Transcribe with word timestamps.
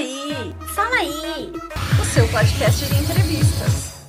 aí, 0.00 0.54
fala 0.74 0.96
aí, 0.96 1.52
o 2.00 2.04
seu 2.06 2.26
podcast 2.28 2.86
de 2.86 3.02
entrevistas. 3.02 4.00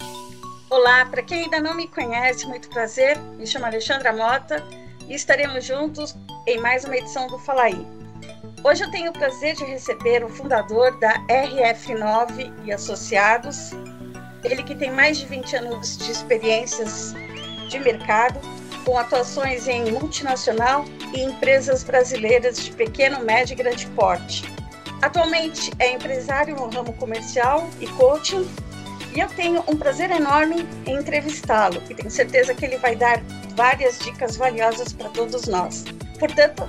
Olá, 0.70 1.06
para 1.06 1.22
quem 1.22 1.44
ainda 1.44 1.60
não 1.60 1.74
me 1.74 1.86
conhece, 1.86 2.48
muito 2.48 2.70
prazer. 2.70 3.18
Me 3.38 3.46
chamo 3.46 3.66
Alexandra 3.66 4.14
Mota 4.14 4.64
e 5.10 5.14
estaremos 5.14 5.66
juntos 5.66 6.16
em 6.48 6.60
mais 6.60 6.86
uma 6.86 6.96
edição 6.96 7.28
do 7.28 7.38
Fala 7.40 7.64
aí. 7.64 7.86
Hoje 8.64 8.86
eu 8.86 8.92
tenho 8.92 9.10
o 9.10 9.14
prazer 9.14 9.54
de 9.56 9.66
receber 9.66 10.24
o 10.24 10.30
fundador 10.30 10.98
da 11.00 11.14
RF9 11.28 12.54
e 12.64 12.72
Associados, 12.72 13.72
ele 14.46 14.64
que 14.64 14.76
tem 14.76 14.92
mais 14.92 15.18
de 15.18 15.26
20 15.26 15.56
anos 15.58 15.98
de 15.98 16.10
experiências 16.10 17.14
de 17.68 17.80
mercado, 17.80 18.40
com 18.86 18.98
atuações 18.98 19.68
em 19.68 19.92
multinacional 19.92 20.86
e 21.14 21.22
empresas 21.22 21.84
brasileiras 21.84 22.64
de 22.64 22.72
pequeno, 22.72 23.20
médio 23.26 23.54
e 23.54 23.58
grande 23.58 23.88
porte. 23.88 24.61
Atualmente 25.02 25.72
é 25.80 25.94
empresário 25.94 26.56
no 26.56 26.70
ramo 26.70 26.94
comercial 26.94 27.68
e 27.80 27.88
coaching 27.88 28.48
e 29.14 29.20
eu 29.20 29.28
tenho 29.30 29.64
um 29.68 29.76
prazer 29.76 30.12
enorme 30.12 30.66
em 30.86 30.96
entrevistá-lo 30.96 31.82
e 31.90 31.96
tenho 31.96 32.10
certeza 32.10 32.54
que 32.54 32.64
ele 32.64 32.78
vai 32.78 32.96
dar 32.96 33.22
várias 33.56 33.98
dicas 34.00 34.38
valiosas 34.38 34.94
para 34.94 35.10
todos 35.10 35.48
nós. 35.48 35.84
Portanto, 36.20 36.64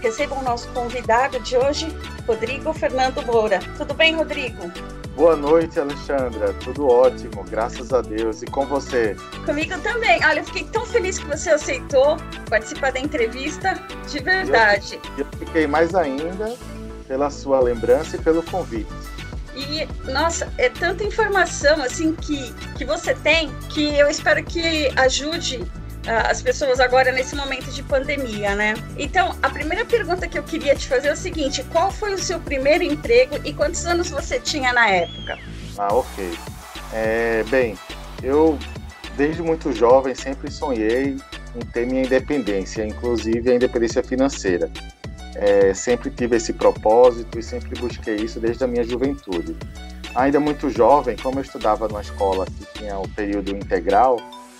recebam 0.00 0.38
o 0.38 0.42
nosso 0.42 0.68
convidado 0.68 1.38
de 1.40 1.56
hoje, 1.56 1.86
Rodrigo 2.26 2.72
Fernando 2.72 3.24
Moura. 3.24 3.60
Tudo 3.76 3.94
bem, 3.94 4.16
Rodrigo? 4.16 4.72
Boa 5.14 5.36
noite, 5.36 5.78
Alexandra. 5.78 6.52
Tudo 6.54 6.88
ótimo, 6.88 7.44
graças 7.44 7.92
a 7.92 8.02
Deus. 8.02 8.42
E 8.42 8.46
com 8.46 8.66
você? 8.66 9.16
Comigo 9.44 9.78
também. 9.80 10.22
Olha, 10.24 10.40
eu 10.40 10.44
fiquei 10.44 10.64
tão 10.64 10.84
feliz 10.84 11.18
que 11.18 11.26
você 11.26 11.50
aceitou 11.50 12.16
participar 12.50 12.92
da 12.92 13.00
entrevista, 13.00 13.80
de 14.08 14.18
verdade. 14.22 15.00
Eu, 15.16 15.24
eu 15.24 15.38
fiquei 15.38 15.66
mais 15.66 15.94
ainda 15.94 16.54
pela 17.06 17.30
sua 17.30 17.60
lembrança 17.60 18.16
e 18.16 18.18
pelo 18.18 18.42
convite. 18.42 18.90
E, 19.54 19.88
nossa, 20.10 20.52
é 20.58 20.68
tanta 20.68 21.02
informação 21.02 21.82
assim 21.82 22.14
que, 22.14 22.52
que 22.76 22.84
você 22.84 23.14
tem 23.14 23.50
que 23.70 23.96
eu 23.96 24.08
espero 24.08 24.44
que 24.44 24.92
ajude 24.96 25.56
uh, 25.56 26.28
as 26.30 26.42
pessoas 26.42 26.78
agora 26.78 27.10
nesse 27.10 27.34
momento 27.34 27.70
de 27.70 27.82
pandemia, 27.82 28.54
né? 28.54 28.74
Então, 28.98 29.34
a 29.42 29.48
primeira 29.48 29.84
pergunta 29.86 30.28
que 30.28 30.38
eu 30.38 30.42
queria 30.42 30.74
te 30.74 30.86
fazer 30.86 31.08
é 31.08 31.12
o 31.12 31.16
seguinte: 31.16 31.64
qual 31.72 31.90
foi 31.90 32.12
o 32.12 32.18
seu 32.18 32.38
primeiro 32.38 32.84
emprego 32.84 33.40
e 33.44 33.54
quantos 33.54 33.86
anos 33.86 34.10
você 34.10 34.38
tinha 34.38 34.74
na 34.74 34.88
época? 34.88 35.38
Ah, 35.78 35.94
ok. 35.94 36.38
É, 36.92 37.42
bem, 37.44 37.78
eu 38.22 38.58
desde 39.16 39.42
muito 39.42 39.72
jovem 39.72 40.14
sempre 40.14 40.50
sonhei 40.50 41.16
em 41.54 41.60
ter 41.72 41.86
minha 41.86 42.02
independência, 42.02 42.84
inclusive 42.84 43.50
a 43.50 43.54
independência 43.54 44.02
financeira. 44.02 44.70
É, 45.38 45.74
sempre 45.74 46.10
tive 46.10 46.36
esse 46.36 46.52
propósito 46.52 47.38
e 47.38 47.42
sempre 47.42 47.78
busquei 47.78 48.16
isso 48.16 48.40
desde 48.40 48.64
a 48.64 48.66
minha 48.66 48.84
juventude. 48.84 49.56
Ainda 50.14 50.40
muito 50.40 50.70
jovem, 50.70 51.16
como 51.16 51.38
eu 51.38 51.42
estudava 51.42 51.86
numa 51.88 52.00
escola 52.00 52.46
que 52.46 52.78
tinha 52.78 52.98
o 52.98 53.08
período 53.08 53.54
integral, 53.54 54.18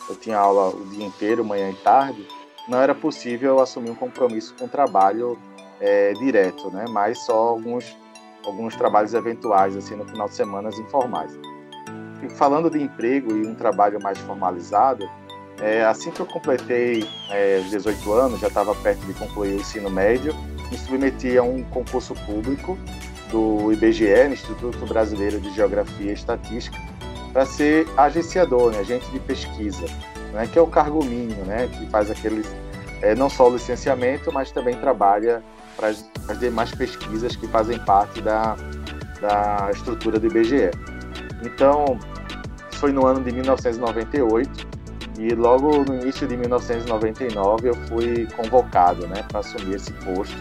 eu 0.08 0.14
tinha 0.16 0.38
aula 0.38 0.68
o 0.68 0.84
dia 0.90 1.06
inteiro, 1.06 1.44
manhã 1.44 1.70
e 1.70 1.74
tarde, 1.76 2.26
não 2.68 2.80
era 2.80 2.94
possível 2.94 3.60
assumir 3.60 3.90
um 3.90 3.94
compromisso 3.94 4.54
com 4.58 4.66
o 4.66 4.68
trabalho 4.68 5.38
é, 5.80 6.12
direto, 6.14 6.70
né? 6.70 6.84
Mas 6.88 7.18
só 7.24 7.34
alguns 7.34 7.96
alguns 8.44 8.76
trabalhos 8.76 9.12
eventuais 9.12 9.76
assim 9.76 9.96
no 9.96 10.06
final 10.06 10.28
de 10.28 10.34
semana 10.34 10.68
informais. 10.68 11.32
E 12.22 12.28
falando 12.30 12.70
de 12.70 12.80
emprego 12.80 13.36
e 13.36 13.46
um 13.46 13.54
trabalho 13.54 14.00
mais 14.00 14.18
formalizado, 14.18 15.08
é, 15.60 15.84
assim 15.84 16.10
que 16.10 16.20
eu 16.20 16.26
completei 16.26 17.08
é, 17.30 17.60
18 17.70 18.12
anos, 18.12 18.40
já 18.40 18.48
estava 18.48 18.74
perto 18.76 19.00
de 19.00 19.14
concluir 19.14 19.54
o 19.54 19.60
ensino 19.60 19.90
médio, 19.90 20.34
me 20.70 20.78
submeti 20.78 21.36
a 21.36 21.42
um 21.42 21.62
concurso 21.64 22.14
público 22.26 22.78
do 23.30 23.72
IBGE, 23.72 24.28
Instituto 24.32 24.86
Brasileiro 24.86 25.40
de 25.40 25.52
Geografia 25.54 26.10
e 26.10 26.14
Estatística, 26.14 26.78
para 27.32 27.44
ser 27.44 27.86
agenciador, 27.96 28.72
né, 28.72 28.78
agente 28.78 29.10
de 29.10 29.20
pesquisa, 29.20 29.84
né, 30.32 30.48
que 30.50 30.58
é 30.58 30.62
o 30.62 30.66
cargo 30.66 31.04
mínimo, 31.04 31.44
né, 31.44 31.68
que 31.68 31.86
faz 31.86 32.10
aqueles 32.10 32.46
é, 33.02 33.14
não 33.14 33.28
só 33.28 33.48
o 33.48 33.52
licenciamento, 33.52 34.32
mas 34.32 34.50
também 34.50 34.74
trabalha 34.74 35.42
para 35.76 35.88
as 35.88 36.38
demais 36.38 36.70
pesquisas 36.70 37.36
que 37.36 37.46
fazem 37.46 37.78
parte 37.80 38.22
da, 38.22 38.56
da 39.20 39.70
estrutura 39.72 40.18
do 40.18 40.26
IBGE. 40.26 40.70
Então, 41.42 41.98
foi 42.72 42.92
no 42.92 43.06
ano 43.06 43.22
de 43.22 43.32
1998 43.32 44.66
e 45.18 45.34
logo 45.34 45.84
no 45.84 45.94
início 46.00 46.26
de 46.26 46.36
1999 46.36 47.68
eu 47.68 47.74
fui 47.86 48.26
convocado 48.36 49.06
né, 49.06 49.22
para 49.28 49.40
assumir 49.40 49.76
esse 49.76 49.92
posto. 49.92 50.36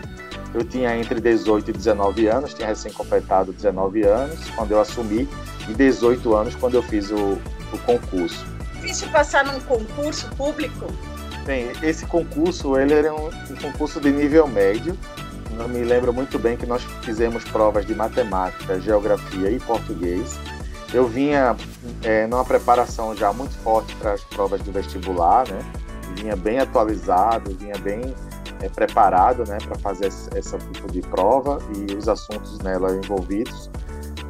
Eu 0.55 0.63
tinha 0.63 0.95
entre 0.97 1.19
18 1.19 1.69
e 1.69 1.73
19 1.73 2.27
anos, 2.27 2.53
tinha 2.53 2.67
recém-completado 2.67 3.51
19 3.51 4.03
anos 4.03 4.39
quando 4.55 4.71
eu 4.71 4.79
assumi 4.79 5.27
e 5.67 5.73
18 5.73 6.33
anos 6.33 6.55
quando 6.55 6.75
eu 6.75 6.81
fiz 6.81 7.11
o, 7.11 7.38
o 7.73 7.77
concurso. 7.85 8.45
Difícil 8.75 9.09
passar 9.09 9.45
num 9.45 9.59
concurso 9.59 10.27
público? 10.35 10.88
Bem, 11.45 11.71
esse 11.83 12.05
concurso 12.05 12.77
ele 12.79 12.94
era 12.94 13.13
um, 13.13 13.27
um 13.27 13.55
concurso 13.61 13.99
de 13.99 14.09
nível 14.11 14.47
médio. 14.47 14.97
Eu 15.59 15.67
me 15.67 15.83
lembro 15.83 16.13
muito 16.13 16.39
bem 16.39 16.57
que 16.57 16.65
nós 16.65 16.81
fizemos 17.01 17.44
provas 17.44 17.85
de 17.85 17.94
matemática, 17.94 18.79
geografia 18.79 19.51
e 19.51 19.59
português 19.59 20.39
eu 20.95 21.07
vinha 21.07 21.55
é, 22.03 22.25
numa 22.25 22.45
preparação 22.45 23.15
já 23.15 23.33
muito 23.33 23.53
forte 23.57 23.94
para 23.95 24.13
as 24.13 24.23
provas 24.23 24.61
do 24.61 24.71
vestibular, 24.71 25.45
né? 25.49 25.59
Vinha 26.15 26.35
bem 26.38 26.59
atualizado, 26.59 27.53
vinha 27.57 27.77
bem 27.77 28.15
é, 28.65 28.69
preparado, 28.69 29.47
né, 29.47 29.57
para 29.65 29.77
fazer 29.79 30.07
esse 30.07 30.57
tipo 30.73 30.91
de 30.91 31.01
prova 31.01 31.59
e 31.75 31.95
os 31.95 32.07
assuntos 32.07 32.59
nela 32.59 32.91
envolvidos, 32.95 33.69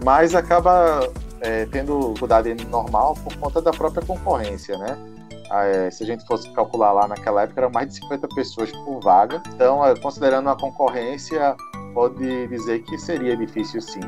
mas 0.03 0.35
acaba 0.35 1.09
é, 1.41 1.65
tendo 1.67 2.09
dificuldade 2.09 2.53
normal 2.65 3.15
por 3.23 3.35
conta 3.37 3.61
da 3.61 3.71
própria 3.71 4.05
concorrência, 4.05 4.77
né? 4.77 4.97
É, 5.51 5.91
se 5.91 6.03
a 6.03 6.05
gente 6.07 6.25
fosse 6.25 6.49
calcular 6.53 6.91
lá 6.91 7.07
naquela 7.07 7.43
época, 7.43 7.61
eram 7.61 7.69
mais 7.69 7.87
de 7.89 7.95
50 7.95 8.27
pessoas 8.29 8.71
por 8.71 8.99
vaga. 8.99 9.41
Então, 9.53 9.85
é, 9.85 9.95
considerando 9.95 10.49
a 10.49 10.55
concorrência, 10.55 11.55
pode 11.93 12.47
dizer 12.47 12.81
que 12.83 12.97
seria 12.97 13.37
difícil 13.37 13.79
sim. 13.79 14.01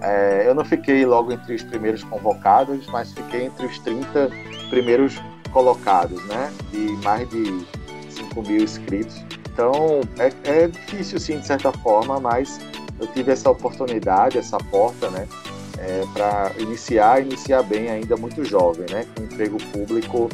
É, 0.00 0.44
eu 0.46 0.54
não 0.54 0.64
fiquei 0.64 1.04
logo 1.04 1.30
entre 1.30 1.54
os 1.54 1.62
primeiros 1.62 2.02
convocados, 2.04 2.86
mas 2.86 3.12
fiquei 3.12 3.44
entre 3.44 3.66
os 3.66 3.78
30 3.80 4.30
primeiros 4.70 5.20
colocados, 5.52 6.24
né? 6.24 6.50
De 6.70 6.78
mais 7.04 7.28
de 7.28 7.66
5 8.10 8.42
mil 8.42 8.62
inscritos. 8.62 9.22
Então 9.58 10.02
é, 10.20 10.32
é, 10.44 10.68
difícil, 10.68 11.18
sim, 11.18 11.40
de 11.40 11.46
certa 11.48 11.72
forma, 11.72 12.20
mas 12.20 12.60
eu 13.00 13.08
tive 13.08 13.32
essa 13.32 13.50
oportunidade, 13.50 14.38
essa 14.38 14.56
porta, 14.56 15.10
né? 15.10 15.26
É, 15.76 16.04
para 16.12 16.52
iniciar, 16.60 17.20
iniciar 17.22 17.64
bem 17.64 17.90
ainda 17.90 18.16
muito 18.16 18.44
jovem, 18.44 18.86
né? 18.88 19.04
Com 19.16 19.24
emprego 19.24 19.58
público 19.72 20.28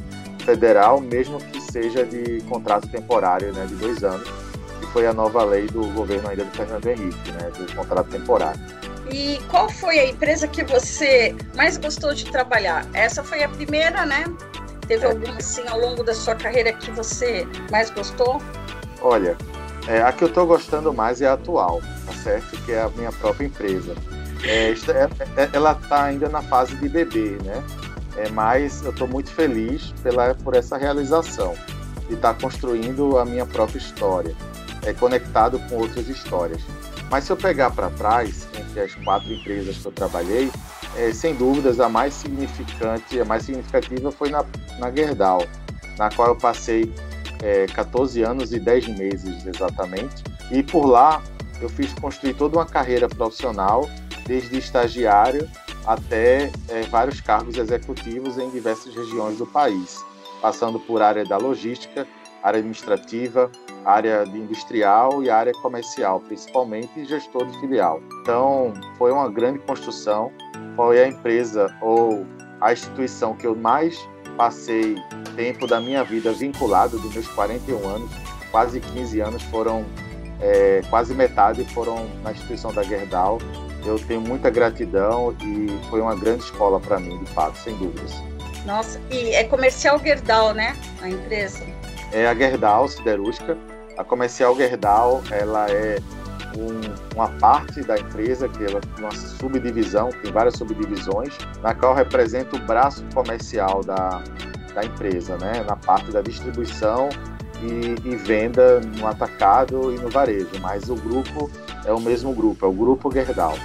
federal, 0.45 1.01
mesmo 1.01 1.39
que 1.39 1.59
seja 1.59 2.05
de 2.05 2.43
contrato 2.43 2.87
temporário, 2.89 3.51
né? 3.55 3.65
De 3.65 3.75
dois 3.77 4.05
anos, 4.05 4.29
que 4.79 4.87
foi 4.89 5.07
a 5.07 5.15
nova 5.15 5.43
lei 5.43 5.69
do 5.69 5.87
governo 5.95 6.29
ainda 6.29 6.45
do 6.45 6.51
Fernando 6.51 6.87
Henrique, 6.87 7.33
né? 7.33 7.51
Do 7.56 7.75
contrato 7.75 8.11
temporário. 8.11 8.61
E 9.11 9.39
qual 9.51 9.71
foi 9.71 10.01
a 10.01 10.06
empresa 10.06 10.47
que 10.47 10.62
você 10.65 11.35
mais 11.55 11.79
gostou 11.79 12.12
de 12.12 12.27
trabalhar? 12.27 12.87
Essa 12.93 13.25
foi 13.25 13.43
a 13.43 13.49
primeira, 13.49 14.05
né? 14.05 14.25
Teve 14.87 15.06
é. 15.06 15.11
alguma 15.11 15.39
assim 15.39 15.67
ao 15.67 15.81
longo 15.81 16.05
da 16.05 16.12
sua 16.12 16.35
carreira 16.35 16.75
que 16.75 16.91
você 16.91 17.49
mais 17.71 17.89
gostou? 17.89 18.39
Olha, 19.05 19.37
é, 19.87 20.01
a 20.01 20.11
que 20.13 20.25
eu 20.25 20.29
estou 20.29 20.47
gostando 20.47 20.91
mais 20.91 21.21
é 21.21 21.29
a 21.29 21.35
atual, 21.35 21.83
tá 22.07 22.13
certo? 22.15 22.57
Que 22.65 22.73
é 22.73 22.81
a 22.81 22.89
minha 22.89 23.13
própria 23.13 23.45
empresa. 23.45 23.95
É, 24.43 24.71
é, 24.71 25.43
é 25.43 25.51
ela 25.53 25.73
está 25.73 26.05
ainda 26.05 26.27
na 26.31 26.41
fase 26.41 26.75
de 26.77 26.89
bebê, 26.89 27.37
né? 27.45 27.62
É, 28.17 28.31
mas 28.31 28.83
eu 28.83 28.93
estou 28.93 29.06
muito 29.06 29.31
feliz 29.31 29.93
pela, 30.03 30.35
por 30.37 30.56
essa 30.56 30.79
realização 30.79 31.55
de 32.09 32.15
estar 32.15 32.33
tá 32.33 32.41
construindo 32.41 33.19
a 33.19 33.27
minha 33.27 33.45
própria 33.45 33.77
história, 33.77 34.35
é, 34.83 34.95
conectado 34.95 35.59
com 35.69 35.77
outras 35.77 36.09
histórias. 36.09 36.62
Mas 37.11 37.25
se 37.25 37.33
eu 37.33 37.37
pegar 37.37 37.73
para 37.73 37.91
trás, 37.91 38.49
entre 38.59 38.81
as 38.81 38.95
quatro 38.95 39.31
empresas 39.31 39.77
que 39.77 39.87
eu 39.87 39.93
trabalhei, 39.93 40.50
é, 40.97 41.12
sem 41.12 41.35
dúvidas 41.35 41.79
a 41.79 41.91
mais 41.91 42.15
significante, 42.15 43.21
a 43.21 43.25
mais 43.27 43.43
significativa 43.43 44.11
foi 44.11 44.31
na, 44.31 44.43
na 44.79 44.91
Gerdau, 44.91 45.47
na 45.99 46.09
qual 46.09 46.29
eu 46.29 46.37
passei 46.37 46.91
é, 47.44 47.67
14 47.67 48.23
anos 48.23 48.55
e 48.55 48.58
10 48.58 48.88
meses 48.99 49.46
exatamente. 49.46 50.25
E 50.50 50.62
por 50.62 50.87
lá 50.87 51.23
eu 51.61 51.69
fiz 51.69 51.93
construir 51.93 52.35
toda 52.35 52.56
uma 52.56 52.64
carreira 52.64 53.06
profissional, 53.06 53.88
desde 54.26 54.56
estagiário 54.56 55.49
até 55.87 56.50
é, 56.69 56.82
vários 56.91 57.20
cargos 57.20 57.58
executivos 57.58 58.38
em 58.38 58.49
diversas 58.49 58.94
regiões 58.94 59.37
do 59.37 59.46
país, 59.46 60.02
passando 60.41 60.81
por 60.81 61.02
área 61.02 61.25
da 61.25 61.37
logística, 61.37 62.06
área 62.43 62.58
administrativa, 62.58 63.50
área 63.85 64.25
industrial 64.25 65.23
e 65.23 65.29
área 65.29 65.52
comercial, 65.52 66.20
principalmente 66.20 67.05
gestor 67.05 67.44
de 67.47 67.61
filial. 67.61 68.00
Então, 68.23 68.73
foi 68.97 69.12
uma 69.12 69.31
grande 69.31 69.58
construção. 69.61 70.32
Foi 70.75 71.02
a 71.02 71.08
empresa 71.08 71.75
ou 71.82 72.26
a 72.61 72.73
instituição 72.73 73.35
que 73.35 73.47
eu 73.47 73.55
mais 73.55 73.99
passei 74.37 74.97
tempo 75.37 75.67
da 75.67 75.81
minha 75.81 76.05
vida 76.05 76.33
vinculado, 76.33 76.99
dos 76.99 77.13
meus 77.13 77.29
41 77.29 77.89
anos, 77.89 78.11
quase 78.51 78.81
15 78.81 79.21
anos 79.21 79.43
foram, 79.45 79.85
é, 80.41 80.83
quase 80.91 81.15
metade 81.15 81.65
foram 81.73 82.07
na 82.23 82.33
instituição 82.33 82.73
da 82.73 82.83
Gerdau. 82.83 83.39
eu 83.85 83.99
tenho 83.99 84.21
muita 84.21 84.51
gratidão 84.51 85.35
e 85.43 85.69
foi 85.91 86.01
uma 86.01 86.15
grande 86.15 86.45
escola 86.45 86.81
para 86.81 86.99
mim, 86.99 87.19
de 87.23 87.31
fato, 87.33 87.59
sem 87.59 87.77
dúvidas. 87.77 88.15
Nossa, 88.65 89.01
e 89.11 89.31
é 89.35 89.45
comercial 89.45 89.99
Gerdau, 89.99 90.55
né? 90.55 90.75
A 91.03 91.09
empresa? 91.09 91.63
É 92.13 92.27
a 92.27 92.35
Gerdau 92.35 92.89
Siderúrgica. 92.89 93.59
A 93.99 94.05
comercial 94.05 94.57
Gerdau, 94.57 95.23
ela 95.31 95.71
é 95.71 95.99
um, 96.59 97.15
uma 97.15 97.29
parte 97.39 97.83
da 97.83 97.99
empresa, 97.99 98.49
que 98.49 98.65
é 98.65 98.81
uma 98.99 99.11
subdivisão, 99.12 100.11
tem 100.23 100.33
várias 100.33 100.56
subdivisões, 100.56 101.37
na 101.62 101.75
qual 101.75 101.95
representa 101.95 102.56
o 102.56 102.59
braço 102.61 103.05
comercial 103.15 103.83
da, 103.83 104.23
da 104.75 104.85
empresa, 104.85 105.37
né? 105.39 105.65
na 105.67 105.77
parte 105.77 106.11
da 106.11 106.21
distribuição 106.21 107.09
e, 107.62 107.95
e, 108.09 108.17
venda 108.17 108.81
no 108.81 109.06
atacado 109.06 109.93
e 109.93 109.99
no 109.99 110.11
varejo, 110.11 110.51
mas 110.61 110.89
o 110.91 110.95
grupo 110.95 111.51
é 111.85 111.93
o 111.93 112.01
mesmo 112.01 112.33
grupo, 112.33 112.65
é 112.65 112.69
o 112.69 112.73
Grupo 112.73 113.12
Gerdau. 113.12 113.59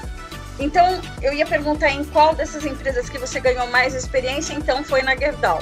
Então, 0.60 1.00
eu 1.22 1.34
ia 1.34 1.46
perguntar 1.46 1.90
em 1.90 2.04
qual 2.04 2.36
dessas 2.36 2.66
empresas 2.66 3.10
que 3.10 3.18
você 3.18 3.40
ganhou 3.40 3.68
mais 3.68 3.96
experiência, 3.96 4.54
então 4.54 4.84
foi 4.84 5.02
na 5.02 5.16
Gerdau. 5.16 5.60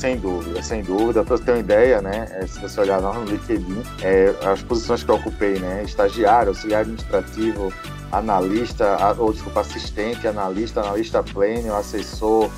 Sem 0.00 0.16
dúvida, 0.16 0.62
sem 0.62 0.82
dúvida. 0.82 1.22
Para 1.22 1.36
você 1.36 1.44
ter 1.44 1.52
uma 1.52 1.58
ideia, 1.58 2.00
né? 2.00 2.26
É, 2.30 2.46
se 2.46 2.58
você 2.58 2.80
olhar 2.80 3.02
lá 3.02 3.12
no 3.12 3.22
LinkedIn, 3.26 3.82
é, 4.00 4.34
as 4.50 4.62
posições 4.62 5.04
que 5.04 5.10
eu 5.10 5.16
ocupei, 5.16 5.58
né? 5.58 5.82
Estagiário, 5.84 6.48
auxiliar 6.48 6.80
administrativo, 6.80 7.70
analista, 8.10 8.96
ou 9.18 9.30
desculpa, 9.30 9.60
assistente, 9.60 10.26
analista, 10.26 10.80
analista 10.80 11.22
pleno, 11.22 11.74
assessor 11.74 12.50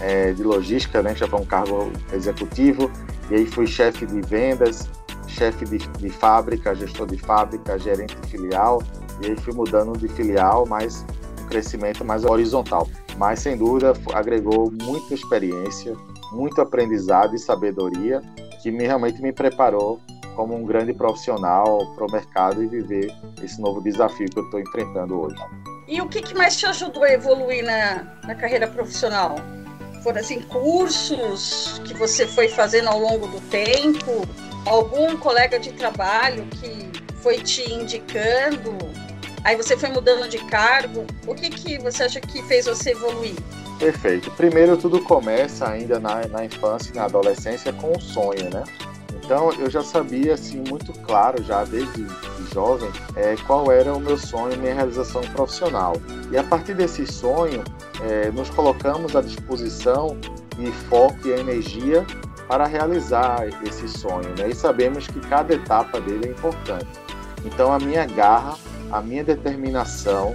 é, 0.00 0.32
de 0.32 0.42
logística, 0.42 1.02
né? 1.02 1.12
Que 1.12 1.20
já 1.20 1.28
foi 1.28 1.38
um 1.38 1.44
cargo 1.44 1.92
executivo. 2.14 2.90
E 3.30 3.34
aí 3.34 3.46
fui 3.46 3.66
chefe 3.66 4.06
de 4.06 4.22
vendas, 4.22 4.88
chefe 5.28 5.66
de, 5.66 5.76
de 5.76 6.08
fábrica, 6.08 6.74
gestor 6.74 7.08
de 7.08 7.18
fábrica, 7.18 7.78
gerente 7.78 8.16
de 8.16 8.30
filial. 8.30 8.82
E 9.20 9.26
aí 9.26 9.36
fui 9.36 9.52
mudando 9.52 9.98
de 9.98 10.08
filial, 10.08 10.64
mas 10.66 11.04
um 11.42 11.44
crescimento 11.44 12.02
mais 12.06 12.24
horizontal. 12.24 12.88
Mas 13.18 13.40
sem 13.40 13.54
dúvida 13.54 13.92
agregou 14.14 14.72
muita 14.82 15.12
experiência, 15.12 15.94
muito 16.36 16.60
aprendizado 16.60 17.34
e 17.34 17.38
sabedoria 17.38 18.20
que 18.62 18.70
me, 18.70 18.84
realmente 18.86 19.22
me 19.22 19.32
preparou 19.32 19.98
como 20.34 20.54
um 20.54 20.64
grande 20.64 20.92
profissional 20.92 21.94
para 21.94 22.06
o 22.06 22.12
mercado 22.12 22.62
e 22.62 22.66
viver 22.66 23.10
esse 23.42 23.58
novo 23.60 23.80
desafio 23.80 24.28
que 24.28 24.38
eu 24.38 24.44
estou 24.44 24.60
enfrentando 24.60 25.18
hoje. 25.18 25.36
E 25.88 26.00
o 26.00 26.08
que, 26.08 26.20
que, 26.20 26.34
mais 26.34 26.56
te 26.56 26.66
ajudou 26.66 27.04
a 27.04 27.10
evoluir 27.10 27.64
na, 27.64 28.04
na 28.24 28.34
carreira 28.34 28.66
profissional? 28.66 29.36
Foram 30.02 30.20
assim, 30.20 30.42
cursos 30.42 31.80
que 31.86 31.94
você 31.94 32.26
foi 32.26 32.48
fazendo 32.48 32.88
ao 32.88 32.98
longo 32.98 33.26
do 33.28 33.40
tempo? 33.48 34.28
Algum 34.66 35.16
colega 35.16 35.58
de 35.58 35.72
trabalho 35.72 36.44
que 36.46 36.90
foi 37.22 37.38
te 37.38 37.72
indicando? 37.72 38.76
Aí 39.46 39.54
você 39.54 39.76
foi 39.76 39.90
mudando 39.90 40.28
de 40.28 40.38
cargo? 40.38 41.06
O 41.24 41.32
que, 41.32 41.48
que 41.50 41.78
você 41.78 42.02
acha 42.02 42.20
que 42.20 42.42
fez 42.48 42.66
você 42.66 42.90
evoluir? 42.90 43.36
Perfeito. 43.78 44.28
Primeiro, 44.32 44.76
tudo 44.76 45.00
começa 45.00 45.68
ainda 45.68 46.00
na, 46.00 46.26
na 46.26 46.44
infância 46.44 46.90
e 46.90 46.96
na 46.96 47.04
adolescência 47.04 47.72
com 47.74 47.92
o 47.92 48.00
sonho, 48.00 48.50
né? 48.50 48.64
Então, 49.14 49.52
eu 49.52 49.70
já 49.70 49.84
sabia, 49.84 50.34
assim, 50.34 50.64
muito 50.68 50.92
claro, 51.04 51.40
já 51.44 51.62
desde 51.62 52.08
jovem, 52.52 52.90
é, 53.14 53.36
qual 53.46 53.70
era 53.70 53.94
o 53.94 54.00
meu 54.00 54.18
sonho, 54.18 54.58
minha 54.58 54.74
realização 54.74 55.20
profissional. 55.20 55.92
E 56.32 56.36
a 56.36 56.42
partir 56.42 56.74
desse 56.74 57.06
sonho, 57.06 57.62
é, 58.02 58.32
nos 58.32 58.50
colocamos 58.50 59.14
à 59.14 59.22
disposição 59.22 60.18
e 60.58 60.72
foco 60.88 61.18
e 61.24 61.30
energia 61.30 62.04
para 62.48 62.66
realizar 62.66 63.46
esse 63.64 63.88
sonho, 63.88 64.34
né? 64.36 64.48
E 64.48 64.54
sabemos 64.56 65.06
que 65.06 65.20
cada 65.20 65.54
etapa 65.54 66.00
dele 66.00 66.26
é 66.26 66.30
importante. 66.30 66.88
Então, 67.44 67.72
a 67.72 67.78
minha 67.78 68.04
garra, 68.06 68.56
a 68.90 69.00
minha 69.00 69.24
determinação, 69.24 70.34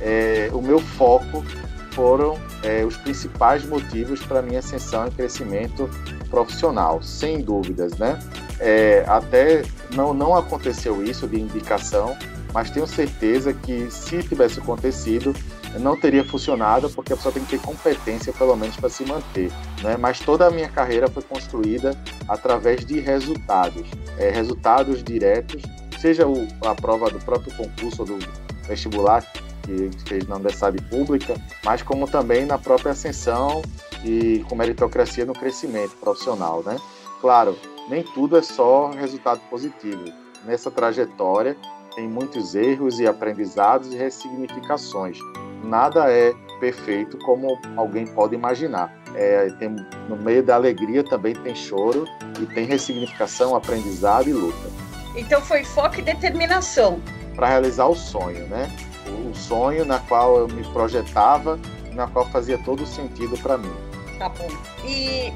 é, 0.00 0.50
o 0.52 0.60
meu 0.60 0.78
foco 0.78 1.44
foram 1.92 2.38
é, 2.62 2.84
os 2.84 2.96
principais 2.96 3.64
motivos 3.64 4.22
para 4.22 4.40
minha 4.40 4.60
ascensão 4.60 5.08
e 5.08 5.10
crescimento 5.10 5.90
profissional, 6.30 7.02
sem 7.02 7.40
dúvidas, 7.40 7.98
né? 7.98 8.18
É, 8.60 9.04
até 9.08 9.62
não, 9.94 10.12
não 10.14 10.36
aconteceu 10.36 11.02
isso 11.02 11.26
de 11.26 11.40
indicação, 11.40 12.16
mas 12.52 12.70
tenho 12.70 12.86
certeza 12.86 13.52
que 13.52 13.90
se 13.90 14.22
tivesse 14.22 14.60
acontecido, 14.60 15.34
não 15.78 15.98
teria 15.98 16.24
funcionado, 16.24 16.88
porque 16.90 17.12
a 17.12 17.16
pessoa 17.16 17.32
tem 17.32 17.44
que 17.44 17.50
ter 17.50 17.60
competência, 17.60 18.32
pelo 18.32 18.56
menos, 18.56 18.76
para 18.76 18.88
se 18.88 19.04
manter. 19.04 19.50
Né? 19.82 19.96
Mas 19.98 20.18
toda 20.20 20.46
a 20.46 20.50
minha 20.50 20.68
carreira 20.68 21.08
foi 21.08 21.22
construída 21.22 21.96
através 22.28 22.84
de 22.84 23.00
resultados, 23.00 23.86
é, 24.16 24.30
resultados 24.30 25.02
diretos, 25.02 25.62
seja 26.00 26.26
o, 26.26 26.46
a 26.64 26.74
prova 26.74 27.10
do 27.10 27.18
próprio 27.18 27.54
concurso 27.56 28.04
do 28.04 28.18
vestibular, 28.66 29.24
que 29.62 29.72
a 29.72 29.76
gente 29.76 30.02
fez 30.04 30.26
na 30.26 30.36
universidade 30.36 30.82
pública, 30.84 31.34
mas 31.64 31.82
como 31.82 32.06
também 32.06 32.46
na 32.46 32.58
própria 32.58 32.92
ascensão 32.92 33.62
e 34.04 34.44
com 34.48 34.54
meritocracia 34.54 35.24
no 35.24 35.32
crescimento 35.32 35.96
profissional, 35.96 36.62
né? 36.64 36.76
Claro, 37.20 37.56
nem 37.88 38.02
tudo 38.02 38.36
é 38.36 38.42
só 38.42 38.90
resultado 38.90 39.40
positivo. 39.50 40.04
Nessa 40.44 40.70
trajetória 40.70 41.56
tem 41.94 42.08
muitos 42.08 42.54
erros 42.54 43.00
e 43.00 43.06
aprendizados 43.06 43.92
e 43.92 43.96
ressignificações. 43.96 45.18
Nada 45.64 46.10
é 46.10 46.32
perfeito 46.60 47.18
como 47.18 47.58
alguém 47.76 48.06
pode 48.06 48.34
imaginar. 48.34 48.96
É, 49.14 49.50
tem, 49.58 49.74
no 50.08 50.16
meio 50.16 50.42
da 50.42 50.54
alegria 50.54 51.02
também 51.02 51.34
tem 51.34 51.54
choro 51.54 52.04
e 52.40 52.46
tem 52.46 52.66
ressignificação, 52.66 53.56
aprendizado 53.56 54.28
e 54.28 54.32
luta. 54.32 54.87
Então 55.16 55.40
foi 55.40 55.64
foco 55.64 55.98
e 55.98 56.02
determinação 56.02 57.00
para 57.34 57.48
realizar 57.48 57.86
o 57.86 57.94
sonho, 57.94 58.46
né? 58.48 58.68
o 59.08 59.34
sonho 59.34 59.84
na 59.84 59.98
qual 60.00 60.38
eu 60.38 60.48
me 60.48 60.64
projetava, 60.72 61.58
na 61.92 62.06
qual 62.06 62.26
fazia 62.26 62.58
todo 62.58 62.86
sentido 62.86 63.36
para 63.38 63.58
mim. 63.58 63.74
Tá 64.18 64.28
bom. 64.28 64.48
E 64.84 65.32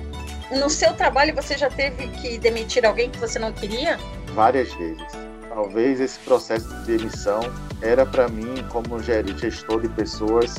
no 0.56 0.68
seu 0.68 0.92
trabalho 0.94 1.34
você 1.34 1.56
já 1.56 1.70
teve 1.70 2.08
que 2.08 2.38
demitir 2.38 2.84
alguém 2.84 3.10
que 3.10 3.18
você 3.18 3.38
não 3.38 3.52
queria? 3.52 3.98
Várias 4.34 4.72
vezes. 4.74 5.02
Talvez 5.48 6.00
esse 6.00 6.18
processo 6.20 6.68
de 6.68 6.96
demissão 6.96 7.40
era 7.82 8.06
para 8.06 8.28
mim, 8.28 8.64
como 8.70 8.98
gestor 9.02 9.80
de 9.80 9.88
pessoas, 9.88 10.56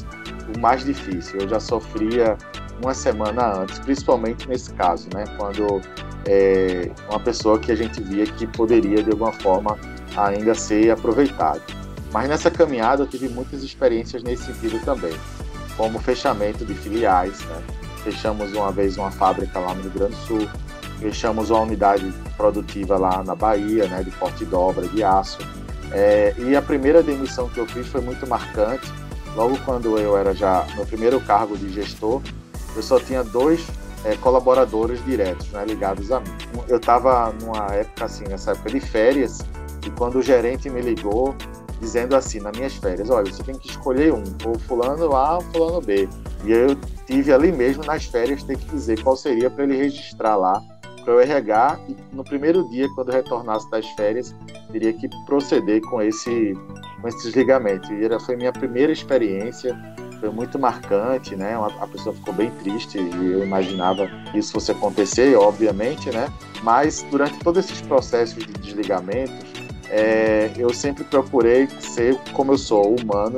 o 0.56 0.60
mais 0.60 0.86
difícil. 0.86 1.42
Eu 1.42 1.50
já 1.50 1.60
sofria 1.60 2.38
uma 2.82 2.94
semana 2.94 3.62
antes, 3.62 3.80
principalmente 3.80 4.48
nesse 4.48 4.72
caso, 4.74 5.10
né? 5.14 5.24
Quando 5.38 5.82
é, 6.26 6.92
uma 7.10 7.20
pessoa 7.20 7.60
que 7.60 7.72
a 7.72 7.76
gente 7.76 8.02
via 8.02 8.26
que 8.26 8.48
poderia 8.48 9.04
de 9.04 9.12
alguma 9.12 9.32
forma 9.32 9.78
ainda 10.16 10.54
ser 10.56 10.92
aproveitada. 10.92 11.62
Mas 12.12 12.30
nessa 12.30 12.52
caminhada 12.52 13.04
eu 13.04 13.08
tive 13.08 13.28
muitas 13.28 13.64
experiências 13.64 14.24
nesse 14.24 14.44
sentido 14.46 14.84
também, 14.86 15.14
como 15.76 16.00
fechamento 16.00 16.64
de 16.64 16.74
filiais, 16.76 17.40
né? 17.46 17.62
Fechamos 18.04 18.54
uma 18.54 18.72
vez 18.72 18.98
uma 18.98 19.10
fábrica 19.10 19.60
lá 19.60 19.74
no 19.74 19.82
Rio 19.82 19.92
Grande 19.92 20.16
do 20.16 20.28
Sul, 20.28 20.50
fechamos 21.00 21.50
uma 21.50 21.62
unidade 21.62 22.14
produtiva 22.38 22.98
lá 22.98 23.24
na 23.24 23.34
Bahia, 23.34 23.88
né, 23.88 24.04
de 24.04 24.12
porte 24.12 24.46
dobra 24.46 24.88
de 24.88 25.04
aço. 25.04 25.40
É, 25.92 26.34
e 26.38 26.56
a 26.56 26.62
primeira 26.62 27.02
demissão 27.02 27.48
que 27.50 27.60
eu 27.60 27.66
fiz 27.66 27.88
foi 27.88 28.02
muito 28.02 28.28
marcante. 28.28 28.92
Logo 29.36 29.58
quando 29.66 29.98
eu 29.98 30.18
era 30.18 30.34
já 30.34 30.66
no 30.76 30.86
primeiro 30.86 31.20
cargo 31.22 31.58
de 31.58 31.70
gestor, 31.70 32.22
eu 32.76 32.84
só 32.84 33.00
tinha 33.00 33.24
dois 33.24 33.66
é, 34.04 34.16
colaboradores 34.18 35.04
diretos, 35.06 35.50
né, 35.52 35.66
ligados 35.66 36.12
a 36.12 36.20
mim. 36.20 36.30
Eu 36.68 36.78
estava 36.78 37.34
numa 37.42 37.68
época 37.74 38.06
assim, 38.06 38.26
nessa 38.26 38.52
época 38.52 38.72
de 38.72 38.80
férias, 38.80 39.40
e 39.86 39.90
quando 39.92 40.16
o 40.16 40.22
gerente 40.22 40.70
me 40.70 40.82
ligou, 40.82 41.36
dizendo 41.80 42.16
assim, 42.16 42.40
nas 42.40 42.56
minhas 42.56 42.74
férias, 42.76 43.10
olha, 43.10 43.32
você 43.32 43.44
tem 43.44 43.56
que 43.56 43.70
escolher 43.70 44.14
um, 44.14 44.24
ou 44.46 44.58
fulano 44.60 45.16
A 45.16 45.36
ou 45.36 45.42
fulano 45.42 45.82
B. 45.82 46.08
E 46.46 46.52
eu 46.52 46.76
tive 47.06 47.34
ali 47.34 47.52
mesmo 47.52 47.84
nas 47.84 48.06
férias 48.06 48.44
ter 48.44 48.58
que 48.58 48.66
dizer 48.70 49.02
qual 49.04 49.16
seria 49.16 49.50
para 49.50 49.64
ele 49.64 49.76
registrar 49.76 50.36
lá 50.36 50.62
para 51.04 51.16
o 51.16 51.20
RH 51.20 51.80
e 51.90 52.16
no 52.16 52.24
primeiro 52.24 52.68
dia, 52.70 52.88
quando 52.96 53.12
retornasse 53.12 53.70
das 53.70 53.86
férias, 53.92 54.34
teria 54.72 54.94
que 54.94 55.10
proceder 55.26 55.82
com 55.82 56.02
esse, 56.02 56.54
com 57.02 57.08
esse 57.08 57.24
desligamento. 57.24 57.94
E 57.94 58.06
era, 58.06 58.20
foi 58.20 58.36
minha 58.36 58.54
primeira 58.54 58.92
experiência, 58.92 59.78
foi 60.24 60.30
muito 60.30 60.58
marcante, 60.58 61.36
né? 61.36 61.54
A 61.82 61.86
pessoa 61.86 62.16
ficou 62.16 62.34
bem 62.34 62.50
triste 62.64 62.98
e 62.98 63.32
eu 63.34 63.44
imaginava 63.44 64.10
isso 64.34 64.54
fosse 64.54 64.72
acontecer, 64.72 65.36
obviamente, 65.36 66.10
né? 66.12 66.32
Mas 66.62 67.06
durante 67.12 67.38
todos 67.40 67.66
esses 67.66 67.82
processos 67.82 68.46
de 68.46 68.54
desligamentos, 68.54 69.36
é, 69.90 70.50
eu 70.56 70.74
sempre 70.74 71.04
procurei 71.04 71.68
ser 71.82 72.18
como 72.32 72.54
eu 72.54 72.58
sou, 72.58 72.96
humano, 72.96 73.38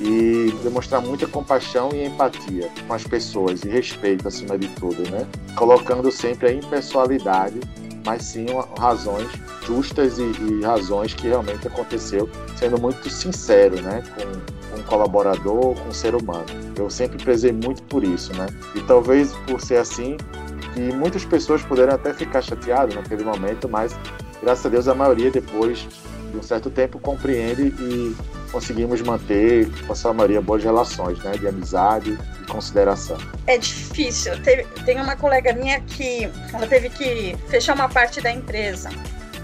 e 0.00 0.54
demonstrar 0.62 1.02
muita 1.02 1.26
compaixão 1.26 1.90
e 1.92 2.06
empatia 2.06 2.70
com 2.86 2.94
as 2.94 3.04
pessoas 3.04 3.62
e 3.62 3.68
respeito 3.68 4.26
acima 4.26 4.56
de 4.56 4.68
tudo, 4.68 5.02
né? 5.10 5.26
Colocando 5.54 6.10
sempre 6.10 6.48
a 6.48 6.52
impessoalidade, 6.52 7.60
mas 8.06 8.22
sim 8.22 8.46
razões 8.78 9.28
justas 9.66 10.18
e, 10.18 10.22
e 10.22 10.62
razões 10.64 11.12
que 11.12 11.28
realmente 11.28 11.66
aconteceu, 11.66 12.26
sendo 12.56 12.80
muito 12.80 13.10
sincero, 13.10 13.82
né? 13.82 14.02
Com, 14.14 14.55
com 14.76 14.80
um 14.80 14.82
colaborador, 14.82 15.74
com 15.74 15.88
um 15.88 15.92
ser 15.92 16.14
humano. 16.14 16.46
Eu 16.76 16.90
sempre 16.90 17.22
prezei 17.22 17.52
muito 17.52 17.82
por 17.84 18.04
isso, 18.04 18.32
né? 18.34 18.46
E 18.74 18.80
talvez 18.82 19.32
por 19.46 19.60
ser 19.60 19.76
assim, 19.76 20.16
que 20.74 20.80
muitas 20.94 21.24
pessoas 21.24 21.62
puderam 21.62 21.94
até 21.94 22.12
ficar 22.12 22.42
chateadas 22.42 22.94
naquele 22.94 23.24
momento, 23.24 23.68
mas 23.68 23.96
graças 24.42 24.66
a 24.66 24.68
Deus 24.68 24.88
a 24.88 24.94
maioria 24.94 25.30
depois 25.30 25.86
de 26.30 26.36
um 26.36 26.42
certo 26.42 26.70
tempo 26.70 26.98
compreende 26.98 27.68
e, 27.78 28.16
conseguimos 28.52 29.00
manter, 29.00 29.68
com 29.86 29.92
a 29.92 29.96
sua 29.96 30.12
maioria, 30.12 30.40
boas 30.40 30.62
relações, 30.62 31.18
né? 31.20 31.32
De 31.32 31.48
amizade 31.48 32.18
e 32.42 32.46
consideração. 32.46 33.16
É 33.46 33.58
difícil. 33.58 34.32
Tem 34.84 35.00
uma 35.00 35.16
colega 35.16 35.52
minha 35.52 35.80
que 35.80 36.28
ela 36.52 36.66
teve 36.66 36.90
que 36.90 37.36
fechar 37.48 37.74
uma 37.74 37.88
parte 37.88 38.20
da 38.20 38.30
empresa, 38.30 38.90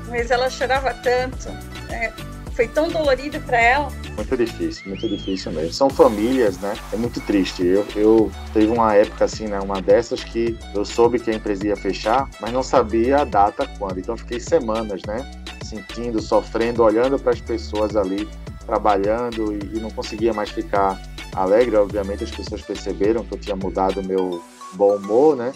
mas 0.08 0.30
ela 0.30 0.50
chorava 0.50 0.92
tanto. 0.94 1.48
Né? 1.88 2.12
Foi 2.54 2.68
tão 2.68 2.88
dolorido 2.88 3.40
para 3.40 3.60
ela. 3.60 3.88
Muito 4.16 4.36
difícil, 4.36 4.82
muito 4.86 5.08
difícil 5.08 5.52
mesmo. 5.52 5.72
São 5.72 5.88
famílias, 5.88 6.58
né? 6.58 6.74
É 6.92 6.96
muito 6.96 7.20
triste. 7.22 7.64
Eu, 7.64 7.86
eu 7.96 8.32
teve 8.52 8.66
uma 8.66 8.94
época 8.94 9.24
assim, 9.24 9.46
né? 9.46 9.58
Uma 9.60 9.80
dessas 9.80 10.22
que 10.22 10.56
eu 10.74 10.84
soube 10.84 11.18
que 11.18 11.30
a 11.30 11.34
empresa 11.34 11.66
ia 11.66 11.76
fechar, 11.76 12.28
mas 12.40 12.52
não 12.52 12.62
sabia 12.62 13.18
a 13.18 13.24
data 13.24 13.66
quando. 13.78 13.98
Então 13.98 14.16
fiquei 14.16 14.38
semanas, 14.38 15.00
né? 15.06 15.30
Sentindo, 15.64 16.20
sofrendo, 16.20 16.82
olhando 16.82 17.18
para 17.18 17.32
as 17.32 17.40
pessoas 17.40 17.96
ali 17.96 18.28
trabalhando 18.66 19.52
e, 19.52 19.76
e 19.76 19.80
não 19.80 19.90
conseguia 19.90 20.32
mais 20.32 20.50
ficar 20.50 21.00
alegre. 21.34 21.76
Obviamente 21.76 22.24
as 22.24 22.30
pessoas 22.30 22.60
perceberam 22.60 23.24
que 23.24 23.34
eu 23.34 23.38
tinha 23.38 23.56
mudado 23.56 24.00
o 24.00 24.06
meu 24.06 24.42
bom 24.74 24.96
humor, 24.96 25.36
né? 25.36 25.52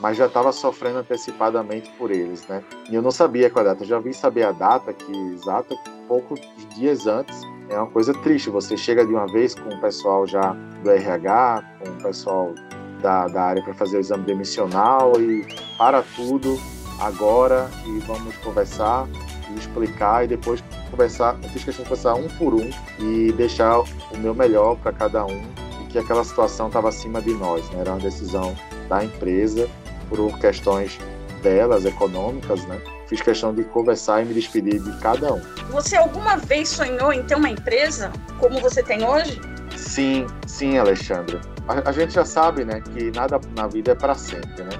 Mas 0.00 0.16
já 0.16 0.26
estava 0.26 0.52
sofrendo 0.52 0.98
antecipadamente 0.98 1.90
por 1.98 2.10
eles, 2.10 2.46
né? 2.46 2.62
E 2.90 2.94
eu 2.94 3.02
não 3.02 3.10
sabia 3.10 3.50
qual 3.50 3.64
a 3.64 3.70
data, 3.70 3.82
eu 3.82 3.88
já 3.88 3.98
vi 3.98 4.14
saber 4.14 4.44
a 4.44 4.52
data 4.52 4.92
que 4.92 5.12
exata 5.32 5.74
poucos 6.06 6.40
dias 6.74 7.06
antes. 7.06 7.40
É 7.68 7.76
uma 7.76 7.90
coisa 7.90 8.14
triste, 8.14 8.48
você 8.48 8.76
chega 8.76 9.04
de 9.04 9.12
uma 9.12 9.26
vez 9.26 9.54
com 9.54 9.68
o 9.68 9.80
pessoal 9.80 10.26
já 10.26 10.56
do 10.82 10.90
RH, 10.90 11.64
com 11.80 11.90
o 11.90 12.02
pessoal 12.02 12.54
da, 13.02 13.26
da 13.28 13.42
área 13.42 13.62
para 13.62 13.74
fazer 13.74 13.98
o 13.98 14.00
exame 14.00 14.24
demissional 14.24 15.20
e 15.20 15.46
para 15.76 16.02
tudo 16.16 16.58
agora 17.00 17.70
e 17.86 17.98
vamos 18.00 18.36
conversar 18.38 19.06
e 19.50 19.58
explicar 19.58 20.24
e 20.24 20.28
depois 20.28 20.62
conversar, 20.90 21.38
eu 21.42 21.48
fiz 21.50 21.64
questão 21.64 21.84
de 21.84 21.90
conversar 21.90 22.14
um 22.14 22.28
por 22.38 22.54
um 22.54 22.70
e 22.98 23.32
deixar 23.32 23.80
o 23.80 23.86
meu 24.18 24.34
melhor 24.34 24.76
para 24.76 24.92
cada 24.92 25.24
um 25.24 25.42
e 25.82 25.86
que 25.90 25.98
aquela 25.98 26.24
situação 26.24 26.68
estava 26.68 26.88
acima 26.88 27.20
de 27.20 27.34
nós, 27.34 27.68
né? 27.70 27.80
Era 27.80 27.90
uma 27.90 28.00
decisão 28.00 28.54
da 28.88 29.04
empresa 29.04 29.68
por 30.08 30.38
questões 30.38 30.98
delas, 31.42 31.84
econômicas, 31.84 32.64
né? 32.66 32.80
Fiz 33.06 33.22
questão 33.22 33.54
de 33.54 33.64
conversar 33.64 34.22
e 34.22 34.26
me 34.26 34.34
despedir 34.34 34.80
de 34.80 34.92
cada 34.98 35.32
um. 35.32 35.40
Você 35.70 35.96
alguma 35.96 36.36
vez 36.36 36.68
sonhou 36.68 37.12
em 37.12 37.22
ter 37.22 37.36
uma 37.36 37.48
empresa 37.48 38.12
como 38.38 38.60
você 38.60 38.82
tem 38.82 39.04
hoje? 39.04 39.40
Sim, 39.76 40.26
sim, 40.46 40.76
Alexandra. 40.76 41.40
A, 41.66 41.88
a 41.88 41.92
gente 41.92 42.14
já 42.14 42.24
sabe, 42.24 42.64
né, 42.64 42.82
que 42.92 43.10
nada 43.12 43.40
na 43.56 43.66
vida 43.66 43.92
é 43.92 43.94
para 43.94 44.14
sempre, 44.14 44.62
né? 44.62 44.70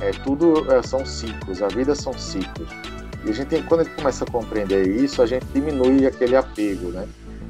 É, 0.00 0.10
tudo 0.10 0.72
é, 0.72 0.82
são 0.82 1.04
ciclos, 1.04 1.62
a 1.62 1.68
vida 1.68 1.94
são 1.94 2.12
ciclos. 2.12 2.68
E 3.24 3.30
a 3.30 3.32
gente, 3.32 3.62
quando 3.64 3.80
a 3.80 3.84
gente 3.84 3.96
começa 3.96 4.24
a 4.24 4.30
compreender 4.30 4.86
isso, 4.88 5.20
a 5.22 5.26
gente 5.26 5.44
diminui 5.52 6.06
aquele 6.06 6.36
apego, 6.36 6.88
né, 6.90 7.06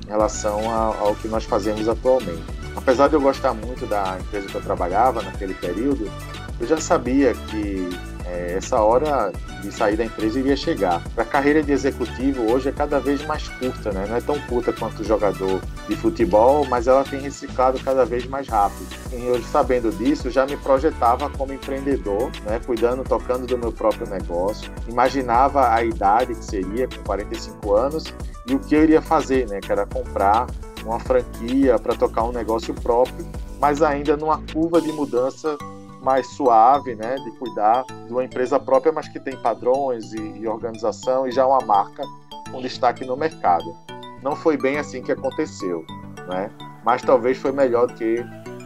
em 0.07 0.09
relação 0.09 0.71
ao, 0.71 1.09
ao 1.09 1.15
que 1.15 1.29
nós 1.29 1.45
fazemos 1.45 1.89
atualmente. 1.89 2.43
Apesar 2.75 3.09
de 3.09 3.15
eu 3.15 3.21
gostar 3.21 3.53
muito 3.53 3.87
da 3.87 4.19
empresa 4.21 4.47
que 4.47 4.55
eu 4.55 4.63
trabalhava 4.63 5.23
naquele 5.23 5.55
período, 5.55 6.11
eu 6.61 6.67
já 6.67 6.79
sabia 6.79 7.35
que 7.35 7.89
é, 8.29 8.55
essa 8.59 8.81
hora 8.81 9.33
de 9.63 9.73
sair 9.73 9.97
da 9.97 10.05
empresa 10.05 10.39
iria 10.39 10.57
chegar. 10.57 11.03
A 11.17 11.25
carreira 11.25 11.63
de 11.63 11.73
executivo 11.73 12.53
hoje 12.53 12.69
é 12.69 12.73
cada 12.73 13.01
vez 13.01 13.25
mais 13.25 13.49
curta, 13.49 13.91
né? 13.91 14.07
não 14.07 14.17
é 14.17 14.21
tão 14.21 14.39
curta 14.43 14.73
quanto 14.73 15.03
jogador 15.03 15.61
de 15.89 15.97
futebol, 15.97 16.65
mas 16.67 16.87
ela 16.87 17.05
tem 17.05 17.21
reciclado 17.21 17.79
cada 17.83 18.05
vez 18.05 18.27
mais 18.27 18.47
rápido. 18.49 18.87
E 19.13 19.25
eu, 19.25 19.43
sabendo 19.45 19.91
disso, 19.97 20.31
já 20.31 20.45
me 20.45 20.57
projetava 20.59 21.31
como 21.31 21.53
empreendedor, 21.53 22.31
né? 22.45 22.61
cuidando, 22.65 23.03
tocando 23.03 23.47
do 23.47 23.57
meu 23.57 23.73
próprio 23.73 24.09
negócio. 24.09 24.71
Imaginava 24.87 25.73
a 25.73 25.83
idade 25.83 26.35
que 26.35 26.45
seria, 26.45 26.87
com 26.87 27.03
45 27.05 27.75
anos, 27.75 28.05
e 28.47 28.55
o 28.55 28.59
que 28.59 28.75
eu 28.75 28.83
iria 28.83 29.01
fazer, 29.01 29.49
né? 29.49 29.61
que 29.61 29.73
era 29.73 29.87
comprar 29.87 30.47
uma 30.85 31.01
franquia 31.01 31.79
para 31.79 31.95
tocar 31.95 32.25
um 32.25 32.33
negócio 32.33 32.75
próprio, 32.75 33.27
mas 33.61 33.83
ainda 33.83 34.17
numa 34.17 34.41
curva 34.53 34.81
de 34.81 34.93
mudança 34.93 35.57
mais 36.03 36.27
suave, 36.29 36.95
né, 36.95 37.17
de 37.17 37.31
cuidar 37.33 37.85
de 38.07 38.13
uma 38.13 38.25
empresa 38.25 38.59
própria, 38.59 38.93
mas 38.93 39.09
que 39.09 39.19
tem 39.19 39.37
padrões 39.37 40.13
e, 40.13 40.39
e 40.39 40.47
organização 40.47 41.27
e 41.27 41.33
já 41.33 41.47
uma 41.47 41.61
marca 41.61 42.03
com 42.51 42.61
destaque 42.61 43.05
no 43.05 43.17
mercado. 43.17 43.77
Não 44.23 44.35
foi 44.35 44.57
bem 44.57 44.79
assim 44.79 45.03
que 45.03 45.13
aconteceu, 45.13 45.85
né? 46.29 46.51
Mas 46.85 47.03
talvez 47.03 47.39
foi 47.39 47.53
melhor 47.53 47.87
do 47.87 47.95
que 47.95 48.25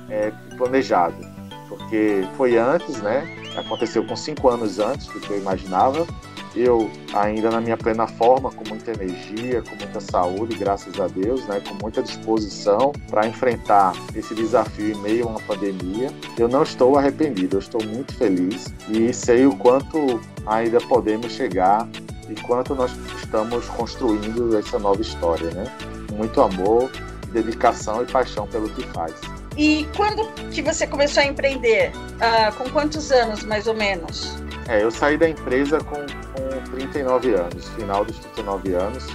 é, 0.08 0.30
planejado, 0.56 1.16
porque 1.68 2.26
foi 2.36 2.56
antes, 2.56 3.00
né? 3.02 3.26
Aconteceu 3.56 4.06
com 4.06 4.16
cinco 4.16 4.48
anos 4.48 4.78
antes 4.78 5.06
do 5.08 5.20
que 5.20 5.30
eu 5.30 5.38
imaginava 5.38 6.06
eu 6.54 6.90
ainda 7.14 7.50
na 7.50 7.61
minha 7.61 7.76
plena 7.76 8.06
forma, 8.06 8.50
com 8.50 8.68
muita 8.68 8.92
energia, 8.92 9.62
com 9.62 9.76
muita 9.76 10.00
saúde, 10.00 10.56
graças 10.56 10.99
a 11.00 11.06
Deus, 11.06 11.47
né, 11.47 11.61
com 11.66 11.75
muita 11.82 12.02
disposição 12.02 12.92
para 13.09 13.26
enfrentar 13.26 13.92
esse 14.14 14.35
desafio 14.35 14.92
em 14.92 14.99
meio 14.99 15.26
a 15.26 15.30
uma 15.30 15.40
pandemia. 15.40 16.11
Eu 16.38 16.49
não 16.49 16.62
estou 16.62 16.97
arrependido, 16.97 17.56
eu 17.56 17.61
estou 17.61 17.82
muito 17.85 18.14
feliz 18.14 18.73
e 18.88 19.12
sei 19.12 19.47
o 19.47 19.56
quanto 19.56 20.21
ainda 20.47 20.80
podemos 20.80 21.32
chegar 21.32 21.88
e 22.28 22.35
quanto 22.42 22.75
nós 22.75 22.92
estamos 23.16 23.66
construindo 23.71 24.56
essa 24.56 24.78
nova 24.78 25.00
história, 25.00 25.50
né? 25.50 25.64
Muito 26.12 26.40
amor, 26.40 26.90
dedicação 27.32 28.02
e 28.02 28.06
paixão 28.06 28.47
pelo 28.47 28.68
que 28.71 28.82
faz. 28.88 29.14
E 29.56 29.87
quando 29.97 30.26
que 30.50 30.62
você 30.62 30.87
começou 30.87 31.23
a 31.23 31.26
empreender? 31.26 31.92
Uh, 31.92 32.56
com 32.56 32.71
quantos 32.71 33.11
anos, 33.12 33.42
mais 33.42 33.66
ou 33.66 33.75
menos? 33.75 34.41
É, 34.69 34.83
eu 34.83 34.90
saí 34.90 35.16
da 35.16 35.28
empresa 35.28 35.78
com, 35.81 35.97
com 35.97 36.71
39 36.73 37.35
anos, 37.35 37.69
final 37.71 38.04
dos 38.04 38.19
39 38.19 38.75
anos. 38.75 39.07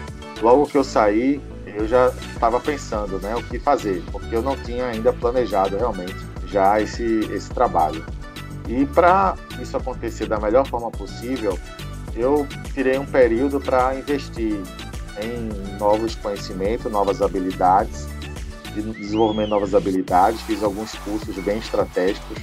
Logo 0.41 0.67
que 0.67 0.77
eu 0.77 0.83
saí, 0.83 1.41
eu 1.65 1.87
já 1.87 2.11
estava 2.33 2.59
pensando, 2.59 3.19
né, 3.19 3.35
o 3.35 3.43
que 3.43 3.59
fazer, 3.59 4.03
porque 4.11 4.35
eu 4.35 4.41
não 4.41 4.55
tinha 4.57 4.85
ainda 4.85 5.13
planejado 5.13 5.77
realmente 5.77 6.15
já 6.47 6.81
esse, 6.81 7.27
esse 7.31 7.49
trabalho. 7.49 8.03
E 8.67 8.85
para 8.85 9.35
isso 9.59 9.77
acontecer 9.77 10.27
da 10.27 10.39
melhor 10.39 10.67
forma 10.67 10.91
possível, 10.91 11.57
eu 12.15 12.47
tirei 12.73 12.97
um 12.97 13.05
período 13.05 13.59
para 13.59 13.95
investir 13.95 14.61
em 15.21 15.77
novos 15.79 16.15
conhecimentos, 16.15 16.91
novas 16.91 17.21
habilidades, 17.21 18.07
desenvolvimento 18.75 19.45
de 19.45 19.51
novas 19.51 19.73
habilidades, 19.73 20.41
fiz 20.41 20.61
alguns 20.63 20.93
cursos 20.99 21.35
bem 21.37 21.57
estratégicos 21.57 22.37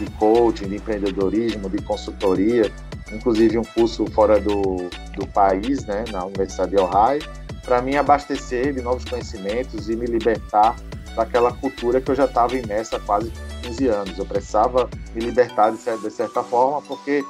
de 0.00 0.10
coaching, 0.12 0.68
de 0.68 0.76
empreendedorismo, 0.76 1.68
de 1.68 1.82
consultoria, 1.82 2.72
inclusive 3.12 3.58
um 3.58 3.64
curso 3.64 4.06
fora 4.06 4.40
do, 4.40 4.88
do 5.16 5.26
país, 5.28 5.84
né, 5.84 6.04
na 6.10 6.24
Universidade 6.24 6.70
de 6.72 6.78
Ohio, 6.78 7.22
para 7.62 7.82
me 7.82 7.96
abastecer 7.96 8.72
de 8.72 8.80
novos 8.80 9.04
conhecimentos 9.04 9.88
e 9.88 9.96
me 9.96 10.06
libertar 10.06 10.74
daquela 11.14 11.52
cultura 11.52 12.00
que 12.00 12.10
eu 12.10 12.14
já 12.14 12.24
estava 12.24 12.56
imersa 12.56 12.96
há 12.96 13.00
quase 13.00 13.30
15 13.62 13.88
anos. 13.88 14.18
Eu 14.18 14.24
precisava 14.24 14.88
me 15.14 15.20
libertar 15.20 15.70
de 15.70 15.78
certa, 15.78 16.08
de 16.08 16.14
certa 16.14 16.42
forma, 16.42 16.80
porque 16.82 17.24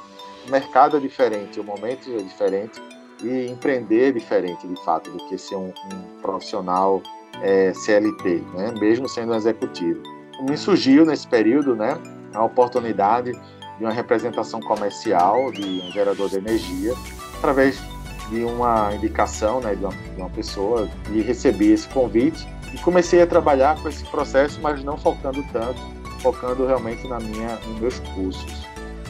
o 0.46 0.50
mercado 0.50 0.96
é 0.96 1.00
diferente, 1.00 1.58
o 1.58 1.64
momento 1.64 2.10
é 2.10 2.22
diferente 2.22 2.80
e 3.22 3.50
empreender 3.50 4.08
é 4.08 4.12
diferente, 4.12 4.66
de 4.66 4.84
fato, 4.84 5.10
do 5.10 5.18
que 5.28 5.36
ser 5.36 5.56
um, 5.56 5.68
um 5.68 6.20
profissional 6.22 7.02
é, 7.42 7.72
CLT, 7.74 8.42
né? 8.54 8.72
mesmo 8.78 9.08
sendo 9.08 9.32
um 9.32 9.34
executivo. 9.34 10.00
Me 10.48 10.56
surgiu 10.56 11.04
nesse 11.04 11.28
período, 11.28 11.76
né, 11.76 11.98
a 12.34 12.44
oportunidade 12.44 13.32
de 13.32 13.84
uma 13.84 13.92
representação 13.92 14.60
comercial 14.60 15.50
de 15.52 15.82
um 15.86 15.90
gerador 15.90 16.28
de 16.28 16.36
energia 16.36 16.94
através 17.38 17.80
de 18.28 18.44
uma 18.44 18.94
indicação 18.94 19.60
né, 19.60 19.74
de, 19.74 19.84
uma, 19.84 19.92
de 19.92 20.20
uma 20.20 20.30
pessoa 20.30 20.88
e 21.10 21.20
recebi 21.20 21.72
esse 21.72 21.88
convite 21.88 22.46
e 22.72 22.78
comecei 22.78 23.20
a 23.20 23.26
trabalhar 23.26 23.80
com 23.82 23.88
esse 23.88 24.04
processo, 24.04 24.60
mas 24.60 24.84
não 24.84 24.96
focando 24.96 25.42
tanto, 25.52 25.80
focando 26.20 26.66
realmente 26.66 27.06
na 27.08 27.18
minha, 27.18 27.56
nos 27.66 27.80
meus 27.80 27.98
cursos. 28.14 28.66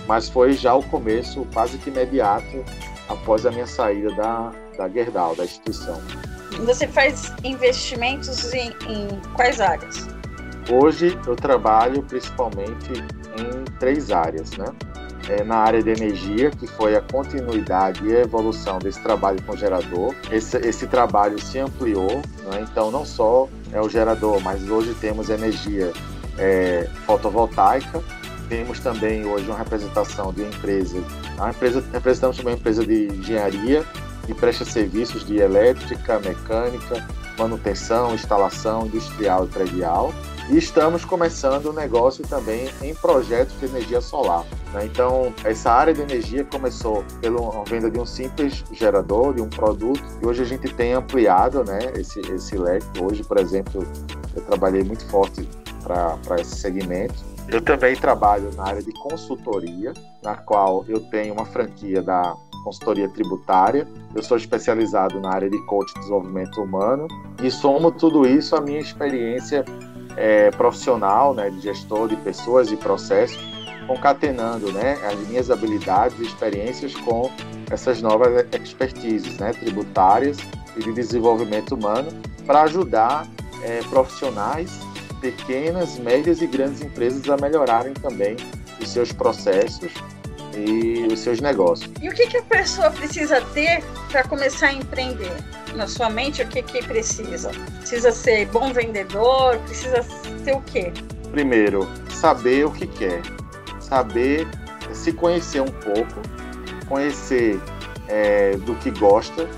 Mas 0.07 0.29
foi 0.29 0.53
já 0.53 0.75
o 0.75 0.83
começo 0.83 1.47
quase 1.53 1.77
que 1.79 1.91
imediato 1.91 2.65
após 3.09 3.45
a 3.45 3.50
minha 3.50 3.67
saída 3.67 4.12
da, 4.15 4.53
da 4.79 4.89
Gerdau, 4.89 5.37
da 5.37 5.45
instituição. 5.45 6.00
Você 6.65 6.87
faz 6.87 7.33
investimentos 7.45 8.53
em, 8.55 8.71
em 8.89 9.21
quais 9.35 9.61
áreas? 9.61 10.09
Hoje 10.69 11.19
eu 11.26 11.35
trabalho 11.35 12.02
principalmente 12.02 12.93
em 13.38 13.64
três 13.79 14.11
áreas, 14.11 14.50
né? 14.52 14.67
É 15.29 15.45
na 15.45 15.57
área 15.59 15.83
de 15.83 15.90
energia, 15.90 16.50
que 16.50 16.67
foi 16.67 16.97
a 16.97 17.00
continuidade 17.00 18.05
e 18.07 18.17
a 18.17 18.21
evolução 18.21 18.79
desse 18.79 19.00
trabalho 19.00 19.40
com 19.43 19.57
gerador. 19.57 20.14
Esse, 20.31 20.57
esse 20.59 20.87
trabalho 20.87 21.38
se 21.40 21.59
ampliou, 21.59 22.17
né? 22.50 22.67
então 22.69 22.90
não 22.90 23.05
só 23.05 23.49
é 23.73 23.81
o 23.81 23.88
gerador, 23.88 24.40
mas 24.40 24.69
hoje 24.69 24.93
temos 25.00 25.31
energia 25.31 25.93
é, 26.37 26.88
fotovoltaica, 27.07 28.02
temos 28.49 28.81
também 28.81 29.25
hoje 29.25 29.47
uma 29.47 29.59
representação 29.59 30.33
de 30.33 30.43
empresa, 30.43 31.00
uma 31.37 31.50
empresa 31.50 31.85
representamos 31.93 32.37
também 32.37 32.55
uma 32.55 32.59
empresa 32.59 32.85
de 32.85 33.07
engenharia 33.07 33.85
que 34.26 34.35
presta 34.35 34.64
serviços 34.64 35.25
de 35.25 35.37
elétrica, 35.37 36.19
mecânica, 36.19 37.07
manutenção, 37.38 38.14
instalação 38.14 38.87
industrial 38.87 39.45
e 39.45 39.49
predial 39.49 40.12
E 40.50 40.59
estamos 40.59 41.04
começando 41.04 41.66
o 41.66 41.71
um 41.71 41.73
negócio 41.73 42.26
também 42.26 42.69
em 42.83 42.92
projetos 42.92 43.57
de 43.61 43.66
energia 43.66 44.00
solar. 44.00 44.45
Né? 44.75 44.85
Então, 44.85 45.33
essa 45.45 45.71
área 45.71 45.95
de 45.95 46.00
energia 46.00 46.45
começou 46.45 47.04
pela 47.21 47.62
venda 47.64 47.88
de 47.88 48.00
um 48.00 48.04
simples 48.04 48.64
gerador, 48.73 49.33
de 49.33 49.40
um 49.40 49.49
produto, 49.49 50.02
e 50.21 50.26
hoje 50.26 50.42
a 50.42 50.45
gente 50.45 50.75
tem 50.75 50.92
ampliado 50.92 51.62
né, 51.62 51.78
esse, 51.95 52.19
esse 52.33 52.59
leque. 52.59 52.85
Hoje, 53.00 53.23
por 53.23 53.38
exemplo, 53.38 53.87
eu 54.35 54.42
trabalhei 54.42 54.83
muito 54.83 55.04
forte 55.07 55.49
para 55.85 56.40
esse 56.40 56.57
segmento. 56.57 57.14
Eu 57.47 57.61
também 57.61 57.95
trabalho 57.95 58.50
na 58.57 58.64
área 58.64 58.83
de 58.83 58.92
consultoria, 58.95 59.92
na 60.21 60.35
qual 60.35 60.85
eu 60.88 60.99
tenho 61.11 61.33
uma 61.33 61.47
franquia 61.47 62.02
da 62.02 62.35
consultoria 62.64 63.09
tributária. 63.09 63.87
Eu 64.14 64.23
sou 64.23 64.37
especializado 64.37 65.21
na 65.21 65.33
área 65.33 65.49
de 65.49 65.59
coach 65.66 65.92
de 65.95 66.00
desenvolvimento 66.00 66.61
humano 66.61 67.07
e 67.40 67.50
somo 67.50 67.90
tudo 67.92 68.26
isso 68.26 68.57
à 68.57 68.61
minha 68.61 68.80
experiência 68.80 69.64
é, 70.17 70.50
profissional, 70.50 71.35
né, 71.35 71.50
de 71.50 71.61
gestor 71.61 72.09
de 72.09 72.17
pessoas 72.17 72.71
e 72.71 72.76
processos, 72.76 73.38
concatenando 73.87 74.73
né, 74.73 74.99
as 75.05 75.19
minhas 75.29 75.50
habilidades 75.50 76.19
e 76.21 76.23
experiências 76.23 76.95
com 76.95 77.31
essas 77.71 78.00
novas 78.00 78.47
expertises 78.52 79.38
né, 79.38 79.52
tributárias 79.52 80.38
e 80.76 80.81
de 80.81 80.93
desenvolvimento 80.93 81.75
humano 81.75 82.11
para 82.47 82.62
ajudar 82.62 83.26
é, 83.62 83.81
profissionais, 83.90 84.71
pequenas, 85.21 85.99
médias 85.99 86.40
e 86.40 86.47
grandes 86.47 86.81
empresas 86.83 87.29
a 87.29 87.37
melhorarem 87.37 87.93
também 87.95 88.37
os 88.81 88.88
seus 88.88 89.12
processos 89.12 89.93
e 90.57 91.07
os 91.12 91.21
seus 91.21 91.40
negócios. 91.40 91.90
E 92.00 92.09
o 92.09 92.12
que, 92.12 92.26
que 92.26 92.38
a 92.38 92.42
pessoa 92.42 92.90
precisa 92.90 93.40
ter 93.54 93.83
para 94.11 94.25
começar 94.25 94.69
a 94.69 94.73
empreender? 94.73 95.33
Na 95.75 95.87
sua 95.87 96.11
mente, 96.11 96.42
o 96.42 96.47
que, 96.49 96.62
que 96.62 96.83
precisa? 96.85 97.50
Precisa 97.78 98.11
ser 98.11 98.47
bom 98.47 98.73
vendedor? 98.73 99.59
Precisa 99.59 100.04
ter 100.45 100.52
o 100.52 100.62
quê? 100.62 100.92
Primeiro, 101.30 101.88
saber 102.11 102.66
o 102.66 102.71
que 102.71 102.87
quer. 102.87 103.23
Saber 103.80 104.47
se 104.92 105.12
conhecer 105.12 105.61
um 105.61 105.71
pouco, 105.71 106.21
conhecer 106.88 107.61
é, 108.09 108.57
do 108.57 108.75
que 108.76 108.90
gosta 108.90 109.49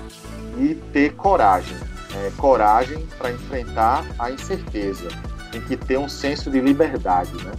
e 0.59 0.75
ter 0.91 1.13
coragem. 1.13 1.75
É, 2.15 2.31
coragem 2.37 3.07
para 3.17 3.31
enfrentar 3.31 4.05
a 4.19 4.29
incerteza. 4.29 5.07
Tem 5.51 5.61
que 5.61 5.75
ter 5.75 5.97
um 5.97 6.07
senso 6.07 6.51
de 6.51 6.59
liberdade, 6.59 7.31
né? 7.43 7.51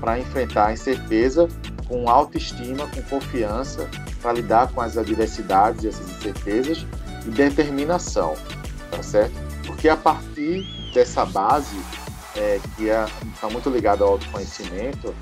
Para 0.00 0.18
enfrentar 0.18 0.66
a 0.66 0.72
incerteza 0.72 1.48
com 1.90 2.08
autoestima, 2.08 2.86
com 2.86 3.02
confiança, 3.02 3.90
para 4.22 4.34
lidar 4.34 4.68
com 4.68 4.80
as 4.80 4.96
adversidades 4.96 5.82
e 5.82 5.88
essas 5.88 6.08
incertezas 6.08 6.86
e 7.26 7.30
determinação, 7.30 8.36
tá 8.92 9.02
certo? 9.02 9.34
Porque 9.66 9.88
a 9.88 9.96
partir 9.96 10.64
dessa 10.94 11.24
base, 11.24 11.76
é, 12.36 12.60
que 12.76 12.84
está 12.84 13.08
é, 13.08 13.40
tá 13.40 13.50
muito 13.50 13.68
ligada 13.68 14.04
ao 14.04 14.10
autoconhecimento, 14.10 15.12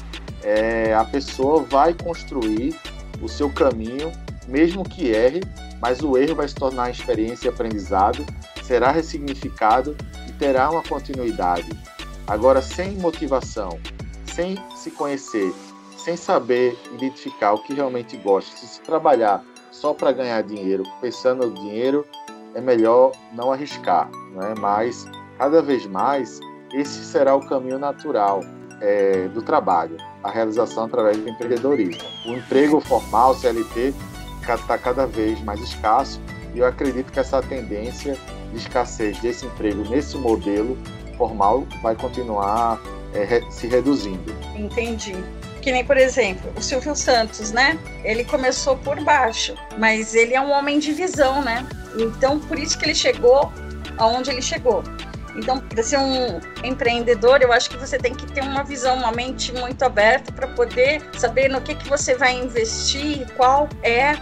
é, 0.42 0.92
a 0.92 1.04
pessoa 1.04 1.62
vai 1.62 1.94
construir 1.94 2.76
o 3.22 3.28
seu 3.28 3.50
caminho, 3.50 4.12
mesmo 4.46 4.84
que 4.84 5.10
erre, 5.10 5.40
mas 5.80 6.02
o 6.02 6.18
erro 6.18 6.34
vai 6.34 6.48
se 6.48 6.54
tornar 6.54 6.90
experiência 6.90 7.46
e 7.46 7.48
aprendizado, 7.48 8.26
será 8.62 8.90
ressignificado 8.90 9.96
e 10.28 10.32
terá 10.32 10.68
uma 10.68 10.82
continuidade. 10.82 11.70
Agora, 12.26 12.60
sem 12.60 12.92
motivação, 12.96 13.78
sem 14.34 14.58
se 14.76 14.90
conhecer, 14.90 15.50
sem 16.08 16.16
saber 16.16 16.74
identificar 16.94 17.52
o 17.52 17.58
que 17.58 17.74
realmente 17.74 18.16
gosta, 18.16 18.56
se 18.56 18.66
se 18.66 18.80
trabalhar 18.80 19.44
só 19.70 19.92
para 19.92 20.10
ganhar 20.10 20.42
dinheiro, 20.42 20.82
pensando 21.02 21.46
no 21.46 21.54
dinheiro, 21.54 22.02
é 22.54 22.62
melhor 22.62 23.12
não 23.34 23.52
arriscar, 23.52 24.10
né? 24.32 24.54
mas 24.58 25.06
cada 25.36 25.60
vez 25.60 25.84
mais 25.86 26.40
esse 26.72 27.04
será 27.04 27.36
o 27.36 27.46
caminho 27.46 27.78
natural 27.78 28.40
é, 28.80 29.28
do 29.28 29.42
trabalho, 29.42 29.98
a 30.24 30.30
realização 30.30 30.84
através 30.84 31.18
do 31.18 31.28
empreendedorismo. 31.28 32.02
O 32.24 32.32
emprego 32.32 32.80
formal, 32.80 33.34
CLT, 33.34 33.92
está 34.40 34.78
cada 34.78 35.06
vez 35.06 35.38
mais 35.42 35.60
escasso 35.60 36.18
e 36.54 36.60
eu 36.60 36.66
acredito 36.66 37.12
que 37.12 37.20
essa 37.20 37.42
tendência 37.42 38.16
de 38.50 38.56
escassez 38.56 39.18
desse 39.18 39.44
emprego 39.44 39.86
nesse 39.90 40.16
modelo 40.16 40.74
formal 41.18 41.66
vai 41.82 41.94
continuar 41.94 42.80
é, 43.12 43.42
se 43.50 43.66
reduzindo. 43.66 44.34
Entendi. 44.56 45.14
Que 45.68 45.72
nem, 45.72 45.84
por 45.84 45.98
exemplo, 45.98 46.50
o 46.56 46.62
Silvio 46.62 46.96
Santos, 46.96 47.52
né? 47.52 47.78
Ele 48.02 48.24
começou 48.24 48.74
por 48.74 48.98
baixo, 49.04 49.54
mas 49.76 50.14
ele 50.14 50.34
é 50.34 50.40
um 50.40 50.50
homem 50.50 50.78
de 50.78 50.94
visão, 50.94 51.42
né? 51.42 51.68
Então, 51.98 52.40
por 52.40 52.58
isso 52.58 52.78
que 52.78 52.86
ele 52.86 52.94
chegou 52.94 53.52
aonde 53.98 54.30
ele 54.30 54.40
chegou. 54.40 54.82
Então, 55.36 55.60
para 55.60 55.82
ser 55.82 55.98
um 55.98 56.40
empreendedor, 56.64 57.42
eu 57.42 57.52
acho 57.52 57.68
que 57.68 57.76
você 57.76 57.98
tem 57.98 58.14
que 58.14 58.24
ter 58.32 58.42
uma 58.42 58.64
visão, 58.64 58.96
uma 58.96 59.12
mente 59.12 59.52
muito 59.52 59.82
aberta 59.82 60.32
para 60.32 60.48
poder 60.48 61.02
saber 61.18 61.50
no 61.50 61.60
que, 61.60 61.74
que 61.74 61.86
você 61.86 62.14
vai 62.14 62.34
investir, 62.34 63.30
qual 63.36 63.68
é 63.82 64.16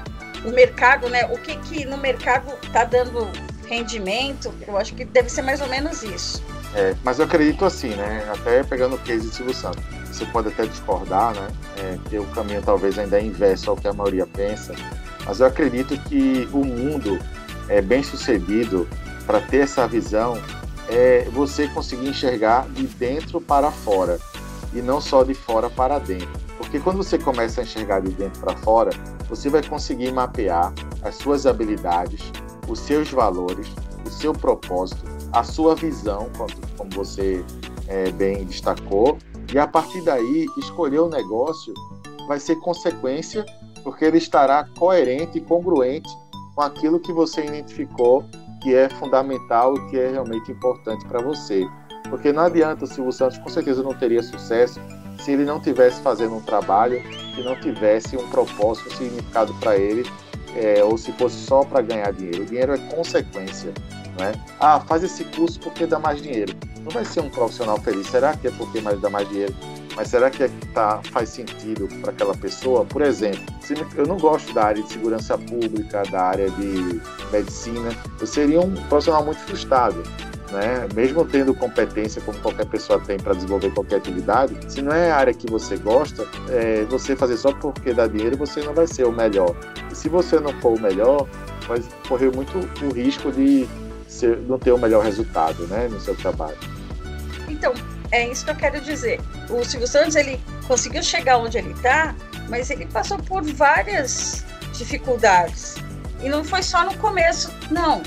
o 0.44 0.50
mercado, 0.50 1.08
né? 1.08 1.26
O 1.26 1.38
que, 1.38 1.54
que 1.58 1.84
no 1.84 1.96
mercado 1.96 2.52
está 2.64 2.82
dando 2.82 3.30
rendimento. 3.68 4.52
Eu 4.66 4.76
acho 4.76 4.96
que 4.96 5.04
deve 5.04 5.28
ser 5.28 5.42
mais 5.42 5.60
ou 5.60 5.68
menos 5.68 6.02
isso. 6.02 6.42
É, 6.74 6.96
mas 7.04 7.20
eu 7.20 7.24
acredito 7.24 7.64
assim, 7.64 7.90
né? 7.90 8.28
Até 8.32 8.64
pegando 8.64 8.96
o 8.96 8.98
case 8.98 9.28
de 9.28 9.32
Silvio 9.32 9.54
Santos 9.54 10.05
você 10.16 10.26
pode 10.26 10.48
até 10.48 10.66
discordar, 10.66 11.34
né? 11.34 11.48
É, 11.78 11.98
que 12.08 12.18
o 12.18 12.24
caminho 12.26 12.62
talvez 12.62 12.98
ainda 12.98 13.18
é 13.18 13.24
inverso 13.24 13.70
ao 13.70 13.76
que 13.76 13.86
a 13.86 13.92
maioria 13.92 14.26
pensa, 14.26 14.74
mas 15.24 15.40
eu 15.40 15.46
acredito 15.46 15.96
que 16.04 16.48
o 16.52 16.64
mundo 16.64 17.18
é 17.68 17.82
bem 17.82 18.02
sucedido 18.02 18.88
para 19.26 19.40
ter 19.40 19.58
essa 19.58 19.86
visão 19.86 20.40
é 20.88 21.28
você 21.32 21.66
conseguir 21.68 22.08
enxergar 22.08 22.68
de 22.68 22.84
dentro 22.86 23.40
para 23.40 23.70
fora 23.70 24.18
e 24.72 24.80
não 24.80 25.00
só 25.00 25.24
de 25.24 25.34
fora 25.34 25.68
para 25.68 25.98
dentro. 25.98 26.28
Porque 26.56 26.78
quando 26.78 26.98
você 26.98 27.18
começa 27.18 27.60
a 27.60 27.64
enxergar 27.64 28.00
de 28.00 28.10
dentro 28.12 28.40
para 28.40 28.56
fora, 28.56 28.90
você 29.28 29.48
vai 29.48 29.62
conseguir 29.62 30.12
mapear 30.12 30.72
as 31.02 31.16
suas 31.16 31.44
habilidades, 31.44 32.32
os 32.68 32.78
seus 32.78 33.10
valores, 33.10 33.66
o 34.04 34.10
seu 34.10 34.32
propósito, 34.32 35.02
a 35.32 35.42
sua 35.42 35.74
visão, 35.74 36.30
como 36.76 36.90
você 36.90 37.44
é, 37.88 38.10
bem 38.12 38.44
destacou, 38.44 39.18
e 39.52 39.58
a 39.58 39.66
partir 39.66 40.02
daí, 40.02 40.46
escolher 40.58 41.00
o 41.00 41.08
negócio 41.08 41.72
vai 42.26 42.40
ser 42.40 42.56
consequência, 42.56 43.44
porque 43.84 44.04
ele 44.04 44.18
estará 44.18 44.64
coerente 44.78 45.38
e 45.38 45.40
congruente 45.40 46.08
com 46.54 46.62
aquilo 46.62 46.98
que 46.98 47.12
você 47.12 47.44
identificou 47.44 48.24
que 48.62 48.74
é 48.74 48.88
fundamental 48.88 49.76
e 49.76 49.90
que 49.90 49.98
é 49.98 50.10
realmente 50.10 50.50
importante 50.50 51.04
para 51.06 51.20
você. 51.20 51.64
Porque 52.10 52.32
não 52.32 52.44
adianta 52.44 52.84
o 52.84 52.86
Silvio 52.86 53.12
Santos, 53.12 53.38
com 53.38 53.48
certeza 53.48 53.82
não 53.82 53.94
teria 53.94 54.22
sucesso 54.22 54.80
se 55.20 55.32
ele 55.32 55.44
não 55.44 55.60
tivesse 55.60 56.00
fazendo 56.02 56.34
um 56.34 56.40
trabalho 56.40 57.02
que 57.34 57.42
não 57.42 57.58
tivesse 57.60 58.16
um 58.16 58.28
propósito, 58.28 58.88
um 58.88 58.96
significado 58.96 59.54
para 59.54 59.76
ele, 59.76 60.04
é, 60.56 60.82
ou 60.82 60.96
se 60.96 61.12
fosse 61.12 61.36
só 61.36 61.64
para 61.64 61.82
ganhar 61.82 62.12
dinheiro. 62.12 62.42
O 62.42 62.46
dinheiro 62.46 62.74
é 62.74 62.78
consequência. 62.94 63.72
Né? 64.18 64.32
Ah, 64.60 64.80
faz 64.80 65.02
esse 65.02 65.24
curso 65.24 65.60
porque 65.60 65.86
dá 65.86 65.98
mais 65.98 66.22
dinheiro. 66.22 66.54
Não 66.80 66.90
vai 66.90 67.04
ser 67.04 67.20
um 67.20 67.28
profissional 67.28 67.78
feliz. 67.80 68.06
Será 68.06 68.36
que 68.36 68.48
é 68.48 68.50
porque 68.50 68.80
mais 68.80 69.00
dá 69.00 69.10
mais 69.10 69.28
dinheiro? 69.28 69.54
Mas 69.96 70.08
será 70.08 70.30
que 70.30 70.42
é, 70.44 70.50
tá, 70.74 71.00
faz 71.10 71.30
sentido 71.30 71.88
para 72.00 72.10
aquela 72.10 72.34
pessoa? 72.36 72.84
Por 72.84 73.02
exemplo, 73.02 73.42
eu 73.96 74.06
não 74.06 74.18
gosto 74.18 74.52
da 74.52 74.64
área 74.64 74.82
de 74.82 74.92
segurança 74.92 75.38
pública, 75.38 76.02
da 76.10 76.22
área 76.22 76.50
de 76.50 77.00
medicina. 77.32 77.90
Eu 78.20 78.26
seria 78.26 78.60
um 78.60 78.74
profissional 78.88 79.24
muito 79.24 79.40
frustrado. 79.40 80.02
Né? 80.52 80.86
Mesmo 80.94 81.24
tendo 81.24 81.52
competência 81.54 82.22
como 82.22 82.38
qualquer 82.38 82.66
pessoa 82.66 83.00
tem 83.00 83.18
para 83.18 83.34
desenvolver 83.34 83.72
qualquer 83.72 83.96
atividade, 83.96 84.56
se 84.68 84.80
não 84.80 84.92
é 84.92 85.10
a 85.10 85.16
área 85.16 85.34
que 85.34 85.50
você 85.50 85.76
gosta, 85.76 86.26
é, 86.50 86.84
você 86.84 87.16
fazer 87.16 87.36
só 87.36 87.52
porque 87.52 87.92
dá 87.92 88.06
dinheiro, 88.06 88.36
você 88.36 88.60
não 88.60 88.72
vai 88.72 88.86
ser 88.86 89.06
o 89.06 89.12
melhor. 89.12 89.56
E 89.90 89.94
se 89.94 90.08
você 90.08 90.38
não 90.38 90.52
for 90.60 90.78
o 90.78 90.80
melhor, 90.80 91.26
vai 91.66 91.82
correr 92.06 92.30
muito 92.34 92.58
o 92.84 92.94
risco 92.94 93.32
de 93.32 93.66
ser, 94.06 94.38
não 94.40 94.58
ter 94.58 94.72
o 94.72 94.78
melhor 94.78 95.04
resultado 95.04 95.66
né, 95.66 95.88
no 95.88 96.00
seu 96.00 96.14
trabalho. 96.16 96.56
Então, 97.48 97.72
é 98.10 98.28
isso 98.28 98.44
que 98.44 98.50
eu 98.50 98.56
quero 98.56 98.80
dizer. 98.80 99.20
O 99.50 99.64
Silvio 99.64 99.86
Santos 99.86 100.16
ele 100.16 100.40
conseguiu 100.66 101.02
chegar 101.02 101.38
onde 101.38 101.58
ele 101.58 101.72
está, 101.72 102.14
mas 102.48 102.70
ele 102.70 102.86
passou 102.86 103.18
por 103.18 103.42
várias 103.42 104.44
dificuldades. 104.72 105.76
E 106.22 106.28
não 106.28 106.44
foi 106.44 106.62
só 106.62 106.84
no 106.84 106.96
começo, 106.98 107.52
não. 107.70 107.98
Uh, 107.98 108.04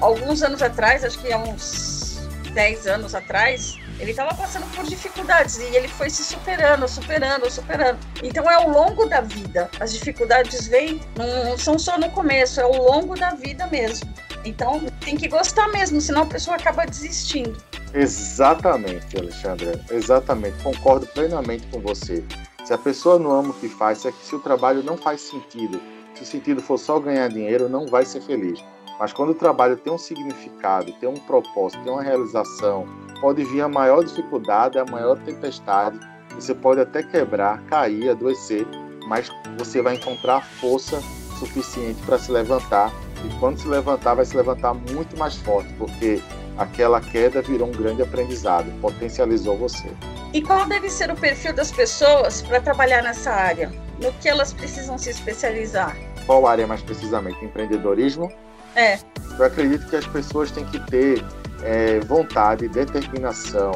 alguns 0.00 0.42
anos 0.42 0.62
atrás, 0.62 1.04
acho 1.04 1.18
que 1.18 1.32
há 1.32 1.38
uns 1.38 2.20
10 2.52 2.86
anos 2.86 3.14
atrás, 3.14 3.78
ele 3.98 4.10
estava 4.10 4.34
passando 4.34 4.66
por 4.74 4.84
dificuldades 4.84 5.58
e 5.58 5.62
ele 5.74 5.88
foi 5.88 6.10
se 6.10 6.22
superando, 6.22 6.86
superando, 6.86 7.50
superando. 7.50 7.98
Então 8.22 8.50
é 8.50 8.54
ao 8.54 8.68
longo 8.68 9.06
da 9.06 9.20
vida. 9.20 9.70
As 9.80 9.92
dificuldades 9.92 10.68
vêm, 10.68 11.00
não 11.16 11.56
são 11.56 11.78
só 11.78 11.98
no 11.98 12.10
começo, 12.10 12.60
é 12.60 12.64
ao 12.64 12.74
longo 12.74 13.14
da 13.14 13.30
vida 13.30 13.66
mesmo. 13.68 14.08
Então 14.46 14.80
tem 15.04 15.16
que 15.16 15.28
gostar 15.28 15.68
mesmo, 15.68 16.00
senão 16.00 16.22
a 16.22 16.26
pessoa 16.26 16.56
acaba 16.56 16.86
desistindo. 16.86 17.56
Exatamente, 17.92 19.18
Alexandra. 19.18 19.84
Exatamente. 19.90 20.62
Concordo 20.62 21.06
plenamente 21.08 21.66
com 21.66 21.80
você. 21.80 22.24
Se 22.64 22.72
a 22.72 22.78
pessoa 22.78 23.18
não 23.18 23.32
ama 23.32 23.50
o 23.50 23.54
que 23.54 23.68
faz, 23.68 23.98
se, 23.98 24.12
se 24.22 24.34
o 24.34 24.38
trabalho 24.38 24.82
não 24.82 24.96
faz 24.96 25.20
sentido, 25.20 25.80
se 26.14 26.22
o 26.22 26.26
sentido 26.26 26.62
for 26.62 26.78
só 26.78 26.98
ganhar 26.98 27.28
dinheiro, 27.28 27.68
não 27.68 27.86
vai 27.86 28.04
ser 28.04 28.20
feliz. 28.20 28.62
Mas 28.98 29.12
quando 29.12 29.30
o 29.30 29.34
trabalho 29.34 29.76
tem 29.76 29.92
um 29.92 29.98
significado, 29.98 30.92
tem 30.94 31.08
um 31.08 31.14
propósito, 31.14 31.82
tem 31.82 31.92
uma 31.92 32.02
realização, 32.02 32.86
pode 33.20 33.44
vir 33.44 33.60
a 33.60 33.68
maior 33.68 34.02
dificuldade, 34.02 34.78
a 34.78 34.84
maior 34.84 35.18
tempestade. 35.18 35.98
Você 36.34 36.54
pode 36.54 36.80
até 36.80 37.02
quebrar, 37.02 37.62
cair, 37.64 38.10
adoecer, 38.10 38.66
mas 39.06 39.28
você 39.58 39.82
vai 39.82 39.96
encontrar 39.96 40.42
força 40.60 41.00
suficiente 41.38 42.00
para 42.06 42.18
se 42.18 42.32
levantar. 42.32 42.92
E 43.26 43.40
quando 43.40 43.58
se 43.58 43.66
levantar, 43.66 44.14
vai 44.14 44.24
se 44.24 44.36
levantar 44.36 44.72
muito 44.72 45.18
mais 45.18 45.36
forte, 45.36 45.72
porque 45.74 46.22
aquela 46.56 47.00
queda 47.00 47.42
virou 47.42 47.68
um 47.68 47.72
grande 47.72 48.02
aprendizado, 48.02 48.70
potencializou 48.80 49.56
você. 49.58 49.90
E 50.32 50.40
qual 50.40 50.66
deve 50.66 50.88
ser 50.88 51.10
o 51.10 51.16
perfil 51.16 51.52
das 51.52 51.72
pessoas 51.72 52.42
para 52.42 52.60
trabalhar 52.60 53.02
nessa 53.02 53.32
área? 53.32 53.72
No 54.00 54.12
que 54.14 54.28
elas 54.28 54.52
precisam 54.52 54.96
se 54.96 55.10
especializar? 55.10 55.96
Qual 56.24 56.46
área 56.46 56.66
mais 56.66 56.82
precisamente? 56.82 57.44
Empreendedorismo? 57.44 58.30
É. 58.76 58.98
Eu 59.38 59.44
acredito 59.44 59.88
que 59.88 59.96
as 59.96 60.06
pessoas 60.06 60.50
têm 60.50 60.64
que 60.66 60.78
ter 60.90 61.24
é, 61.62 61.98
vontade, 62.00 62.68
determinação, 62.68 63.72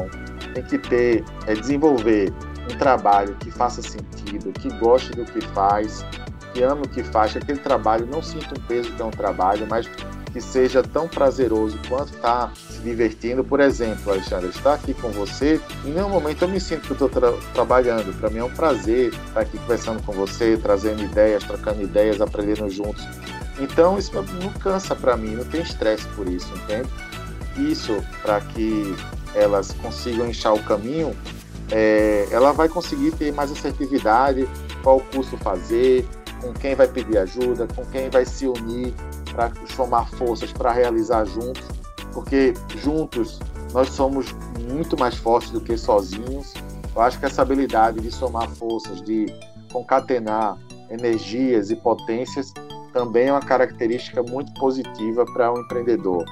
tem 0.53 0.63
que 0.63 0.77
ter, 0.77 1.25
é, 1.47 1.53
desenvolver 1.53 2.31
um 2.71 2.77
trabalho 2.77 3.35
que 3.35 3.51
faça 3.51 3.81
sentido, 3.81 4.51
que 4.53 4.69
goste 4.79 5.11
do 5.11 5.25
que 5.25 5.41
faz, 5.47 6.05
que 6.53 6.63
ame 6.63 6.81
o 6.83 6.89
que 6.89 7.03
faz, 7.03 7.31
que 7.33 7.39
aquele 7.39 7.59
trabalho 7.59 8.05
não 8.05 8.21
sinta 8.21 8.53
um 8.57 8.61
peso 8.63 8.91
que 8.91 9.01
é 9.01 9.05
um 9.05 9.11
trabalho, 9.11 9.65
mas 9.69 9.87
que 10.31 10.41
seja 10.41 10.81
tão 10.81 11.07
prazeroso 11.07 11.77
quanto 11.87 12.13
estar 12.13 12.47
tá 12.47 12.53
se 12.55 12.79
divertindo. 12.79 13.43
Por 13.43 13.59
exemplo, 13.59 14.11
Alexandre, 14.11 14.49
estar 14.49 14.75
aqui 14.75 14.93
com 14.93 15.09
você, 15.09 15.59
em 15.85 15.91
nenhum 15.91 16.09
momento 16.09 16.43
eu 16.43 16.47
me 16.47 16.59
sinto 16.59 16.87
que 16.87 16.93
estou 16.93 17.09
tra 17.09 17.33
trabalhando. 17.53 18.17
Para 18.19 18.29
mim 18.29 18.39
é 18.39 18.43
um 18.43 18.53
prazer 18.53 19.13
estar 19.13 19.41
aqui 19.41 19.57
conversando 19.57 20.01
com 20.03 20.13
você, 20.13 20.57
trazendo 20.57 21.03
ideias, 21.03 21.43
trocando 21.43 21.81
ideias, 21.81 22.21
aprendendo 22.21 22.69
juntos. 22.69 23.05
Então 23.59 23.97
isso 23.97 24.11
não 24.13 24.51
cansa 24.53 24.95
para 24.95 25.17
mim, 25.17 25.35
não 25.35 25.43
tem 25.43 25.61
estresse 25.61 26.07
por 26.09 26.27
isso, 26.27 26.51
entende? 26.55 26.89
Isso 27.57 28.01
para 28.21 28.39
que 28.39 28.95
elas 29.35 29.71
consigam 29.73 30.27
inchar 30.27 30.53
o 30.53 30.63
caminho, 30.63 31.15
é, 31.71 32.27
ela 32.31 32.51
vai 32.51 32.67
conseguir 32.67 33.11
ter 33.11 33.31
mais 33.31 33.51
assertividade, 33.51 34.47
qual 34.83 34.99
curso 34.99 35.37
fazer, 35.37 36.05
com 36.41 36.53
quem 36.53 36.75
vai 36.75 36.87
pedir 36.87 37.17
ajuda, 37.17 37.67
com 37.67 37.85
quem 37.85 38.09
vai 38.09 38.25
se 38.25 38.47
unir 38.47 38.93
para 39.31 39.51
somar 39.75 40.09
forças 40.09 40.51
para 40.51 40.71
realizar 40.71 41.25
juntos, 41.25 41.63
porque 42.13 42.53
juntos 42.77 43.39
nós 43.73 43.89
somos 43.89 44.35
muito 44.69 44.97
mais 44.99 45.15
fortes 45.15 45.51
do 45.51 45.61
que 45.61 45.77
sozinhos. 45.77 46.53
Eu 46.93 47.01
acho 47.01 47.19
que 47.19 47.25
essa 47.25 47.41
habilidade 47.41 48.01
de 48.01 48.11
somar 48.11 48.49
forças, 48.49 49.01
de 49.01 49.27
concatenar 49.71 50.57
energias 50.89 51.71
e 51.71 51.75
potências, 51.75 52.53
também 52.91 53.27
é 53.27 53.31
uma 53.31 53.39
característica 53.39 54.21
muito 54.21 54.53
positiva 54.55 55.25
para 55.33 55.53
um 55.53 55.59
empreendedor 55.59 56.25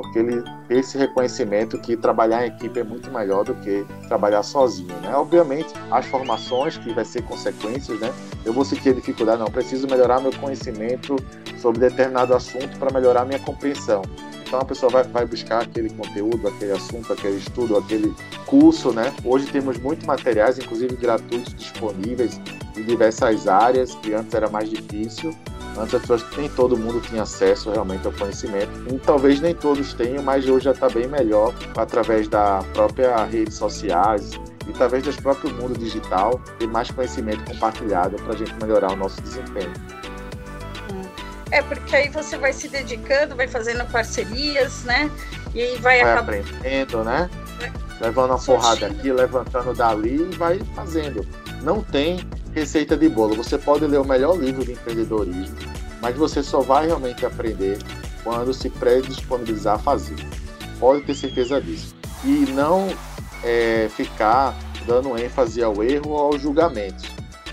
porque 0.00 0.18
ele 0.18 0.42
esse 0.70 0.96
reconhecimento 0.96 1.78
que 1.78 1.96
trabalhar 1.96 2.46
em 2.46 2.48
equipe 2.48 2.80
é 2.80 2.84
muito 2.84 3.10
melhor 3.10 3.44
do 3.44 3.54
que 3.56 3.84
trabalhar 4.08 4.42
sozinho, 4.42 4.94
né? 5.00 5.14
Obviamente, 5.14 5.74
as 5.90 6.06
formações 6.06 6.78
que 6.78 6.92
vai 6.92 7.04
ser 7.04 7.22
consequências, 7.22 8.00
né? 8.00 8.12
Eu 8.44 8.52
vou 8.52 8.64
sentir 8.64 8.94
dificuldade, 8.94 9.40
não, 9.40 9.48
preciso 9.48 9.86
melhorar 9.86 10.20
meu 10.20 10.32
conhecimento 10.32 11.16
sobre 11.58 11.80
determinado 11.80 12.34
assunto 12.34 12.78
para 12.78 12.92
melhorar 12.92 13.24
minha 13.24 13.40
compreensão. 13.40 14.02
Então 14.46 14.60
a 14.60 14.64
pessoa 14.64 14.90
vai, 14.90 15.04
vai, 15.04 15.26
buscar 15.26 15.62
aquele 15.62 15.90
conteúdo, 15.90 16.48
aquele 16.48 16.72
assunto, 16.72 17.12
aquele 17.12 17.36
estudo, 17.36 17.76
aquele 17.76 18.14
curso, 18.46 18.92
né? 18.92 19.12
Hoje 19.24 19.46
temos 19.46 19.78
muitos 19.78 20.06
materiais, 20.06 20.58
inclusive 20.58 20.96
gratuitos, 20.96 21.54
disponíveis 21.54 22.40
em 22.76 22.82
diversas 22.82 23.46
áreas, 23.46 23.94
que 23.96 24.12
antes 24.14 24.34
era 24.34 24.48
mais 24.48 24.68
difícil. 24.70 25.36
Antes 25.80 25.94
as 25.94 26.00
pessoas, 26.02 26.24
nem 26.36 26.48
todo 26.50 26.76
mundo 26.76 27.00
tinha 27.00 27.22
acesso 27.22 27.70
realmente 27.70 28.06
ao 28.06 28.12
conhecimento. 28.12 28.70
E 28.92 28.98
talvez 28.98 29.40
nem 29.40 29.54
todos 29.54 29.94
tenham, 29.94 30.22
mas 30.22 30.46
hoje 30.46 30.66
já 30.66 30.72
está 30.72 30.90
bem 30.90 31.08
melhor 31.08 31.54
através 31.74 32.28
da 32.28 32.62
própria 32.74 33.24
redes 33.24 33.54
sociais 33.54 34.32
e 34.66 34.70
através 34.70 35.02
do 35.02 35.22
próprio 35.22 35.50
mundo 35.54 35.78
digital 35.78 36.38
ter 36.58 36.68
mais 36.68 36.90
conhecimento 36.90 37.42
compartilhado 37.44 38.16
para 38.16 38.34
a 38.34 38.36
gente 38.36 38.52
melhorar 38.60 38.92
o 38.92 38.96
nosso 38.96 39.20
desempenho. 39.22 39.72
É, 41.50 41.62
porque 41.62 41.96
aí 41.96 42.08
você 42.10 42.36
vai 42.36 42.52
se 42.52 42.68
dedicando, 42.68 43.34
vai 43.34 43.48
fazendo 43.48 43.84
parcerias, 43.90 44.84
né? 44.84 45.10
E 45.54 45.62
aí 45.62 45.78
vai, 45.78 46.00
vai 46.02 46.12
acabar... 46.12 46.20
aprendendo, 46.20 47.02
né? 47.02 47.30
Levando 48.00 48.30
uma 48.30 48.38
porrada 48.38 48.86
aqui, 48.86 49.10
levantando 49.10 49.74
dali 49.74 50.28
e 50.30 50.36
vai 50.36 50.60
fazendo. 50.74 51.26
Não 51.62 51.82
tem 51.82 52.20
receita 52.52 52.96
de 52.96 53.08
bolo. 53.08 53.34
Você 53.36 53.58
pode 53.58 53.86
ler 53.86 54.00
o 54.00 54.04
melhor 54.04 54.38
livro 54.38 54.64
de 54.64 54.72
empreendedorismo, 54.72 55.56
mas 56.00 56.16
você 56.16 56.42
só 56.42 56.60
vai 56.60 56.86
realmente 56.86 57.24
aprender 57.24 57.78
quando 58.22 58.52
se 58.52 58.68
predisponibilizar 58.68 59.76
a 59.76 59.78
fazer. 59.78 60.16
Pode 60.78 61.02
ter 61.02 61.14
certeza 61.14 61.60
disso. 61.60 61.94
E 62.24 62.50
não 62.52 62.88
é, 63.42 63.88
ficar 63.90 64.54
dando 64.86 65.18
ênfase 65.18 65.62
ao 65.62 65.82
erro 65.82 66.10
ou 66.10 66.18
aos 66.18 66.42
julgamentos, 66.42 67.04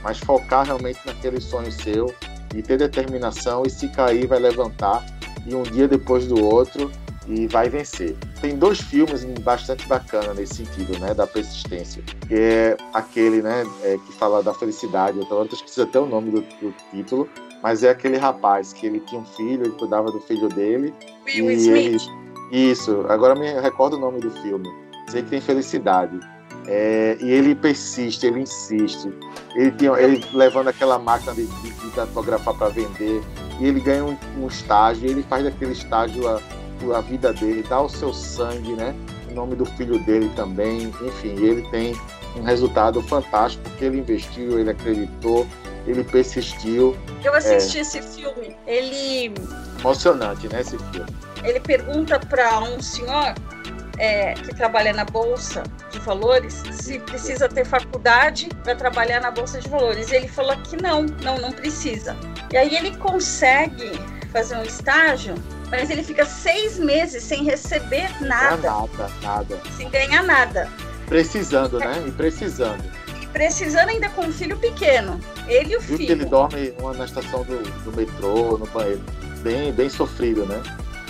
mas 0.02 0.18
focar 0.20 0.66
realmente 0.66 1.00
naquele 1.06 1.40
sonho 1.40 1.72
seu 1.72 2.14
e 2.56 2.62
ter 2.62 2.78
determinação 2.78 3.64
e 3.66 3.70
se 3.70 3.88
cair 3.90 4.28
vai 4.28 4.40
levantar 4.40 5.06
e 5.46 5.54
um 5.54 5.64
dia 5.64 5.88
depois 5.88 6.28
do 6.28 6.44
outro 6.44 6.92
e 7.28 7.48
vai 7.48 7.70
vencer. 7.70 8.16
Tem 8.42 8.56
dois 8.56 8.80
filmes 8.80 9.24
bastante 9.42 9.88
bacana 9.88 10.34
nesse 10.34 10.56
sentido, 10.56 10.98
né, 11.00 11.14
da 11.14 11.26
persistência, 11.26 12.04
que 12.28 12.36
é 12.36 12.78
aquele, 12.94 13.42
né, 13.42 13.66
é, 13.84 13.98
que 13.98 14.14
fala 14.14 14.44
da 14.44 14.54
felicidade. 14.54 15.18
Eu 15.18 15.26
tô 15.26 15.44
esqueci 15.44 15.82
até 15.82 16.00
o 16.00 16.06
nome 16.06 16.32
do, 16.32 16.42
do, 16.42 16.74
título, 16.92 17.28
mas 17.64 17.84
é 17.84 17.90
aquele 17.90 18.18
rapaz 18.18 18.74
que 18.74 18.86
ele 18.86 19.00
tinha 19.02 19.22
um 19.22 19.26
filho, 19.26 19.64
ele 19.66 19.74
cuidava 19.74 20.12
do 20.12 20.20
filho 20.22 20.50
dele. 20.50 20.94
Will 21.26 21.52
Smith. 21.52 22.08
Ele, 22.52 22.72
isso. 22.72 23.06
Agora 23.10 23.36
me 23.36 23.60
recordo 23.60 23.98
o 23.98 24.00
nome 24.00 24.20
do 24.20 24.30
filme. 24.42 24.68
Sei 25.10 25.24
que 25.24 25.30
tem 25.30 25.42
felicidade. 25.42 26.20
É, 26.68 27.18
e 27.22 27.32
ele 27.32 27.56
persiste, 27.56 28.26
ele 28.26 28.42
insiste. 28.42 29.12
Ele, 29.56 29.72
tinha, 29.72 29.92
ele 29.94 30.24
levando 30.34 30.68
aquela 30.68 31.00
máquina 31.00 31.34
de, 31.34 31.46
de, 31.48 31.72
de 31.72 31.90
datografar 31.96 32.54
para 32.54 32.70
vender, 32.70 33.24
e 33.60 33.66
ele 33.66 33.80
ganha 33.80 34.04
um, 34.04 34.18
um 34.38 34.48
estágio, 34.48 35.08
e 35.08 35.12
ele 35.12 35.24
faz 35.24 35.46
daquele 35.46 35.72
estágio 35.72 36.28
a, 36.28 36.42
a 36.96 37.02
vida 37.02 37.34
dele, 37.34 37.64
dá 37.68 37.82
o 37.82 37.90
seu 37.90 38.14
sangue, 38.14 38.74
né? 38.74 38.96
Em 39.30 39.34
nome 39.34 39.56
do 39.56 39.66
filho 39.66 40.00
dele 40.00 40.32
também. 40.36 40.94
Enfim, 41.02 41.36
ele 41.44 41.68
tem 41.70 41.96
um 42.36 42.44
resultado 42.44 43.02
fantástico 43.02 43.64
porque 43.64 43.86
ele 43.86 44.00
investiu, 44.00 44.60
ele 44.60 44.70
acreditou, 44.70 45.48
ele 45.86 46.04
persistiu. 46.04 46.96
Eu 47.24 47.34
assisti 47.34 47.80
é... 47.80 47.82
esse 47.82 48.02
filme. 48.02 48.56
Ele 48.66 49.34
emocionante, 49.80 50.48
né, 50.48 50.62
esse 50.62 50.78
filme. 50.78 51.10
Ele 51.44 51.60
pergunta 51.60 52.20
para 52.20 52.60
um 52.60 52.82
senhor 52.82 53.34
é, 53.98 54.34
que 54.34 54.54
trabalha 54.54 54.94
na 54.94 55.06
bolsa 55.06 55.64
de 55.92 56.00
valores 56.00 56.64
se 56.72 57.00
precisa 57.00 57.50
ter 57.50 57.66
faculdade 57.66 58.50
para 58.64 58.76
trabalhar 58.76 59.22
na 59.22 59.32
bolsa 59.32 59.60
de 59.60 59.68
valores. 59.70 60.12
Ele 60.12 60.28
falou 60.28 60.56
que 60.58 60.82
não, 60.82 61.04
não, 61.24 61.38
não 61.38 61.52
precisa. 61.52 62.16
E 62.52 62.58
aí 62.58 62.76
ele 62.76 62.96
consegue 62.98 63.92
fazer 64.32 64.58
um 64.58 64.64
estágio 64.64 65.36
mas 65.70 65.90
ele 65.90 66.04
fica 66.04 66.26
seis 66.26 66.78
meses 66.78 67.24
sem 67.24 67.44
receber 67.44 68.10
nada. 68.22 68.70
Nada, 68.70 69.12
nada. 69.22 69.62
Sem 69.76 69.90
ganhar 69.90 70.24
nada. 70.24 70.70
Precisando, 71.08 71.80
né? 71.80 72.04
E 72.08 72.12
precisando. 72.12 72.84
E 73.22 73.28
precisando 73.28 73.90
ainda 73.90 74.10
com 74.10 74.26
um 74.26 74.32
filho 74.32 74.58
pequeno. 74.58 75.20
Ele 75.48 75.74
e 75.74 75.78
o 75.78 75.80
Viu 75.82 75.98
filho. 75.98 76.08
que 76.08 76.12
ele 76.14 76.26
dorme 76.26 76.74
na 76.98 77.06
estação 77.06 77.44
do, 77.44 77.58
do 77.84 77.96
metrô, 77.96 78.58
no 78.58 78.66
banheiro. 78.68 79.02
Bem, 79.42 79.72
bem 79.72 79.90
sofrido, 79.90 80.46
né? 80.46 80.62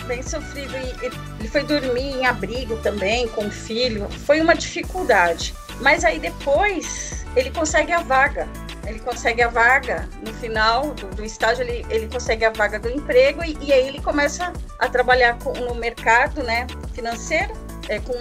Bem 0.06 0.22
sofrido. 0.22 0.74
E 0.78 1.06
ele 1.40 1.50
foi 1.50 1.64
dormir 1.64 2.16
em 2.16 2.26
abrigo 2.26 2.78
também, 2.78 3.28
com 3.28 3.48
o 3.48 3.52
filho. 3.52 4.08
Foi 4.26 4.40
uma 4.42 4.54
dificuldade. 4.56 5.54
Mas 5.82 6.04
aí 6.04 6.20
depois 6.20 7.26
ele 7.36 7.52
consegue 7.52 7.92
a 7.92 8.02
vaga 8.02 8.48
ele 8.88 9.00
consegue 9.00 9.42
a 9.42 9.50
vaga 9.50 10.08
no 10.26 10.34
final 10.34 10.94
do, 10.94 11.08
do 11.08 11.24
estágio, 11.24 11.64
ele, 11.64 11.86
ele 11.90 12.08
consegue 12.08 12.46
a 12.46 12.50
vaga 12.50 12.80
do 12.80 12.90
emprego 12.90 13.44
e, 13.44 13.58
e 13.62 13.74
aí 13.74 13.88
ele 13.88 14.02
começa 14.02 14.54
a 14.80 14.88
trabalhar 14.88 15.38
com, 15.40 15.52
no 15.54 15.76
mercado 15.76 16.42
né, 16.42 16.66
financeiro, 16.94 17.54
é, 17.90 18.00
com 18.00 18.14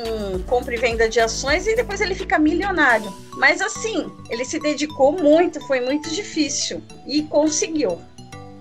compra 0.46 0.74
e 0.74 0.78
venda 0.78 1.08
de 1.08 1.20
ações 1.20 1.68
e 1.68 1.76
depois 1.76 2.00
ele 2.00 2.16
fica 2.16 2.36
milionário. 2.38 3.12
Mas 3.36 3.60
assim, 3.60 4.10
ele 4.28 4.44
se 4.44 4.58
dedicou 4.58 5.12
muito, 5.12 5.64
foi 5.68 5.80
muito 5.80 6.10
difícil 6.10 6.82
e 7.06 7.22
conseguiu. 7.22 8.00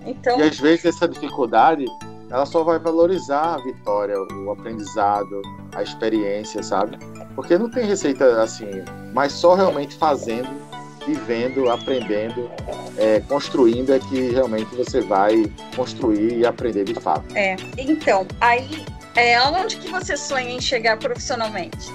Então, 0.04 0.38
e 0.38 0.44
às 0.44 0.60
vezes 0.60 0.84
essa 0.84 1.08
dificuldade 1.08 1.84
ela 2.30 2.46
só 2.46 2.62
vai 2.62 2.78
valorizar 2.78 3.54
a 3.54 3.58
vitória, 3.58 4.16
o 4.20 4.50
aprendizado, 4.50 5.42
a 5.74 5.82
experiência, 5.82 6.62
sabe? 6.62 6.98
Porque 7.36 7.56
não 7.56 7.70
tem 7.70 7.86
receita 7.86 8.42
assim, 8.42 8.82
mas 9.12 9.30
só 9.32 9.54
realmente 9.54 9.94
fazendo 9.94 10.66
vivendo, 11.06 11.70
aprendendo, 11.70 12.50
é, 12.98 13.20
construindo 13.20 13.92
é 13.92 13.98
que 13.98 14.30
realmente 14.32 14.74
você 14.74 15.00
vai 15.00 15.46
construir 15.74 16.38
e 16.38 16.44
aprender 16.44 16.84
de 16.84 16.94
fato. 16.94 17.24
É, 17.36 17.56
então, 17.78 18.26
aí, 18.40 18.84
é, 19.14 19.40
onde 19.42 19.76
que 19.76 19.88
você 19.88 20.16
sonha 20.16 20.50
em 20.50 20.60
chegar 20.60 20.98
profissionalmente? 20.98 21.92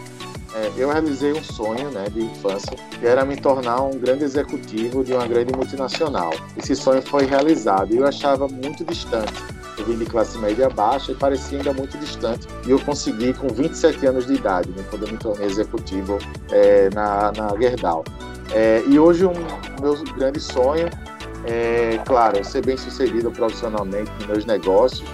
É, 0.53 0.71
eu 0.77 0.89
realizei 0.89 1.31
um 1.33 1.43
sonho 1.43 1.91
né, 1.91 2.05
de 2.09 2.23
infância, 2.23 2.75
que 2.99 3.05
era 3.05 3.25
me 3.25 3.35
tornar 3.35 3.81
um 3.81 3.97
grande 3.97 4.23
executivo 4.23 5.03
de 5.03 5.13
uma 5.13 5.27
grande 5.27 5.53
multinacional. 5.53 6.31
Esse 6.57 6.75
sonho 6.75 7.01
foi 7.01 7.25
realizado 7.25 7.93
e 7.93 7.97
eu 7.97 8.07
achava 8.07 8.47
muito 8.47 8.83
distante 8.83 9.33
Eu 9.81 9.87
vim 9.87 9.97
de 9.97 10.05
classe 10.05 10.37
média 10.37 10.69
baixa 10.69 11.11
e 11.11 11.15
parecia 11.15 11.57
ainda 11.57 11.73
muito 11.73 11.97
distante. 11.97 12.47
E 12.65 12.71
eu 12.71 12.79
consegui, 12.79 13.33
com 13.33 13.47
27 13.47 14.05
anos 14.05 14.27
de 14.27 14.35
idade, 14.35 14.69
né, 14.69 14.83
quando 14.89 15.05
eu 15.07 15.11
me 15.11 15.17
tornei 15.17 15.47
executivo 15.47 16.19
é, 16.51 16.89
na, 16.93 17.31
na 17.31 17.57
Gerdau. 17.57 18.03
É, 18.53 18.83
e 18.87 18.99
hoje, 18.99 19.25
um 19.25 19.33
meu 19.81 19.95
grande 20.15 20.39
sonho 20.39 20.87
é, 21.45 21.99
claro, 22.05 22.43
ser 22.43 22.63
bem 22.65 22.77
sucedido 22.77 23.31
profissionalmente 23.31 24.11
nos 24.19 24.27
meus 24.27 24.45
negócios, 24.45 25.07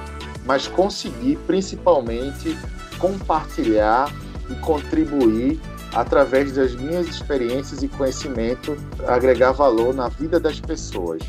mas 0.45 0.67
conseguir 0.67 1.37
principalmente 1.47 2.57
compartilhar 2.99 4.11
e 4.49 4.55
contribuir 4.55 5.59
através 5.93 6.51
das 6.53 6.75
minhas 6.75 7.07
experiências 7.07 7.81
e 7.81 7.87
conhecimento, 7.87 8.77
agregar 9.07 9.51
valor 9.51 9.93
na 9.93 10.09
vida 10.09 10.39
das 10.39 10.59
pessoas, 10.59 11.21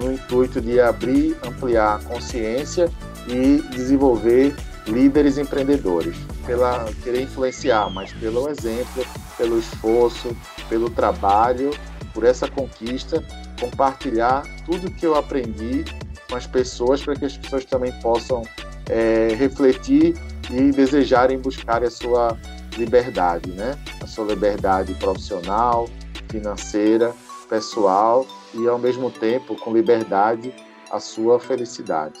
no 0.00 0.12
intuito 0.12 0.60
de 0.60 0.80
abrir, 0.80 1.36
ampliar 1.46 1.96
a 1.96 1.98
consciência 1.98 2.90
e 3.28 3.62
desenvolver 3.70 4.56
líderes 4.86 5.38
empreendedores, 5.38 6.16
pela 6.46 6.90
querer 7.04 7.22
influenciar, 7.22 7.90
mas 7.90 8.12
pelo 8.14 8.48
exemplo, 8.48 9.04
pelo 9.36 9.58
esforço, 9.58 10.34
pelo 10.68 10.90
trabalho, 10.90 11.70
por 12.14 12.24
essa 12.24 12.48
conquista, 12.48 13.22
compartilhar 13.60 14.42
tudo 14.64 14.90
que 14.90 15.06
eu 15.06 15.14
aprendi 15.14 15.84
com 16.28 16.36
as 16.36 16.46
pessoas 16.46 17.02
para 17.02 17.14
que 17.14 17.26
as 17.26 17.36
pessoas 17.36 17.64
também 17.64 17.92
possam 18.00 18.42
é, 18.88 19.34
refletir 19.38 20.16
e 20.50 20.72
desejarem 20.72 21.38
buscar 21.38 21.84
a 21.84 21.90
sua 21.90 22.36
liberdade, 22.76 23.50
né? 23.52 23.78
A 24.02 24.06
sua 24.06 24.24
liberdade 24.24 24.94
profissional, 24.94 25.88
financeira, 26.28 27.14
pessoal 27.48 28.26
e 28.54 28.66
ao 28.68 28.78
mesmo 28.78 29.10
tempo 29.10 29.56
com 29.56 29.72
liberdade 29.72 30.54
a 30.90 30.98
sua 30.98 31.38
felicidade. 31.38 32.18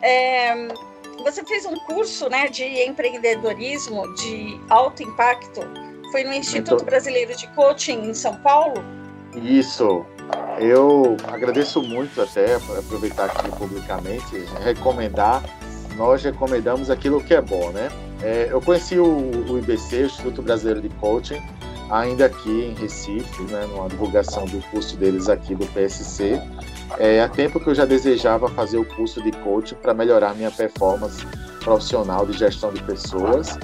É, 0.00 0.68
você 1.22 1.44
fez 1.44 1.64
um 1.64 1.76
curso, 1.86 2.28
né, 2.28 2.48
de 2.48 2.64
empreendedorismo 2.84 4.12
de 4.14 4.60
alto 4.68 5.02
impacto. 5.02 5.60
Foi 6.10 6.24
no 6.24 6.32
Instituto 6.32 6.84
Brasileiro 6.84 7.34
de 7.36 7.46
Coaching 7.48 8.10
em 8.10 8.14
São 8.14 8.36
Paulo. 8.36 8.82
Isso. 9.34 10.04
Eu 10.58 11.16
agradeço 11.26 11.82
muito 11.82 12.20
até 12.20 12.54
aproveitar 12.54 13.26
aqui 13.26 13.50
publicamente, 13.56 14.44
recomendar. 14.62 15.42
Nós 15.96 16.22
recomendamos 16.22 16.90
aquilo 16.90 17.22
que 17.22 17.34
é 17.34 17.40
bom, 17.40 17.70
né? 17.70 17.88
É, 18.22 18.48
eu 18.50 18.60
conheci 18.60 18.98
o, 18.98 19.30
o, 19.50 19.58
IBC, 19.58 20.02
o 20.02 20.06
Instituto 20.06 20.42
Brasileiro 20.42 20.80
de 20.80 20.88
Coaching, 20.96 21.42
ainda 21.92 22.24
aqui 22.24 22.50
em 22.50 22.74
Recife, 22.74 23.42
né, 23.42 23.66
numa 23.66 23.86
divulgação 23.86 24.46
do 24.46 24.62
curso 24.70 24.96
deles 24.96 25.28
aqui 25.28 25.54
do 25.54 25.66
PSC. 25.66 26.40
É, 26.98 27.20
há 27.20 27.28
tempo 27.28 27.60
que 27.60 27.68
eu 27.68 27.74
já 27.74 27.84
desejava 27.84 28.48
fazer 28.48 28.78
o 28.78 28.84
curso 28.84 29.22
de 29.22 29.30
coaching 29.30 29.74
para 29.74 29.92
melhorar 29.92 30.34
minha 30.34 30.50
performance 30.50 31.24
profissional 31.60 32.24
de 32.24 32.32
gestão 32.32 32.72
de 32.72 32.82
pessoas 32.82 33.58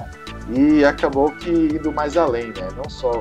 e 0.55 0.85
acabou 0.85 1.31
que 1.31 1.49
indo 1.49 1.91
mais 1.91 2.15
além, 2.15 2.47
né? 2.49 2.67
Não 2.77 2.87
só 2.87 3.11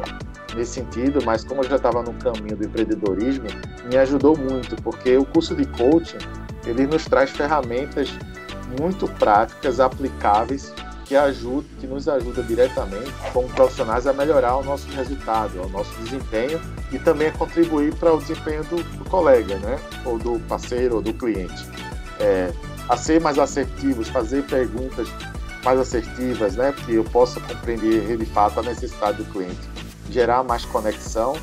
nesse 0.55 0.73
sentido, 0.73 1.21
mas 1.25 1.42
como 1.42 1.62
eu 1.62 1.68
já 1.68 1.77
estava 1.77 2.03
no 2.03 2.12
caminho 2.14 2.57
do 2.57 2.66
empreendedorismo, 2.66 3.47
me 3.90 3.97
ajudou 3.97 4.37
muito, 4.37 4.77
porque 4.83 5.16
o 5.16 5.25
curso 5.25 5.55
de 5.57 5.64
coaching 5.66 6.18
ele 6.66 6.87
nos 6.87 7.07
traz 7.07 7.31
ferramentas 7.31 8.11
muito 8.79 9.09
práticas, 9.14 9.81
aplicáveis 9.81 10.73
que 11.09 11.16
ajuda, 11.16 11.66
que 11.81 11.87
nos 11.87 12.07
ajuda 12.07 12.42
diretamente 12.42 13.11
como 13.33 13.49
profissionais 13.49 14.07
a 14.07 14.12
melhorar 14.12 14.59
o 14.59 14.62
nosso 14.62 14.87
resultado, 14.90 15.59
o 15.62 15.68
nosso 15.71 15.90
desempenho 16.03 16.61
e 16.92 16.99
também 16.99 17.29
a 17.29 17.33
contribuir 17.33 17.94
para 17.94 18.12
o 18.12 18.18
desempenho 18.18 18.62
do, 18.64 18.77
do 18.77 19.05
colega, 19.07 19.57
né? 19.57 19.79
Ou 20.05 20.18
do 20.18 20.38
parceiro 20.40 20.97
ou 20.97 21.03
do 21.03 21.14
cliente. 21.14 21.66
É, 22.21 22.53
a 22.87 22.97
ser 22.97 23.23
mais 23.23 23.38
assertivos, 23.38 24.09
fazer 24.09 24.42
perguntas 24.44 25.09
mais 25.64 25.81
assertivas, 25.81 26.57
né? 26.57 26.75
Que 26.85 26.97
eu 26.97 27.05
possa 27.05 27.40
compreender 27.40 28.14
de 28.18 28.27
fato 28.27 28.61
a 28.61 28.62
necessidade 28.62 29.23
do 29.23 29.25
cliente, 29.33 29.68
gerar 30.11 30.42
mais 30.42 30.66
conexão. 30.66 31.35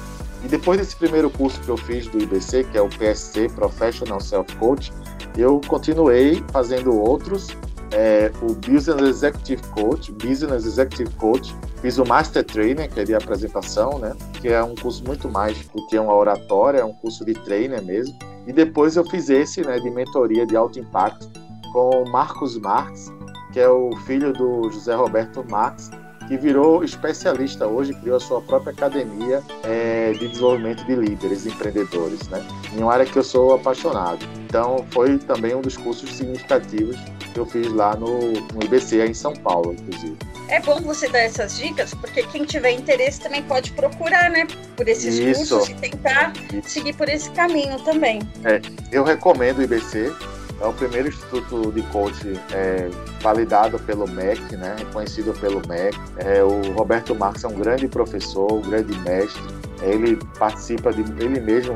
E 0.43 0.47
depois 0.47 0.77
desse 0.77 0.95
primeiro 0.95 1.27
curso 1.31 1.59
que 1.61 1.69
eu 1.69 1.77
fiz 1.77 2.05
do 2.05 2.21
IBC, 2.21 2.65
que 2.65 2.77
é 2.77 2.81
o 2.81 2.87
PSC 2.87 3.49
Professional 3.49 4.21
Self 4.21 4.55
Coach, 4.57 4.93
eu 5.35 5.59
continuei 5.67 6.43
fazendo 6.51 6.95
outros 6.95 7.47
é, 7.91 8.31
o 8.41 8.53
Business 8.53 9.01
Executive 9.01 9.61
Coach, 9.69 10.11
Business 10.11 10.65
Executive 10.65 11.09
Coach, 11.15 11.55
fiz 11.81 11.97
o 11.97 12.05
Master 12.05 12.43
Trainer, 12.43 12.91
que 12.91 12.99
é 12.99 13.03
de 13.03 13.13
apresentação, 13.13 13.99
né? 13.99 14.15
Que 14.41 14.49
é 14.49 14.63
um 14.63 14.75
curso 14.75 15.03
muito 15.05 15.29
mais 15.29 15.57
do 15.69 15.85
que 15.87 15.97
uma 15.97 16.13
oratória, 16.13 16.79
é 16.79 16.85
um 16.85 16.93
curso 16.93 17.23
de 17.25 17.33
trainer 17.33 17.83
mesmo. 17.83 18.17
E 18.47 18.53
depois 18.53 18.95
eu 18.95 19.05
fiz 19.05 19.29
esse, 19.29 19.61
né, 19.61 19.79
de 19.79 19.89
mentoria 19.89 20.45
de 20.45 20.55
alto 20.55 20.79
impacto 20.79 21.27
com 21.73 22.03
o 22.03 22.09
Marcos 22.09 22.57
Marx, 22.57 23.11
que 23.51 23.59
é 23.59 23.67
o 23.67 23.95
filho 24.05 24.31
do 24.33 24.69
José 24.69 24.93
Roberto 24.93 25.43
Marx, 25.49 25.89
que 26.27 26.37
virou 26.37 26.83
especialista 26.83 27.67
hoje, 27.67 27.93
criou 27.93 28.17
a 28.17 28.19
sua 28.19 28.41
própria 28.41 28.71
academia 28.71 29.41
é, 29.63 30.11
de 30.13 30.27
desenvolvimento 30.27 30.83
de 30.85 30.95
líderes, 30.95 31.45
empreendedores, 31.45 32.27
né? 32.29 32.45
Em 32.73 32.81
uma 32.81 32.93
área 32.93 33.05
que 33.05 33.17
eu 33.17 33.23
sou 33.23 33.55
apaixonado. 33.55 34.25
Então, 34.45 34.85
foi 34.91 35.17
também 35.17 35.55
um 35.55 35.61
dos 35.61 35.77
cursos 35.77 36.09
significativos 36.11 36.95
que 37.33 37.39
eu 37.39 37.45
fiz 37.45 37.71
lá 37.71 37.95
no, 37.95 38.31
no 38.31 38.63
IBC, 38.63 39.05
em 39.05 39.13
São 39.13 39.33
Paulo, 39.33 39.73
inclusive. 39.73 40.17
É 40.47 40.61
bom 40.61 40.79
você 40.81 41.09
dar 41.09 41.19
essas 41.19 41.57
dicas, 41.57 41.93
porque 41.93 42.23
quem 42.27 42.45
tiver 42.45 42.71
interesse 42.71 43.19
também 43.19 43.43
pode 43.43 43.71
procurar, 43.73 44.29
né? 44.29 44.47
Por 44.77 44.87
esses 44.87 45.15
Isso. 45.15 45.55
cursos 45.55 45.69
e 45.69 45.73
tentar 45.75 46.33
Isso. 46.53 46.69
seguir 46.69 46.93
por 46.93 47.09
esse 47.09 47.29
caminho 47.31 47.77
também. 47.79 48.21
É, 48.43 48.61
eu 48.91 49.03
recomendo 49.03 49.59
o 49.59 49.63
IBC, 49.63 50.13
é 50.59 50.65
o 50.65 50.73
primeiro 50.73 51.07
instituto 51.07 51.71
de 51.71 51.81
coach 51.83 52.33
é, 52.51 52.89
validado 53.21 53.77
pelo 53.79 54.07
MEC, 54.07 54.55
né, 54.55 54.75
reconhecido 54.79 55.33
pelo 55.39 55.61
MEC. 55.67 55.97
É, 56.17 56.43
o 56.43 56.71
Roberto 56.73 57.13
Marques 57.15 57.43
é 57.43 57.47
um 57.47 57.55
grande 57.55 57.87
professor, 57.87 58.51
um 58.53 58.61
grande 58.61 58.97
mestre. 58.99 59.41
Ele 59.81 60.17
participa 60.39 60.93
de 60.93 61.01
ele 61.23 61.39
mesmo 61.39 61.75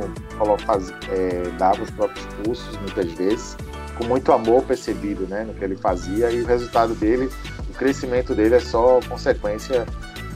faz, 0.65 0.89
é, 1.09 1.49
dava 1.57 1.81
os 1.83 1.91
próprios 1.91 2.25
cursos 2.43 2.77
muitas 2.77 3.11
vezes 3.11 3.57
com 3.99 4.05
muito 4.05 4.31
amor 4.31 4.63
percebido 4.63 5.27
né, 5.27 5.43
no 5.43 5.53
que 5.53 5.63
ele 5.63 5.75
fazia 5.75 6.31
e 6.31 6.41
o 6.41 6.45
resultado 6.45 6.95
dele, 6.95 7.29
o 7.69 7.73
crescimento 7.73 8.33
dele 8.33 8.55
é 8.55 8.59
só 8.59 9.01
consequência 9.09 9.85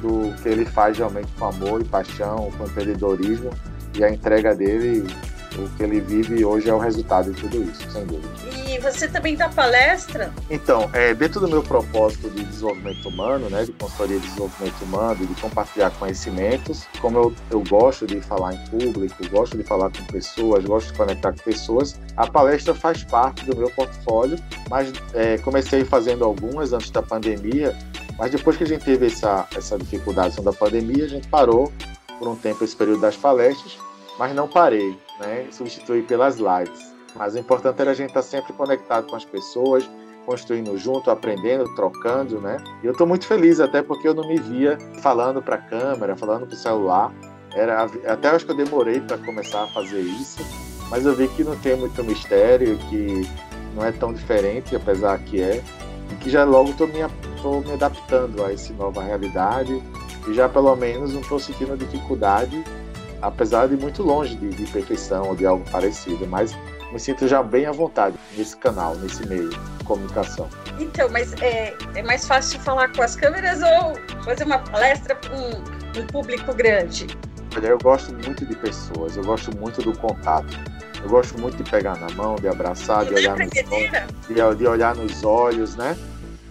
do 0.02 0.34
que 0.44 0.50
ele 0.50 0.66
faz 0.66 0.98
realmente 0.98 1.30
com 1.40 1.46
amor 1.46 1.82
e 1.82 1.86
paixão, 1.86 2.52
com 2.58 2.66
empreendedorismo 2.66 3.52
e 3.96 4.04
a 4.04 4.12
entrega 4.12 4.54
dele 4.54 5.08
o 5.58 5.70
que 5.70 5.84
ele 5.84 6.00
vive 6.00 6.44
hoje 6.44 6.70
é 6.70 6.74
o 6.74 6.78
resultado 6.78 7.32
de 7.32 7.42
tudo 7.42 7.64
isso, 7.64 7.90
sem 7.92 8.06
dúvida. 8.06 8.28
E 8.68 8.80
você 8.80 9.08
também 9.08 9.36
dá 9.36 9.50
palestra? 9.50 10.34
Então, 10.50 10.90
é, 10.94 11.14
dentro 11.14 11.40
do 11.40 11.48
meu 11.48 11.62
propósito 11.62 12.30
de 12.30 12.44
desenvolvimento 12.44 13.08
humano, 13.08 13.50
né, 13.50 13.66
de 13.66 13.72
consultoria 13.74 14.20
de 14.20 14.28
desenvolvimento 14.28 14.82
humano 14.82 15.24
e 15.24 15.28
de 15.28 15.42
compartilhar 15.42 15.92
conhecimentos, 15.92 16.86
como 17.00 17.18
eu, 17.20 17.36
eu 17.52 17.64
gosto 17.70 18.08
de 18.08 18.20
falar 18.22 18.54
em 18.54 18.66
público, 18.66 19.30
gosto 19.30 19.58
de 19.58 19.64
falar 19.64 19.92
com 19.92 20.04
pessoas, 20.06 20.66
gosto 20.66 20.92
de 20.92 20.98
conectar 20.98 21.32
com 21.32 21.40
pessoas, 21.40 22.00
a 22.18 22.26
palestra 22.26 22.74
faz 22.74 23.04
parte 23.04 23.46
do 23.46 23.56
meu 23.56 23.70
portfólio, 23.70 24.38
mas 24.70 24.92
é, 25.14 25.38
comecei 25.38 25.86
fazendo 25.86 26.24
algumas 26.24 26.74
antes 26.74 26.90
da 26.90 27.02
pandemia, 27.02 27.78
mas 28.18 28.32
depois 28.32 28.58
que 28.58 28.64
a 28.64 28.68
gente 28.68 28.84
teve 28.84 29.08
essa, 29.08 29.48
essa 29.56 29.78
dificuldade 29.78 30.42
da 30.42 30.54
pandemia, 30.54 31.06
a 31.06 31.10
gente 31.10 31.28
parou 31.28 31.72
por 32.20 32.28
um 32.28 32.36
tempo 32.36 32.64
esse 32.64 32.76
período 32.76 33.02
das 33.02 33.18
palestras, 33.18 33.78
mas 34.18 34.34
não 34.34 34.48
parei 34.48 34.98
né, 35.20 35.48
substituir 35.52 36.04
pelas 36.04 36.38
lives. 36.38 36.94
Mas 37.16 37.36
o 37.36 37.40
importante 37.40 37.80
era 37.80 37.92
a 37.92 37.94
gente 37.94 38.10
estar 38.10 38.22
sempre 38.22 38.54
conectado 38.54 39.08
com 39.08 39.16
as 39.16 39.26
pessoas, 39.26 39.88
construindo 40.26 40.78
junto, 40.78 41.12
aprendendo, 41.12 41.74
trocando, 41.76 42.40
né? 42.40 42.58
E 42.82 42.86
eu 42.86 42.92
estou 42.92 43.06
muito 43.06 43.26
feliz 43.26 43.60
até 43.60 43.82
porque 43.82 44.08
eu 44.08 44.14
não 44.14 44.28
me 44.28 44.40
via 44.40 44.78
falando 45.02 45.42
para 45.42 45.56
a 45.56 45.60
câmera, 45.60 46.16
falando 46.16 46.48
para 46.48 46.56
o 46.56 46.58
celular. 46.58 47.14
Era 47.54 47.84
até 48.08 48.30
acho 48.30 48.46
que 48.46 48.52
eu 48.52 48.58
demorei 48.58 49.00
para 49.00 49.18
começar 49.20 49.64
a 49.64 49.68
fazer 49.68 50.00
isso, 50.00 50.40
mas 50.90 51.06
eu 51.06 51.14
vi 51.14 51.28
que 51.28 51.44
não 51.44 51.56
tem 51.58 51.76
muito 51.76 52.04
mistério, 52.04 52.78
que 52.90 53.30
não 53.76 53.86
é 53.86 53.92
tão 53.92 54.12
diferente, 54.12 54.76
apesar 54.76 55.20
que 55.20 55.40
é, 55.40 55.64
e 56.12 56.16
que 56.16 56.30
já 56.32 56.44
logo 56.44 56.72
estou 56.72 56.88
me, 56.88 56.94
me 57.00 57.74
adaptando 57.74 58.44
a 58.44 58.52
essa 58.52 58.74
nova 58.74 59.04
realidade 59.04 59.84
e 60.28 60.34
já 60.34 60.50
pelo 60.50 60.76
menos 60.76 61.14
não 61.14 61.22
estou 61.22 61.40
sentindo 61.40 61.78
dificuldade 61.78 62.64
apesar 63.24 63.68
de 63.68 63.78
muito 63.78 64.04
longe 64.04 64.36
de, 64.36 64.50
de 64.50 64.66
perfeição 64.72 65.30
ou 65.30 65.36
de 65.36 65.46
algo 65.46 65.64
parecido, 65.72 66.28
mas 66.28 66.56
me 66.92 67.00
sinto 67.00 67.28
já 67.28 67.42
bem 67.42 67.66
à 67.66 67.72
vontade 67.72 68.18
nesse 68.38 68.56
canal, 68.58 68.96
nesse 68.96 69.26
meio 69.28 69.50
de 69.50 69.58
comunicação. 69.86 70.48
Então, 70.78 71.10
mas 71.10 71.34
é, 71.42 71.74
é 71.96 72.04
mais 72.04 72.28
fácil 72.28 72.60
falar 72.60 72.92
com 72.92 73.02
as 73.02 73.16
câmeras 73.16 73.62
ou 73.62 74.24
fazer 74.24 74.44
uma 74.44 74.60
palestra 74.60 75.16
para 75.16 75.34
um, 75.36 76.00
um, 76.00 76.08
público 76.08 76.54
grande? 76.54 77.08
Eu 77.62 77.78
gosto 77.80 78.14
muito 78.14 78.46
de 78.46 78.56
pessoas, 78.56 79.16
eu 79.16 79.24
gosto 79.24 79.56
muito 79.58 79.82
do 79.82 79.98
contato. 79.98 80.54
Eu 81.02 81.10
gosto 81.10 81.40
muito 81.40 81.62
de 81.62 81.70
pegar 81.70 81.98
na 81.98 82.10
mão, 82.12 82.36
de 82.36 82.48
abraçar, 82.48 83.06
de 83.06 83.14
olhar, 83.14 83.38
nos 83.38 83.50
de, 83.50 84.58
de 84.58 84.68
olhar 84.68 84.96
nos 84.96 85.24
olhos, 85.24 85.76
né? 85.76 85.98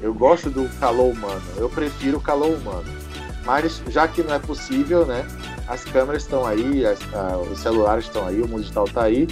Eu 0.00 0.12
gosto 0.12 0.50
do 0.50 0.68
calor 0.78 1.12
humano, 1.12 1.42
eu 1.56 1.70
prefiro 1.70 2.18
o 2.18 2.20
calor 2.20 2.50
humano. 2.50 2.84
Mas 3.44 3.82
já 3.88 4.06
que 4.06 4.22
não 4.22 4.34
é 4.34 4.38
possível, 4.38 5.06
né? 5.06 5.26
As 5.72 5.84
câmeras 5.84 6.22
estão 6.22 6.46
aí, 6.46 6.84
as, 6.84 6.98
os 7.50 7.58
celulares 7.58 8.04
estão 8.04 8.26
aí, 8.26 8.42
o 8.42 8.46
mundo 8.46 8.60
digital 8.60 8.84
está 8.84 9.04
aí. 9.04 9.26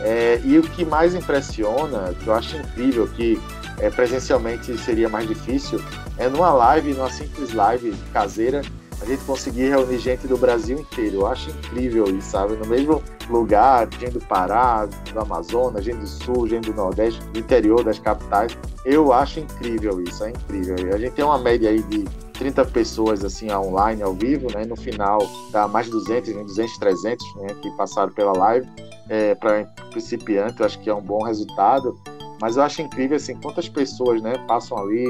É, 0.00 0.40
e 0.42 0.58
o 0.58 0.62
que 0.62 0.86
mais 0.86 1.14
impressiona, 1.14 2.14
que 2.18 2.26
eu 2.26 2.32
acho 2.32 2.56
incrível, 2.56 3.06
que 3.08 3.38
é, 3.78 3.90
presencialmente 3.90 4.76
seria 4.78 5.08
mais 5.08 5.28
difícil, 5.28 5.82
é 6.16 6.28
numa 6.30 6.50
live, 6.50 6.94
numa 6.94 7.10
simples 7.10 7.52
live 7.52 7.94
caseira, 8.10 8.62
a 9.02 9.04
gente 9.04 9.22
conseguir 9.24 9.68
reunir 9.68 9.98
gente 9.98 10.26
do 10.26 10.38
Brasil 10.38 10.78
inteiro. 10.78 11.16
Eu 11.16 11.26
acho 11.26 11.50
incrível 11.50 12.04
isso, 12.16 12.30
sabe? 12.30 12.54
No 12.54 12.66
mesmo 12.66 13.02
lugar, 13.28 13.86
gente 13.98 14.12
do 14.12 14.20
Pará, 14.20 14.86
do 14.86 15.20
Amazonas, 15.20 15.84
gente 15.84 15.98
do 15.98 16.06
Sul, 16.06 16.48
gente 16.48 16.70
do 16.70 16.76
Nordeste, 16.76 17.20
do 17.26 17.38
interior 17.38 17.84
das 17.84 17.98
capitais. 17.98 18.56
Eu 18.84 19.12
acho 19.12 19.40
incrível 19.40 20.00
isso, 20.00 20.24
é 20.24 20.30
incrível. 20.30 20.76
A 20.94 20.98
gente 20.98 21.12
tem 21.12 21.24
uma 21.24 21.38
média 21.38 21.68
aí 21.68 21.82
de 21.82 22.06
30 22.32 22.64
pessoas 22.66 23.24
assim 23.24 23.50
online, 23.52 24.02
ao 24.02 24.14
vivo, 24.14 24.48
né? 24.52 24.64
No 24.64 24.76
final 24.76 25.18
dá 25.50 25.68
mais 25.68 25.86
de 25.86 25.92
200, 25.92 26.34
200, 26.34 26.78
300 26.78 27.36
né? 27.36 27.54
que 27.60 27.70
passaram 27.76 28.12
pela 28.12 28.32
live. 28.32 28.68
É, 29.08 29.34
Para 29.34 29.64
principiante, 29.90 30.60
eu 30.60 30.66
acho 30.66 30.78
que 30.80 30.88
é 30.88 30.94
um 30.94 31.02
bom 31.02 31.22
resultado. 31.24 31.98
Mas 32.40 32.56
eu 32.56 32.62
acho 32.62 32.82
incrível 32.82 33.16
assim 33.16 33.38
quantas 33.40 33.68
pessoas, 33.68 34.20
né, 34.20 34.32
passam 34.48 34.76
ali, 34.76 35.06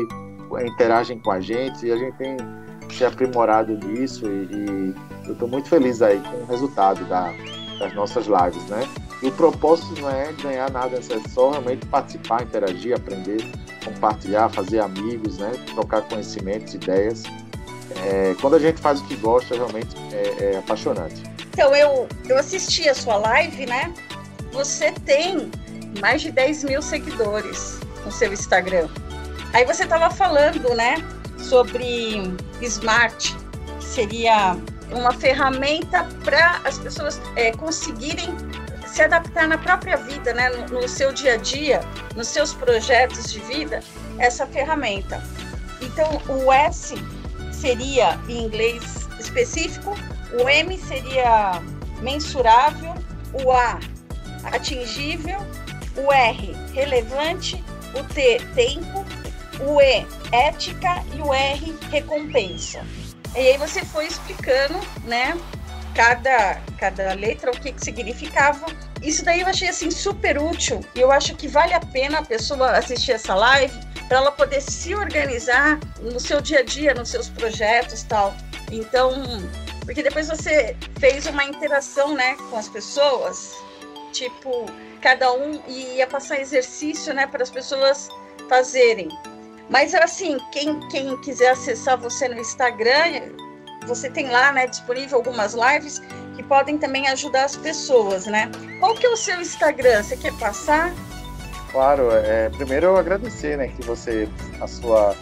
interagem 0.66 1.18
com 1.18 1.30
a 1.30 1.40
gente 1.40 1.86
e 1.86 1.90
a 1.90 1.96
gente 1.96 2.14
tem 2.18 2.36
se 2.90 3.04
aprimorado 3.04 3.72
nisso 3.86 4.26
e, 4.26 4.54
e 4.54 4.94
eu 5.26 5.32
estou 5.32 5.48
muito 5.48 5.68
feliz 5.68 6.02
aí 6.02 6.20
com 6.20 6.36
o 6.42 6.46
resultado 6.46 7.02
da, 7.06 7.32
das 7.78 7.94
nossas 7.94 8.26
lives, 8.26 8.62
né? 8.66 8.86
E 9.22 9.28
o 9.28 9.32
propósito 9.32 10.00
não 10.00 10.10
é 10.10 10.32
ganhar 10.42 10.70
nada, 10.70 10.98
é 10.98 11.28
só 11.28 11.52
realmente 11.52 11.86
participar, 11.86 12.42
interagir, 12.42 12.94
aprender, 12.94 13.40
compartilhar, 13.84 14.48
fazer 14.48 14.80
amigos, 14.80 15.38
né? 15.38 15.52
Trocar 15.74 16.02
conhecimentos, 16.02 16.74
ideias. 16.74 17.22
É, 18.04 18.34
quando 18.40 18.56
a 18.56 18.58
gente 18.58 18.80
faz 18.80 19.00
o 19.00 19.04
que 19.04 19.16
gosta, 19.16 19.54
realmente 19.54 19.94
é, 20.12 20.52
é 20.52 20.58
apaixonante. 20.58 21.22
Então, 21.52 21.74
eu, 21.74 22.08
eu 22.28 22.38
assisti 22.38 22.88
a 22.88 22.94
sua 22.94 23.16
live, 23.16 23.66
né? 23.66 23.92
Você 24.52 24.92
tem 24.92 25.50
mais 26.00 26.22
de 26.22 26.30
10 26.30 26.64
mil 26.64 26.82
seguidores 26.82 27.80
no 28.04 28.10
seu 28.10 28.32
Instagram. 28.32 28.88
Aí 29.52 29.64
você 29.66 29.84
estava 29.84 30.10
falando, 30.10 30.74
né? 30.74 30.96
sobre 31.42 32.32
Smart, 32.62 33.36
que 33.78 33.84
seria 33.84 34.56
uma 34.90 35.12
ferramenta 35.12 36.06
para 36.24 36.60
as 36.64 36.78
pessoas 36.78 37.20
é, 37.36 37.52
conseguirem 37.52 38.34
se 38.92 39.02
adaptar 39.02 39.48
na 39.48 39.56
própria 39.56 39.96
vida, 39.96 40.34
né, 40.34 40.50
no, 40.50 40.80
no, 40.80 40.86
seu 40.86 41.12
dia 41.12 41.34
a 41.34 41.36
dia, 41.38 41.80
nos 42.14 42.28
seus 42.28 42.52
projetos 42.52 43.32
de 43.32 43.40
vida, 43.40 43.82
essa 44.18 44.46
ferramenta. 44.46 45.22
Então, 45.80 46.20
o 46.28 46.52
S 46.52 46.94
seria 47.50 48.20
em 48.28 48.44
inglês 48.44 49.08
específico, 49.18 49.94
o 50.38 50.46
M 50.46 50.78
seria 50.78 51.62
mensurável, 52.02 52.94
o 53.42 53.50
A 53.50 53.80
atingível, 54.44 55.38
o 55.96 56.12
R 56.12 56.54
relevante, 56.74 57.64
o 57.94 58.04
T 58.12 58.40
tempo, 58.54 59.06
o 59.60 59.80
E 59.80 60.06
ética 60.32 61.02
e 61.14 61.20
o 61.22 61.32
R 61.32 61.78
recompensa. 61.90 62.84
E 63.34 63.38
aí 63.38 63.56
você 63.56 63.82
foi 63.86 64.06
explicando, 64.06 64.78
né, 65.04 65.34
cada, 65.94 66.60
cada 66.78 67.14
letra, 67.14 67.50
o 67.50 67.58
que, 67.58 67.72
que 67.72 67.84
significava. 67.84 68.66
Isso 69.02 69.24
daí 69.24 69.40
eu 69.40 69.46
achei 69.46 69.68
assim 69.68 69.90
super 69.90 70.40
útil 70.40 70.80
e 70.94 71.00
eu 71.00 71.10
acho 71.10 71.34
que 71.34 71.48
vale 71.48 71.74
a 71.74 71.80
pena 71.80 72.18
a 72.18 72.24
pessoa 72.24 72.70
assistir 72.70 73.12
essa 73.12 73.34
live 73.34 73.74
para 74.08 74.18
ela 74.18 74.30
poder 74.30 74.60
se 74.60 74.94
organizar 74.94 75.80
no 76.00 76.20
seu 76.20 76.40
dia 76.40 76.60
a 76.60 76.62
dia, 76.62 76.94
nos 76.94 77.08
seus 77.08 77.28
projetos 77.28 78.02
tal. 78.04 78.34
Então, 78.70 79.22
porque 79.84 80.02
depois 80.02 80.28
você 80.28 80.76
fez 81.00 81.26
uma 81.26 81.44
interação, 81.44 82.14
né, 82.14 82.36
com 82.48 82.56
as 82.56 82.68
pessoas, 82.68 83.54
tipo, 84.12 84.66
cada 85.00 85.32
um 85.32 85.60
ia 85.66 86.06
passar 86.06 86.40
exercício, 86.40 87.12
né, 87.12 87.26
para 87.26 87.42
as 87.42 87.50
pessoas 87.50 88.08
fazerem. 88.48 89.08
Mas 89.68 89.94
assim, 89.94 90.36
quem, 90.52 90.78
quem 90.88 91.16
quiser 91.22 91.50
acessar 91.50 91.98
você 91.98 92.28
no 92.28 92.38
Instagram, 92.38 93.32
você 93.86 94.10
tem 94.10 94.30
lá, 94.30 94.52
né, 94.52 94.66
disponível 94.66 95.18
algumas 95.18 95.54
lives 95.54 96.00
que 96.34 96.42
podem 96.42 96.78
também 96.78 97.08
ajudar 97.08 97.44
as 97.44 97.56
pessoas, 97.56 98.26
né? 98.26 98.50
Qual 98.80 98.94
que 98.94 99.06
é 99.06 99.10
o 99.10 99.16
seu 99.16 99.40
Instagram? 99.40 100.02
Você 100.02 100.16
quer 100.16 100.32
passar? 100.38 100.92
Claro, 101.70 102.10
é, 102.10 102.48
primeiro 102.50 102.86
eu 102.86 102.96
agradecer, 102.96 103.56
né, 103.56 103.68
que 103.68 103.82
você, 103.86 104.28
a 104.60 104.66
sua 104.66 105.16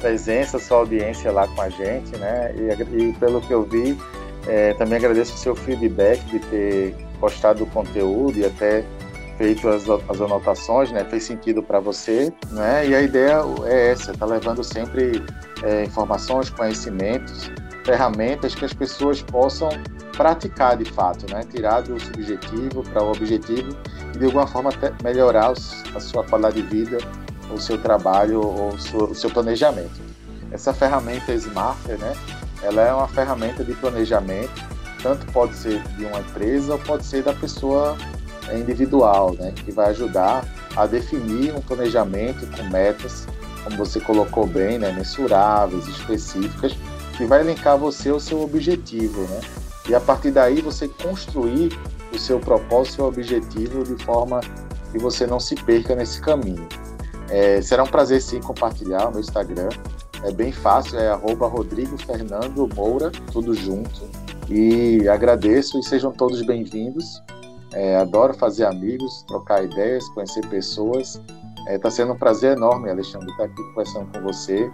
presença, 0.00 0.58
a 0.58 0.60
sua 0.60 0.78
audiência 0.78 1.32
lá 1.32 1.48
com 1.48 1.62
a 1.62 1.68
gente, 1.70 2.14
né, 2.18 2.54
e, 2.54 3.04
e 3.04 3.12
pelo 3.14 3.40
que 3.40 3.52
eu 3.52 3.62
vi, 3.62 3.98
é, 4.46 4.74
também 4.74 4.98
agradeço 4.98 5.34
o 5.34 5.38
seu 5.38 5.56
feedback 5.56 6.20
de 6.26 6.38
ter 6.38 6.94
gostado 7.18 7.60
do 7.60 7.66
conteúdo 7.66 8.38
e 8.38 8.44
até 8.44 8.84
feito 9.36 9.68
as, 9.68 9.88
as 9.88 10.20
anotações, 10.20 10.92
né? 10.92 11.04
Fez 11.04 11.24
sentido 11.24 11.62
para 11.62 11.80
você, 11.80 12.32
né? 12.50 12.86
E 12.86 12.94
a 12.94 13.02
ideia 13.02 13.40
é 13.64 13.90
essa, 13.90 14.12
tá 14.12 14.26
levando 14.26 14.62
sempre 14.62 15.24
é, 15.62 15.84
informações, 15.84 16.50
conhecimentos, 16.50 17.50
ferramentas 17.84 18.54
que 18.54 18.64
as 18.64 18.72
pessoas 18.72 19.22
possam 19.22 19.68
praticar 20.16 20.76
de 20.76 20.84
fato, 20.84 21.30
né? 21.32 21.42
Tirar 21.50 21.82
do 21.82 21.98
subjetivo 22.00 22.82
para 22.84 23.02
o 23.02 23.12
objetivo 23.12 23.76
e 24.14 24.18
de 24.18 24.24
alguma 24.24 24.46
forma 24.46 24.70
melhorar 25.02 25.52
a 25.94 26.00
sua 26.00 26.24
qualidade 26.24 26.62
de 26.62 26.68
vida, 26.68 26.98
o 27.50 27.60
seu 27.60 27.78
trabalho 27.78 28.40
ou 28.40 28.68
o 28.68 29.14
seu, 29.14 29.30
planejamento. 29.30 30.00
Essa 30.50 30.72
ferramenta 30.72 31.32
Smarter, 31.32 31.98
né? 31.98 32.16
Ela 32.62 32.82
é 32.82 32.94
uma 32.94 33.08
ferramenta 33.08 33.62
de 33.62 33.74
planejamento, 33.74 34.62
tanto 35.02 35.26
pode 35.32 35.54
ser 35.54 35.82
de 35.96 36.04
uma 36.06 36.20
empresa 36.20 36.72
ou 36.74 36.78
pode 36.78 37.04
ser 37.04 37.22
da 37.22 37.34
pessoa 37.34 37.96
é 38.48 38.58
individual, 38.58 39.34
né, 39.34 39.52
que 39.52 39.72
vai 39.72 39.90
ajudar 39.90 40.44
a 40.76 40.86
definir 40.86 41.54
um 41.54 41.60
planejamento 41.60 42.46
com 42.56 42.62
metas, 42.64 43.26
como 43.62 43.76
você 43.76 44.00
colocou 44.00 44.46
bem, 44.46 44.78
né, 44.78 44.92
mensuráveis, 44.92 45.86
específicas, 45.88 46.76
que 47.16 47.24
vai 47.24 47.42
linkar 47.42 47.78
você 47.78 48.10
ao 48.10 48.20
seu 48.20 48.42
objetivo, 48.42 49.22
né? 49.22 49.40
E 49.88 49.94
a 49.94 50.00
partir 50.00 50.30
daí 50.30 50.60
você 50.60 50.88
construir 50.88 51.78
o 52.12 52.18
seu 52.18 52.40
propósito, 52.40 52.92
o 52.92 52.96
seu 52.96 53.04
objetivo 53.06 53.84
de 53.84 54.02
forma 54.02 54.40
que 54.90 54.98
você 54.98 55.26
não 55.26 55.38
se 55.38 55.54
perca 55.54 55.94
nesse 55.94 56.20
caminho. 56.20 56.66
É, 57.28 57.60
será 57.60 57.82
um 57.82 57.86
prazer 57.88 58.20
sim 58.22 58.40
compartilhar 58.40 59.08
o 59.08 59.10
meu 59.12 59.20
Instagram. 59.20 59.68
É 60.22 60.32
bem 60.32 60.52
fácil, 60.52 60.98
é 60.98 61.08
arroba 61.08 61.46
Rodrigo 61.46 61.98
Fernando 61.98 62.68
Moura, 62.74 63.10
tudo 63.32 63.54
junto. 63.54 64.08
E 64.48 65.08
agradeço 65.08 65.78
e 65.78 65.82
sejam 65.82 66.12
todos 66.12 66.42
bem-vindos. 66.42 67.22
É, 67.72 67.96
adoro 67.96 68.34
fazer 68.34 68.64
amigos, 68.64 69.24
trocar 69.26 69.64
ideias, 69.64 70.08
conhecer 70.10 70.46
pessoas. 70.46 71.20
Está 71.60 71.72
é, 71.72 71.78
tá 71.78 71.90
sendo 71.90 72.12
um 72.12 72.16
prazer 72.16 72.56
enorme, 72.56 72.90
Alexandre, 72.90 73.30
estar 73.30 73.44
aqui 73.44 73.62
conversando 73.70 74.06
com 74.12 74.22
você. 74.22 74.70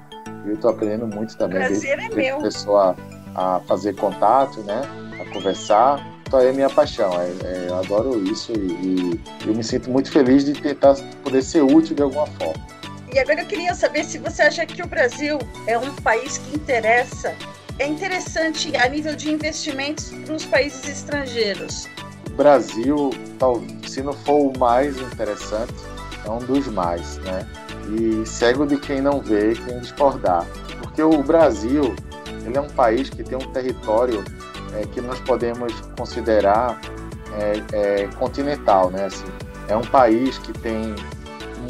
Eu 0.46 0.54
estou 0.54 0.70
aprendendo 0.70 1.06
muito 1.06 1.36
também. 1.36 1.58
Prazer 1.58 1.98
é 1.98 2.08
meu. 2.14 2.38
Pessoa 2.38 2.96
a, 3.34 3.56
a, 3.56 3.60
fazer 3.60 3.94
contato, 3.94 4.60
né? 4.62 4.82
A 5.20 5.32
conversar. 5.32 6.04
Então 6.26 6.40
é 6.40 6.52
minha 6.52 6.70
paixão. 6.70 7.10
É, 7.20 7.26
é, 7.44 7.66
eu 7.68 7.76
adoro 7.76 8.22
isso 8.24 8.52
e, 8.52 8.72
e, 9.12 9.20
eu 9.46 9.54
me 9.54 9.64
sinto 9.64 9.90
muito 9.90 10.10
feliz 10.10 10.44
de 10.44 10.52
tentar 10.52 10.94
poder 11.22 11.42
ser 11.42 11.62
útil 11.62 11.94
de 11.94 12.02
alguma 12.02 12.26
forma. 12.26 12.64
E 13.12 13.18
agora 13.18 13.40
eu 13.40 13.46
queria 13.46 13.74
saber 13.74 14.04
se 14.04 14.18
você 14.18 14.42
acha 14.42 14.64
que 14.64 14.80
o 14.82 14.86
Brasil 14.86 15.38
é 15.66 15.76
um 15.76 15.92
país 15.96 16.38
que 16.38 16.54
interessa, 16.54 17.34
é 17.80 17.86
interessante 17.86 18.76
a 18.76 18.88
nível 18.88 19.16
de 19.16 19.32
investimentos 19.32 20.10
para 20.10 20.34
os 20.34 20.44
países 20.44 20.88
estrangeiros. 20.88 21.88
Brasil, 22.36 23.10
se 23.88 24.02
não 24.02 24.12
for 24.12 24.52
o 24.54 24.58
mais 24.58 24.96
interessante, 25.00 25.74
é 26.24 26.30
um 26.30 26.38
dos 26.38 26.68
mais, 26.68 27.16
né? 27.18 27.46
E 27.88 28.26
cego 28.26 28.66
de 28.66 28.76
quem 28.76 29.00
não 29.00 29.20
vê, 29.20 29.54
quem 29.54 29.80
discordar. 29.80 30.46
Porque 30.80 31.02
o 31.02 31.22
Brasil, 31.22 31.94
ele 32.44 32.56
é 32.56 32.60
um 32.60 32.68
país 32.68 33.10
que 33.10 33.22
tem 33.22 33.36
um 33.36 33.52
território 33.52 34.24
é, 34.74 34.86
que 34.86 35.00
nós 35.00 35.18
podemos 35.20 35.72
considerar 35.96 36.80
é, 37.32 37.62
é, 37.72 38.06
continental, 38.18 38.90
né? 38.90 39.06
Assim, 39.06 39.26
é 39.68 39.76
um 39.76 39.82
país 39.82 40.38
que 40.38 40.52
tem 40.52 40.94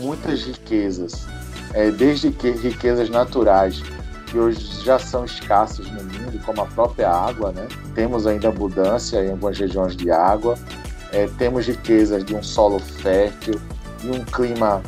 muitas 0.01 0.43
riquezas, 0.45 1.27
é, 1.75 1.91
desde 1.91 2.31
que 2.31 2.51
riquezas 2.51 3.11
naturais, 3.11 3.83
que 4.27 4.39
hoje 4.39 4.85
já 4.85 4.99
são 4.99 5.25
escassas 5.25 5.87
no 5.91 6.03
mundo, 6.03 6.41
como 6.45 6.63
a 6.63 6.67
própria 6.67 7.11
água, 7.11 7.53
né? 7.53 7.67
Temos 7.95 8.27
ainda 8.27 8.49
abundância 8.49 9.23
em 9.25 9.31
algumas 9.31 9.59
regiões 9.59 9.97
de 9.97 10.11
água, 10.11 10.57
é, 11.13 11.27
temos 11.39 11.67
riquezas 11.67 12.25
de 12.25 12.35
um 12.35 12.43
solo 12.43 12.79
fértil, 12.79 13.61
de 14.01 14.11
um 14.11 14.25
clima 14.25 14.83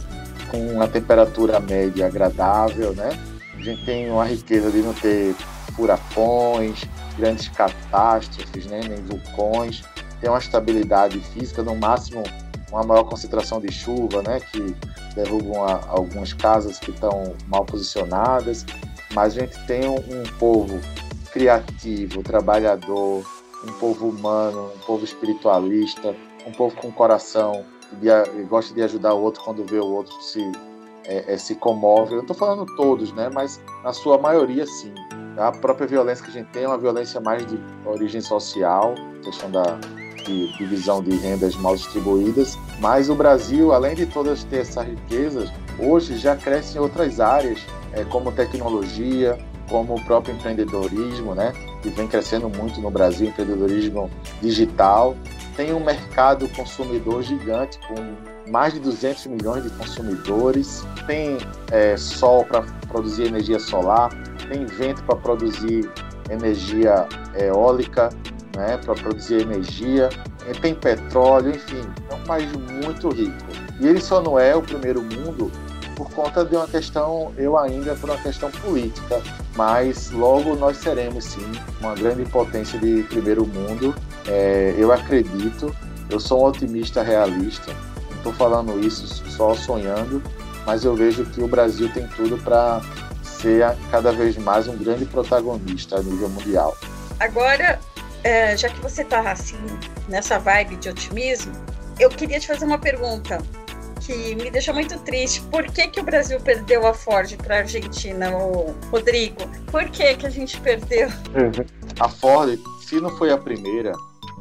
com 0.53 0.59
uma 0.69 0.87
temperatura 0.87 1.59
média 1.59 2.07
agradável, 2.07 2.93
né? 2.93 3.09
A 3.55 3.61
gente 3.61 3.85
tem 3.87 4.11
uma 4.11 4.27
riqueza 4.27 4.71
de 4.71 4.83
não 4.83 4.93
ter 4.93 5.35
furacões, 5.75 6.85
grandes 7.17 7.49
catástrofes, 7.49 8.67
né? 8.67 8.81
nem 8.87 9.03
vulcões, 9.03 9.83
tem 10.21 10.29
uma 10.29 10.39
estabilidade 10.39 11.19
física, 11.19 11.63
no 11.63 11.75
máximo 11.75 12.23
uma 12.71 12.83
maior 12.83 13.05
concentração 13.05 13.61
de 13.61 13.73
chuva, 13.73 14.23
né? 14.23 14.41
Que 14.41 14.75
derrubam 15.15 15.65
a, 15.65 15.81
algumas 15.89 16.33
casas 16.33 16.79
que 16.79 16.91
estão 16.91 17.35
mal 17.47 17.65
posicionadas, 17.65 18.65
mas 19.15 19.37
a 19.37 19.41
gente 19.41 19.59
tem 19.67 19.89
um, 19.89 19.97
um 19.97 20.23
povo 20.39 20.81
criativo, 21.33 22.23
trabalhador, 22.23 23.25
um 23.67 23.73
povo 23.79 24.09
humano, 24.09 24.71
um 24.75 24.79
povo 24.87 25.05
espiritualista, 25.05 26.15
um 26.47 26.53
povo 26.53 26.75
com 26.77 26.91
coração 26.91 27.65
de, 27.97 28.43
gosta 28.45 28.75
de 28.75 28.83
ajudar 28.83 29.15
o 29.15 29.23
outro 29.23 29.43
quando 29.43 29.65
vê 29.65 29.79
o 29.79 29.87
outro 29.87 30.15
se, 30.23 30.41
é, 31.05 31.35
é, 31.35 31.37
se 31.37 31.55
comove. 31.55 32.15
Eu 32.15 32.21
estou 32.21 32.37
falando 32.37 32.67
todos, 32.77 33.13
né? 33.13 33.31
Mas 33.33 33.61
na 33.83 33.93
sua 33.93 34.19
maioria, 34.19 34.67
sim. 34.67 34.95
A 35.37 35.51
própria 35.51 35.87
violência 35.87 36.25
que 36.25 36.31
a 36.31 36.35
gente 36.35 36.51
tem 36.51 36.65
é 36.65 36.69
uma 36.69 36.79
violência 36.79 37.21
mais 37.21 37.47
de 37.47 37.59
origem 37.87 38.21
social, 38.21 38.95
questão 39.23 39.51
da 39.51 39.79
de 40.25 40.57
divisão 40.57 41.03
de 41.03 41.17
rendas 41.17 41.57
mal 41.57 41.75
distribuídas. 41.75 42.57
Mas 42.81 43.09
o 43.09 43.15
Brasil, 43.15 43.73
além 43.73 43.95
de 43.95 44.07
todas 44.07 44.45
ter 44.45 44.59
essas 44.59 44.87
riquezas, 44.87 45.51
hoje 45.79 46.17
já 46.17 46.37
cresce 46.37 46.77
em 46.77 46.81
outras 46.81 47.21
áreas, 47.21 47.61
é, 47.93 48.05
como 48.05 48.33
tecnologia, 48.33 49.39
como 49.69 49.95
o 49.95 50.05
próprio 50.05 50.35
empreendedorismo, 50.35 51.35
né? 51.35 51.53
Que 51.83 51.89
vem 51.91 52.07
crescendo 52.07 52.49
muito 52.49 52.81
no 52.81 52.91
Brasil, 52.91 53.29
empreendedorismo 53.29 54.11
digital. 54.41 55.17
Tem 55.57 55.73
um 55.73 55.81
mercado 55.81 56.49
consumidor 56.49 57.23
gigante 57.23 57.79
com 57.87 58.51
mais 58.51 58.73
de 58.73 58.81
200 58.81 59.27
milhões 59.27 59.65
de 59.65 59.71
consumidores. 59.71 60.85
Tem 61.07 61.39
é, 61.71 61.97
sol 61.97 62.45
para 62.45 62.63
produzir 62.89 63.27
energia 63.27 63.59
solar, 63.59 64.11
tem 64.49 64.65
vento 64.65 65.03
para 65.05 65.17
produzir 65.17 65.91
energia 66.31 67.07
eólica, 67.39 68.09
né, 68.57 68.79
para 68.79 68.95
produzir 68.95 69.43
energia. 69.43 70.09
Tem 70.61 70.75
petróleo, 70.75 71.51
enfim, 71.51 71.83
é 72.11 72.15
um 72.15 72.25
país 72.25 72.51
muito 72.85 73.09
rico. 73.11 73.37
E 73.81 73.87
ele 73.87 74.01
só 74.01 74.21
não 74.21 74.39
é 74.39 74.55
o 74.57 74.63
primeiro 74.63 75.03
mundo 75.03 75.51
por 75.95 76.11
conta 76.11 76.45
de 76.45 76.57
uma 76.57 76.67
questão, 76.67 77.33
eu 77.37 77.57
ainda 77.57 77.95
por 77.95 78.11
uma 78.11 78.19
questão 78.19 78.51
política, 78.51 79.23
mas 79.55 80.11
logo 80.11 80.57
nós 80.57 80.79
seremos 80.79 81.25
sim 81.25 81.53
uma 81.81 81.95
grande 81.95 82.25
potência 82.25 82.79
de 82.79 83.03
primeiro 83.05 83.47
mundo. 83.47 83.95
É, 84.27 84.75
eu 84.79 84.93
acredito, 84.93 85.75
eu 86.09 86.21
sou 86.21 86.43
um 86.43 86.47
otimista 86.47 87.03
realista, 87.03 87.73
não 88.11 88.17
estou 88.17 88.33
falando 88.33 88.79
isso 88.85 89.07
só 89.31 89.55
sonhando, 89.55 90.23
mas 90.67 90.85
eu 90.85 90.95
vejo 90.95 91.25
que 91.27 91.43
o 91.43 91.49
Brasil 91.49 91.93
tem 91.93 92.07
tudo 92.09 92.39
para 92.39 92.81
ser 93.23 93.65
cada 93.91 94.13
vez 94.13 94.37
mais 94.37 94.69
um 94.69 94.77
grande 94.77 95.05
protagonista 95.05 95.97
a 95.97 96.03
nível 96.03 96.29
mundial. 96.29 96.77
Agora, 97.19 97.81
é, 98.23 98.57
já 98.57 98.69
que 98.69 98.81
você 98.81 99.03
está 99.03 99.31
assim 99.31 99.59
nessa 100.09 100.39
vibe 100.39 100.77
de 100.77 100.89
otimismo, 100.89 101.53
eu 101.99 102.09
queria 102.09 102.39
te 102.39 102.47
fazer 102.47 102.65
uma 102.65 102.79
pergunta 102.79 103.39
que 104.01 104.35
me 104.35 104.51
deixou 104.51 104.75
muito 104.75 104.99
triste. 105.01 105.41
Por 105.43 105.65
que, 105.65 105.89
que 105.89 106.01
o 106.01 106.03
Brasil 106.03 106.41
perdeu 106.41 106.87
a 106.87 106.95
Ford 106.95 107.37
para 107.37 107.57
a 107.57 107.59
Argentina, 107.61 108.37
o 108.37 108.75
Rodrigo? 108.91 109.49
Por 109.71 109.89
que, 109.91 110.15
que 110.17 110.27
a 110.27 110.31
gente 110.31 110.61
perdeu? 110.61 111.09
A 112.01 112.09
Ford, 112.09 112.59
se 112.81 113.01
não 113.01 113.11
foi 113.17 113.31
a 113.31 113.37
primeira, 113.39 113.93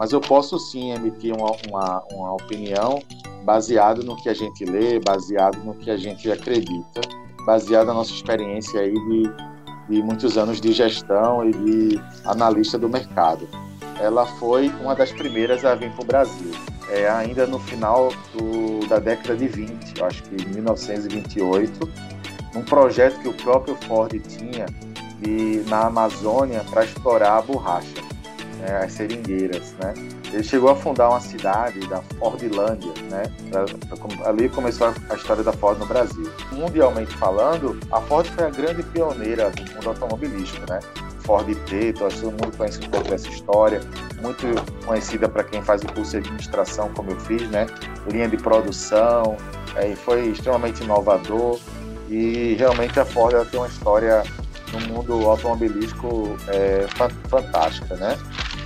mas 0.02 0.12
eu 0.12 0.20
posso 0.20 0.58
sim 0.58 0.92
emitir 0.92 1.32
uma, 1.32 1.52
uma, 1.70 2.04
uma 2.12 2.34
opinião 2.34 3.00
baseado 3.44 4.04
no 4.04 4.16
que 4.16 4.30
a 4.30 4.34
gente 4.34 4.66
lê, 4.66 5.00
baseado 5.00 5.64
no 5.64 5.76
que 5.76 5.92
a 5.92 5.96
gente 5.96 6.32
acredita, 6.32 7.02
baseado 7.46 7.86
na 7.86 7.94
nossa 7.94 8.12
experiência 8.12 8.82
aí 8.82 8.92
de, 8.92 9.24
de 9.90 10.02
muitos 10.02 10.40
anos 10.40 10.60
de 10.60 10.72
gestão 10.72 11.48
e 11.48 11.52
de 11.52 12.02
analista 12.26 12.80
do 12.80 12.90
mercado. 12.90 13.48
Ela 14.00 14.26
foi 14.26 14.70
uma 14.82 14.96
das 14.96 15.12
primeiras 15.12 15.64
a 15.64 15.76
vir 15.76 15.92
para 15.92 16.02
o 16.02 16.06
Brasil 16.06 16.52
é, 16.90 17.08
ainda 17.08 17.46
no 17.46 17.60
final 17.60 18.12
do, 18.34 18.88
da 18.88 18.98
década 18.98 19.38
de 19.38 19.48
20, 19.48 20.00
eu 20.00 20.06
acho 20.08 20.24
que 20.24 20.48
1928, 20.48 21.88
um 22.56 22.64
projeto 22.64 23.20
que 23.20 23.28
o 23.28 23.34
próprio 23.34 23.76
Ford 23.88 24.20
tinha 24.28 24.66
de, 25.20 25.64
na 25.70 25.86
Amazônia 25.86 26.66
para 26.72 26.86
explorar 26.86 27.38
a 27.38 27.42
borracha, 27.44 28.11
né, 28.62 28.84
as 28.84 28.94
seringueiras, 28.94 29.74
né? 29.80 29.94
Ele 30.32 30.44
chegou 30.44 30.70
a 30.70 30.76
fundar 30.76 31.10
uma 31.10 31.20
cidade 31.20 31.80
da 31.88 32.02
Fordlândia, 32.20 32.94
né? 33.10 33.24
Pra, 33.50 33.66
pra, 33.66 34.30
ali 34.30 34.48
começou 34.48 34.94
a 35.10 35.16
história 35.16 35.44
da 35.44 35.52
Ford 35.52 35.78
no 35.80 35.86
Brasil. 35.86 36.32
Mundialmente 36.52 37.14
falando, 37.18 37.78
a 37.92 38.00
Ford 38.02 38.26
foi 38.28 38.46
a 38.46 38.50
grande 38.50 38.84
pioneira 38.84 39.50
do 39.50 39.74
mundo 39.74 39.90
automobilístico, 39.90 40.70
né? 40.70 40.80
Ford 41.22 41.56
Preto, 41.66 42.06
acho 42.06 42.16
que 42.16 42.22
todo 42.24 42.32
mundo 42.32 42.58
conhece 42.58 42.80
um 42.80 42.90
pouco 42.90 43.10
dessa 43.10 43.28
história, 43.30 43.82
muito 44.22 44.46
conhecida 44.86 45.30
para 45.30 45.44
quem 45.44 45.62
faz 45.62 45.82
o 45.84 45.88
curso 45.88 46.12
de 46.12 46.18
administração, 46.18 46.90
como 46.96 47.12
eu 47.12 47.20
fiz, 47.20 47.48
né? 47.50 47.68
Linha 48.10 48.28
de 48.28 48.38
produção, 48.38 49.38
é, 49.76 49.96
foi 49.96 50.30
extremamente 50.30 50.84
inovador 50.84 51.60
e 52.10 52.56
realmente 52.58 53.00
a 53.00 53.06
Ford 53.06 53.34
tem 53.50 53.60
uma 53.60 53.68
história 53.68 54.24
no 54.74 54.80
mundo 54.88 55.30
automobilístico 55.30 56.36
é, 56.48 56.86
fantástica, 57.30 57.96
né? 57.96 58.18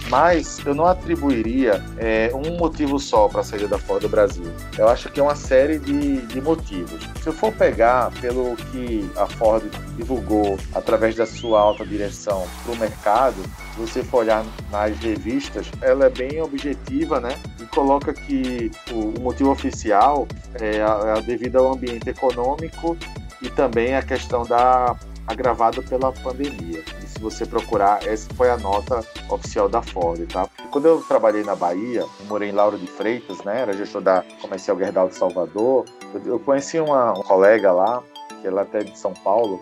Mas 0.09 0.59
eu 0.65 0.75
não 0.75 0.85
atribuiria 0.85 1.83
é, 1.97 2.29
um 2.33 2.57
motivo 2.57 2.99
só 2.99 3.27
para 3.27 3.41
a 3.41 3.43
saída 3.43 3.67
da 3.67 3.77
Ford 3.77 4.01
do 4.01 4.09
Brasil. 4.09 4.45
Eu 4.77 4.87
acho 4.87 5.09
que 5.11 5.19
é 5.19 5.23
uma 5.23 5.35
série 5.35 5.79
de, 5.79 6.21
de 6.27 6.41
motivos. 6.41 7.03
Se 7.21 7.27
eu 7.27 7.33
for 7.33 7.51
pegar 7.51 8.11
pelo 8.21 8.55
que 8.55 9.09
a 9.17 9.25
Ford 9.25 9.63
divulgou 9.97 10.57
através 10.73 11.15
da 11.15 11.25
sua 11.25 11.59
alta 11.59 11.85
direção 11.85 12.47
para 12.63 12.73
o 12.73 12.77
mercado, 12.77 13.35
se 13.73 13.81
você 13.81 14.03
for 14.03 14.19
olhar 14.19 14.45
nas 14.71 14.97
revistas, 14.99 15.69
ela 15.81 16.05
é 16.05 16.09
bem 16.09 16.41
objetiva, 16.41 17.19
né? 17.19 17.37
E 17.59 17.65
coloca 17.65 18.13
que 18.13 18.71
o, 18.91 19.19
motivo 19.19 19.51
oficial 19.51 20.27
é, 20.61 20.77
é 20.77 21.21
devido 21.21 21.57
ao 21.57 21.73
ambiente 21.73 22.09
econômico 22.09 22.97
e 23.41 23.49
também 23.49 23.95
a 23.95 24.01
questão 24.01 24.43
da 24.43 24.95
agravada 25.27 25.81
pela 25.81 26.11
pandemia 26.11 26.83
você 27.25 27.45
procurar, 27.45 28.05
essa 28.05 28.31
foi 28.35 28.49
a 28.51 28.57
nota 28.57 29.03
oficial 29.29 29.67
da 29.67 29.81
Ford, 29.81 30.25
tá? 30.31 30.47
Quando 30.69 30.85
eu 30.85 31.01
trabalhei 31.01 31.43
na 31.43 31.55
Bahia, 31.55 32.05
morei 32.27 32.49
em 32.49 32.51
Lauro 32.51 32.77
de 32.77 32.85
Freitas, 32.85 33.43
né? 33.43 33.61
Era 33.61 33.73
gestor 33.73 34.01
da 34.01 34.23
Comercial 34.41 34.77
Gerdau 34.77 35.09
de 35.09 35.15
Salvador. 35.15 35.85
Eu, 36.23 36.39
conheci 36.39 36.79
uma, 36.79 37.13
uma, 37.13 37.23
colega 37.23 37.71
lá, 37.71 38.03
que 38.41 38.47
ela 38.47 38.61
é 38.61 38.63
até 38.63 38.79
de 38.83 38.97
São 38.97 39.13
Paulo, 39.13 39.59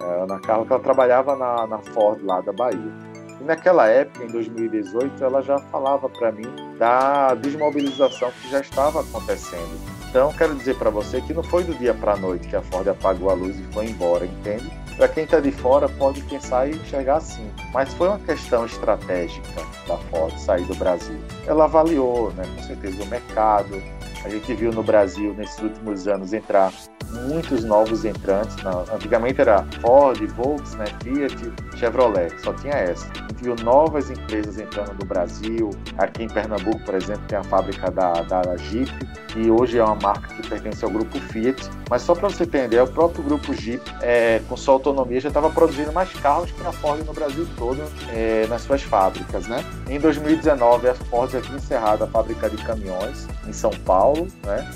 é, 0.00 0.22
Ana 0.22 0.38
Carla, 0.38 0.64
que 0.64 0.72
ela 0.72 0.82
trabalhava 0.82 1.34
na, 1.34 1.66
na 1.66 1.78
Ford 1.78 2.22
lá 2.22 2.40
da 2.40 2.52
Bahia. 2.52 2.92
E 3.40 3.44
naquela 3.44 3.88
época, 3.88 4.24
em 4.24 4.28
2018, 4.28 5.24
ela 5.24 5.42
já 5.42 5.58
falava 5.58 6.08
para 6.08 6.30
mim 6.30 6.46
da 6.78 7.34
desmobilização 7.34 8.30
que 8.40 8.50
já 8.50 8.60
estava 8.60 9.00
acontecendo. 9.00 9.99
Então, 10.10 10.32
quero 10.32 10.56
dizer 10.56 10.74
para 10.74 10.90
você 10.90 11.20
que 11.20 11.32
não 11.32 11.42
foi 11.44 11.62
do 11.62 11.72
dia 11.72 11.94
para 11.94 12.14
a 12.14 12.16
noite 12.16 12.48
que 12.48 12.56
a 12.56 12.62
Ford 12.62 12.88
apagou 12.88 13.30
a 13.30 13.32
luz 13.32 13.56
e 13.56 13.62
foi 13.72 13.86
embora, 13.86 14.26
entende? 14.26 14.68
Para 14.96 15.06
quem 15.06 15.22
está 15.22 15.38
de 15.38 15.52
fora 15.52 15.88
pode 15.88 16.20
pensar 16.22 16.68
e 16.68 16.72
enxergar 16.72 17.18
assim, 17.18 17.48
mas 17.72 17.94
foi 17.94 18.08
uma 18.08 18.18
questão 18.18 18.66
estratégica 18.66 19.62
da 19.86 19.96
Ford 19.96 20.36
sair 20.36 20.64
do 20.64 20.74
Brasil. 20.74 21.16
Ela 21.46 21.66
avaliou, 21.66 22.32
né, 22.32 22.42
com 22.56 22.62
certeza, 22.64 23.00
o 23.00 23.06
mercado. 23.06 23.80
A 24.24 24.28
gente 24.28 24.52
viu 24.52 24.72
no 24.72 24.82
Brasil, 24.82 25.32
nesses 25.34 25.58
últimos 25.60 26.08
anos, 26.08 26.32
entrar 26.32 26.72
muitos 27.12 27.64
novos 27.64 28.04
entrantes. 28.04 28.56
antigamente 28.92 29.40
era 29.40 29.64
Ford, 29.80 30.20
Volkswagen, 30.36 30.78
né, 30.78 31.28
Fiat, 31.28 31.52
Chevrolet, 31.76 32.32
só 32.42 32.52
tinha 32.54 32.74
essa. 32.74 33.06
Viu 33.36 33.56
novas 33.62 34.10
empresas 34.10 34.58
entrando 34.58 34.92
no 34.98 35.04
Brasil. 35.04 35.70
Aqui 35.98 36.24
em 36.24 36.28
Pernambuco, 36.28 36.78
por 36.80 36.94
exemplo, 36.94 37.22
tem 37.26 37.38
a 37.38 37.44
fábrica 37.44 37.90
da, 37.90 38.12
da 38.22 38.56
Jeep, 38.56 38.92
que 39.28 39.50
hoje 39.50 39.78
é 39.78 39.84
uma 39.84 39.94
marca 39.96 40.34
que 40.34 40.46
pertence 40.48 40.84
ao 40.84 40.90
grupo 40.90 41.18
Fiat. 41.18 41.70
Mas 41.88 42.02
só 42.02 42.14
para 42.14 42.28
você 42.28 42.44
entender, 42.44 42.80
o 42.80 42.86
próprio 42.86 43.22
grupo 43.24 43.54
Jeep, 43.54 43.82
é, 44.02 44.40
com 44.48 44.56
sua 44.56 44.74
autonomia, 44.74 45.20
já 45.20 45.28
estava 45.28 45.50
produzindo 45.50 45.92
mais 45.92 46.12
carros 46.14 46.50
que 46.50 46.66
a 46.66 46.72
Ford 46.72 47.04
no 47.04 47.12
Brasil 47.12 47.46
todo 47.56 47.82
é, 48.12 48.46
nas 48.48 48.62
suas 48.62 48.82
fábricas. 48.82 49.46
Né? 49.46 49.64
Em 49.88 49.98
2019, 49.98 50.88
a 50.88 50.94
Ford 50.94 51.30
tinha 51.30 51.56
encerrado 51.56 52.04
a 52.04 52.06
fábrica 52.06 52.48
de 52.48 52.56
caminhões 52.58 53.26
em 53.46 53.52
São 53.52 53.70
Paulo, 53.70 54.28
né? 54.44 54.68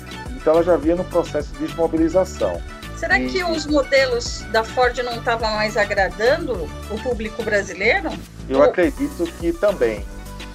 Então 0.45 0.53
ela 0.53 0.63
já 0.63 0.77
vinha 0.77 0.95
no 0.95 1.03
processo 1.05 1.51
de 1.53 1.65
desmobilização. 1.65 2.61
Será 2.97 3.19
e... 3.19 3.27
que 3.27 3.43
os 3.43 3.65
modelos 3.65 4.41
da 4.51 4.63
Ford 4.63 4.95
não 4.99 5.15
estavam 5.15 5.49
mais 5.55 5.75
agradando 5.75 6.69
o 6.91 7.01
público 7.01 7.41
brasileiro? 7.41 8.09
Eu 8.47 8.59
Ou... 8.59 8.63
acredito 8.65 9.25
que 9.39 9.51
também. 9.51 10.05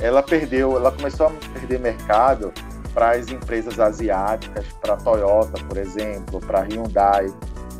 Ela 0.01 0.22
perdeu, 0.22 0.76
ela 0.76 0.93
começou 0.93 1.26
a 1.26 1.30
perder 1.30 1.80
mercado 1.80 2.53
para 2.95 3.16
as 3.16 3.30
empresas 3.30 3.80
asiáticas, 3.80 4.64
para 4.80 4.95
a 4.95 4.97
Toyota, 4.97 5.61
por 5.64 5.76
exemplo, 5.76 6.38
para 6.38 6.61
a 6.61 6.62
Hyundai, 6.62 7.26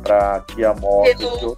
para 0.03 0.35
a 0.35 0.39
Kia 0.41 0.73
Motors, 0.73 1.57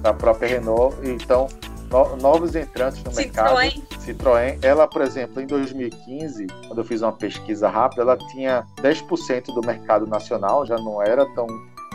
para 0.00 0.12
a 0.12 0.14
própria 0.14 0.48
Renault. 0.48 0.96
Então, 1.02 1.48
no, 1.92 2.16
novos 2.16 2.56
entrantes 2.56 3.02
no 3.04 3.10
Citroën. 3.10 3.16
mercado. 3.16 4.02
Citroën. 4.04 4.58
Ela, 4.62 4.88
por 4.88 5.02
exemplo, 5.02 5.40
em 5.40 5.46
2015, 5.46 6.46
quando 6.66 6.78
eu 6.78 6.84
fiz 6.84 7.02
uma 7.02 7.12
pesquisa 7.12 7.68
rápida, 7.68 8.02
ela 8.02 8.16
tinha 8.16 8.66
10% 8.80 9.54
do 9.54 9.60
mercado 9.64 10.06
nacional, 10.06 10.66
já 10.66 10.76
não 10.76 11.02
era 11.02 11.26
tão 11.34 11.46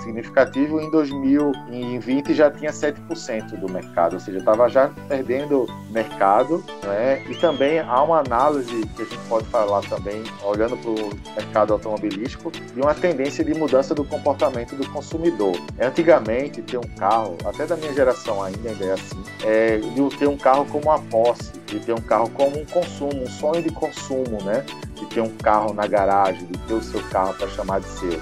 significativo. 0.01 0.79
Em 0.79 0.89
2020 0.89 2.33
já 2.33 2.49
tinha 2.49 2.71
7% 2.71 3.59
do 3.59 3.71
mercado, 3.71 4.13
ou 4.13 4.19
seja, 4.19 4.39
estava 4.39 4.69
já 4.69 4.89
perdendo 5.07 5.67
mercado. 5.89 6.63
Né? 6.83 7.23
E 7.29 7.35
também 7.35 7.79
há 7.79 8.01
uma 8.03 8.19
análise 8.19 8.85
que 8.95 9.01
a 9.01 9.05
gente 9.05 9.17
pode 9.27 9.47
falar 9.47 9.81
também, 9.81 10.23
olhando 10.43 10.77
para 10.77 10.89
o 10.89 11.35
mercado 11.35 11.73
automobilístico, 11.73 12.51
de 12.51 12.81
uma 12.81 12.93
tendência 12.93 13.43
de 13.43 13.53
mudança 13.53 13.93
do 13.93 14.03
comportamento 14.03 14.75
do 14.75 14.87
consumidor. 14.89 15.55
Antigamente, 15.79 16.61
ter 16.61 16.77
um 16.77 16.95
carro, 16.97 17.37
até 17.45 17.65
da 17.65 17.75
minha 17.75 17.93
geração 17.93 18.43
ainda, 18.43 18.69
ainda 18.69 18.85
é 18.85 18.91
assim, 18.93 19.23
é 19.43 19.77
de 19.77 20.17
ter 20.17 20.27
um 20.27 20.37
carro 20.37 20.65
como 20.65 20.85
uma 20.85 20.99
posse, 20.99 21.51
de 21.65 21.79
ter 21.79 21.93
um 21.93 22.01
carro 22.01 22.29
como 22.29 22.59
um 22.59 22.65
consumo, 22.65 23.23
um 23.23 23.27
sonho 23.27 23.61
de 23.61 23.69
consumo, 23.69 24.41
né? 24.43 24.65
De 24.95 25.05
ter 25.07 25.21
um 25.21 25.29
carro 25.37 25.73
na 25.73 25.85
garagem, 25.85 26.45
de 26.45 26.57
ter 26.59 26.73
o 26.73 26.81
seu 26.81 27.01
carro 27.09 27.33
para 27.33 27.47
chamar 27.49 27.79
de 27.79 27.87
seu. 27.87 28.21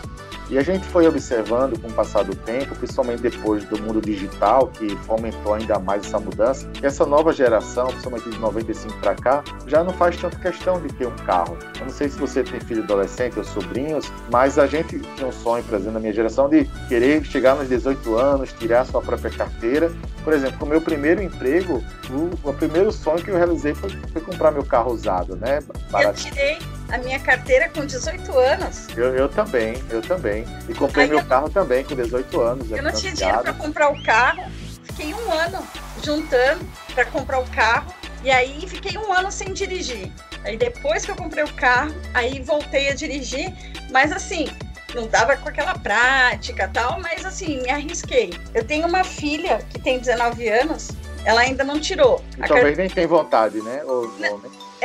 E 0.50 0.58
a 0.58 0.62
gente 0.62 0.86
foi 0.88 1.08
observando 1.08 1.80
com 1.80 1.88
o 1.88 1.92
passar 1.92 2.24
do 2.24 2.36
tempo, 2.36 2.76
principalmente 2.76 3.22
depois 3.22 3.64
do 3.66 3.82
mundo 3.82 4.00
digital, 4.00 4.68
que 4.68 4.96
fomentou 4.98 5.56
ainda 5.56 5.80
mais 5.80 6.06
essa 6.06 6.20
mudança, 6.20 6.68
que 6.74 6.86
essa 6.86 7.06
nova 7.06 7.34
geração, 7.34 7.88
principalmente 7.88 8.30
de 8.30 8.40
95 8.40 9.00
para 9.00 9.16
cá, 9.16 9.44
já 9.66 9.84
não 9.84 9.92
faz 9.94 10.18
tanta 10.18 10.38
questão 10.38 10.80
de 10.80 10.94
ter 10.94 11.08
um 11.08 11.16
carro. 11.16 11.58
Eu 11.80 11.86
não 11.86 11.94
sei 11.94 12.10
se 12.10 12.20
você 12.20 12.44
tem 12.44 12.60
filho 12.60 12.84
adolescente 12.84 13.38
ou 13.38 13.44
sobrinhos, 13.44 14.12
mas 14.32 14.60
a 14.60 14.68
gente 14.68 15.00
tinha 15.00 15.28
um 15.28 15.32
sonho, 15.32 15.64
por 15.64 15.76
exemplo, 15.76 15.94
na 15.94 16.00
minha 16.00 16.14
geração, 16.14 16.48
de 16.48 16.66
querer 16.88 17.24
chegar 17.24 17.56
nos 17.56 17.68
18 17.68 18.16
anos, 18.16 18.54
tirar 18.54 18.82
a 18.82 18.86
sua 18.86 19.02
própria 19.02 19.32
carteira. 19.32 19.92
Por 20.24 20.34
exemplo, 20.34 20.66
o 20.66 20.70
meu 20.70 20.82
primeiro 20.82 21.22
emprego, 21.22 21.84
o, 22.10 22.50
o 22.50 22.54
primeiro 22.54 22.92
sonho 22.92 23.24
que 23.24 23.30
eu 23.30 23.38
realizei 23.38 23.74
foi, 23.74 23.90
foi 24.12 24.22
comprar 24.22 24.52
meu 24.52 24.64
carro 24.64 24.92
usado, 24.92 25.36
né? 25.36 25.60
Barato. 25.92 26.20
Eu 26.20 26.32
tirei 26.32 26.58
a 26.96 26.98
minha 26.98 27.20
carteira 27.20 27.70
com 27.70 27.86
18 27.86 28.38
anos. 28.38 28.88
Eu, 28.96 29.16
eu 29.16 29.30
também, 29.30 29.84
eu 29.90 30.02
também. 30.02 30.46
E 30.68 30.74
comprei 30.74 31.04
Aí 31.04 31.10
meu 31.10 31.20
eu... 31.20 31.26
carro 31.26 31.50
também 31.50 31.84
com 31.84 31.94
18 31.96 32.42
anos. 32.42 32.72
Eu 32.72 32.82
não 32.82 32.92
tinha 32.92 33.14
dinheiro 33.14 33.42
para 33.42 33.54
comprar 33.54 33.90
o 33.90 34.04
carro. 34.04 34.44
Fiquei 34.84 35.14
um 35.14 35.32
ano 35.32 35.66
juntando 36.02 36.66
para 36.94 37.06
comprar 37.06 37.40
o 37.40 37.46
carro. 37.50 37.94
E 38.24 38.32
aí 38.32 38.66
fiquei 38.68 38.98
um 38.98 39.12
ano 39.12 39.32
sem 39.32 39.54
dirigir. 39.54 40.12
Aí 40.44 40.58
depois 40.58 41.06
que 41.06 41.12
eu 41.12 41.16
comprei 41.16 41.44
o 41.44 41.54
carro, 41.54 41.94
aí 42.14 42.42
voltei 42.42 42.90
a 42.90 42.96
dirigir. 42.96 43.54
Mas 43.92 44.12
assim, 44.12 44.48
não 44.94 45.08
dava 45.08 45.36
com 45.36 45.50
aquela 45.50 45.78
prática 45.78 46.70
tal, 46.74 47.00
mas 47.02 47.26
assim, 47.26 47.62
me 47.62 47.70
arrisquei. 47.70 48.34
Eu 48.54 48.64
tenho 48.64 48.88
uma 48.88 49.04
filha 49.04 49.60
que 49.70 49.80
tem 49.80 50.00
19 50.00 50.48
anos, 50.48 50.90
ela 51.26 51.42
ainda 51.42 51.64
não 51.64 51.80
tirou. 51.80 52.24
E 52.38 52.48
talvez 52.48 52.78
nem 52.78 52.90
tem 52.90 53.06
vontade, 53.06 53.62
né? 53.62 53.84
Ou, 53.84 54.08
né? 54.18 54.32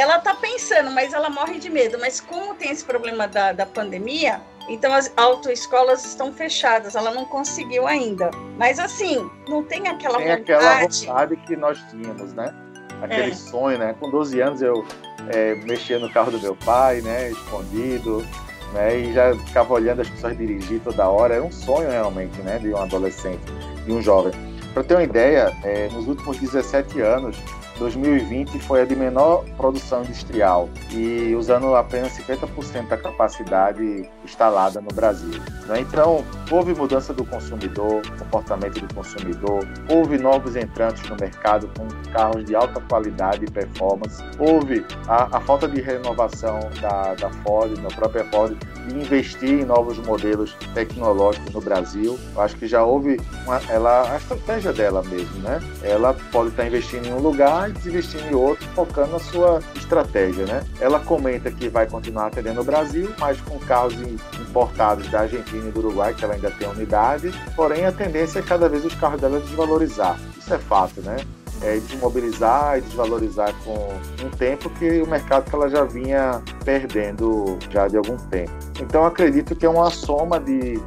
Ela 0.00 0.18
tá 0.18 0.34
pensando, 0.34 0.90
mas 0.90 1.12
ela 1.12 1.28
morre 1.28 1.58
de 1.58 1.68
medo. 1.68 1.98
Mas 2.00 2.20
como 2.20 2.54
tem 2.54 2.70
esse 2.70 2.84
problema 2.84 3.28
da, 3.28 3.52
da 3.52 3.66
pandemia, 3.66 4.40
então 4.66 4.92
as 4.94 5.12
autoescolas 5.14 6.04
estão 6.04 6.32
fechadas, 6.32 6.94
ela 6.94 7.10
não 7.10 7.26
conseguiu 7.26 7.86
ainda. 7.86 8.30
Mas 8.56 8.78
assim, 8.78 9.30
não 9.46 9.62
tem 9.62 9.88
aquela 9.88 10.16
tem 10.16 10.28
vontade. 10.28 10.52
aquela 10.52 10.80
vontade 10.80 11.36
que 11.46 11.54
nós 11.54 11.78
tínhamos, 11.90 12.32
né? 12.32 12.54
Aquele 13.02 13.32
é. 13.32 13.34
sonho, 13.34 13.78
né? 13.78 13.94
Com 14.00 14.10
12 14.10 14.40
anos 14.40 14.62
eu 14.62 14.86
é, 15.28 15.54
mexia 15.66 15.98
no 15.98 16.10
carro 16.10 16.30
do 16.30 16.40
meu 16.40 16.56
pai, 16.56 17.02
né? 17.02 17.30
Escondido, 17.30 18.26
né? 18.72 18.96
E 18.96 19.12
já 19.12 19.36
ficava 19.36 19.74
olhando 19.74 20.00
as 20.00 20.08
pessoas 20.08 20.36
dirigir 20.36 20.80
toda 20.80 21.06
hora. 21.08 21.34
Era 21.34 21.44
um 21.44 21.52
sonho 21.52 21.90
realmente, 21.90 22.40
né? 22.40 22.58
De 22.58 22.72
um 22.72 22.78
adolescente, 22.78 23.40
de 23.84 23.92
um 23.92 24.00
jovem. 24.00 24.32
Para 24.72 24.82
ter 24.82 24.94
uma 24.94 25.02
ideia, 25.02 25.54
é, 25.62 25.88
nos 25.88 26.08
últimos 26.08 26.38
17 26.38 27.00
anos, 27.02 27.36
2020 27.80 28.58
foi 28.60 28.82
a 28.82 28.84
de 28.84 28.94
menor 28.94 29.44
produção 29.56 30.02
industrial 30.02 30.68
e 30.92 31.34
usando 31.34 31.74
apenas 31.74 32.12
50% 32.12 32.88
da 32.88 32.96
capacidade 32.98 34.08
instalada 34.22 34.80
no 34.80 34.88
Brasil. 34.88 35.40
Né? 35.66 35.80
Então, 35.80 36.22
houve 36.50 36.74
mudança 36.74 37.14
do 37.14 37.24
consumidor, 37.24 38.02
comportamento 38.18 38.80
do 38.80 38.94
consumidor, 38.94 39.66
houve 39.88 40.18
novos 40.18 40.56
entrantes 40.56 41.08
no 41.08 41.16
mercado 41.18 41.70
com 41.76 41.88
carros 42.12 42.44
de 42.44 42.54
alta 42.54 42.80
qualidade 42.82 43.46
e 43.46 43.50
performance, 43.50 44.22
houve 44.38 44.84
a, 45.08 45.38
a 45.38 45.40
falta 45.40 45.66
de 45.66 45.80
renovação 45.80 46.60
da, 46.82 47.14
da 47.14 47.30
Ford, 47.42 47.80
da 47.80 47.88
própria 47.88 48.24
Ford, 48.26 48.56
de 48.86 48.94
investir 48.94 49.60
em 49.60 49.64
novos 49.64 49.98
modelos 49.98 50.54
tecnológicos 50.74 51.52
no 51.54 51.60
Brasil. 51.60 52.18
Eu 52.34 52.42
acho 52.42 52.56
que 52.56 52.66
já 52.66 52.84
houve 52.84 53.18
uma, 53.46 53.58
ela, 53.70 54.12
a 54.12 54.16
estratégia 54.18 54.72
dela 54.72 55.02
mesmo, 55.02 55.38
né? 55.40 55.60
Ela 55.82 56.14
pode 56.30 56.50
estar 56.50 56.66
investindo 56.66 57.06
em 57.06 57.12
um 57.12 57.20
lugar 57.20 57.69
e 57.70 57.72
desinvestindo 57.72 58.24
em 58.24 58.34
outro, 58.34 58.66
focando 58.74 59.12
na 59.12 59.18
sua 59.18 59.60
estratégia, 59.76 60.46
né? 60.46 60.62
Ela 60.80 61.00
comenta 61.00 61.50
que 61.50 61.68
vai 61.68 61.86
continuar 61.86 62.26
atendendo 62.26 62.60
o 62.60 62.64
Brasil, 62.64 63.12
mas 63.18 63.40
com 63.40 63.58
carros 63.58 63.94
importados 64.40 65.08
da 65.08 65.20
Argentina 65.20 65.68
e 65.68 65.70
do 65.70 65.80
Uruguai, 65.80 66.14
que 66.14 66.24
ela 66.24 66.34
ainda 66.34 66.50
tem 66.50 66.68
unidade, 66.68 67.32
porém 67.56 67.86
a 67.86 67.92
tendência 67.92 68.40
é 68.40 68.42
cada 68.42 68.68
vez 68.68 68.84
os 68.84 68.94
carros 68.94 69.20
dela 69.20 69.40
desvalorizar. 69.40 70.18
Isso 70.36 70.52
é 70.52 70.58
fato, 70.58 71.00
né? 71.00 71.16
é, 71.62 71.78
desmobilizar 71.78 72.78
e 72.78 72.80
desvalorizar 72.80 73.54
com 73.64 73.88
um 74.24 74.30
tempo 74.30 74.70
que 74.70 75.02
o 75.02 75.06
mercado 75.06 75.48
que 75.48 75.54
ela 75.54 75.68
já 75.68 75.84
vinha 75.84 76.42
perdendo 76.64 77.58
já 77.70 77.86
de 77.86 77.96
algum 77.96 78.16
tempo. 78.16 78.52
Então 78.80 79.04
acredito 79.04 79.54
que 79.54 79.66
é 79.66 79.68
uma 79.68 79.90
soma 79.90 80.40
de, 80.40 80.80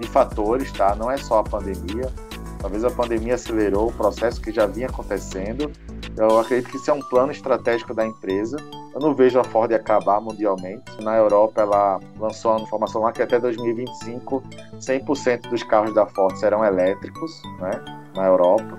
de 0.00 0.08
fatores, 0.08 0.72
tá? 0.72 0.94
Não 0.94 1.10
é 1.10 1.16
só 1.16 1.40
a 1.40 1.44
pandemia. 1.44 2.10
Talvez 2.58 2.84
a 2.84 2.90
pandemia 2.90 3.34
acelerou 3.34 3.88
o 3.88 3.92
processo 3.92 4.40
que 4.40 4.50
já 4.50 4.66
vinha 4.66 4.86
acontecendo. 4.86 5.70
Eu 6.16 6.38
acredito 6.38 6.70
que 6.70 6.76
isso 6.76 6.90
é 6.90 6.94
um 6.94 7.00
plano 7.00 7.30
estratégico 7.30 7.92
da 7.92 8.04
empresa. 8.04 8.56
Eu 8.94 9.00
não 9.00 9.14
vejo 9.14 9.38
a 9.38 9.44
Ford 9.44 9.72
acabar 9.72 10.20
mundialmente. 10.20 10.82
Na 11.02 11.16
Europa, 11.16 11.60
ela 11.60 12.00
lançou 12.18 12.52
uma 12.52 12.60
informação 12.62 13.02
lá 13.02 13.12
que 13.12 13.20
até 13.20 13.38
2025, 13.38 14.42
100% 14.80 15.50
dos 15.50 15.62
carros 15.62 15.94
da 15.94 16.06
Ford 16.06 16.34
serão 16.38 16.64
elétricos, 16.64 17.42
né? 17.60 17.84
Na 18.14 18.26
Europa. 18.26 18.78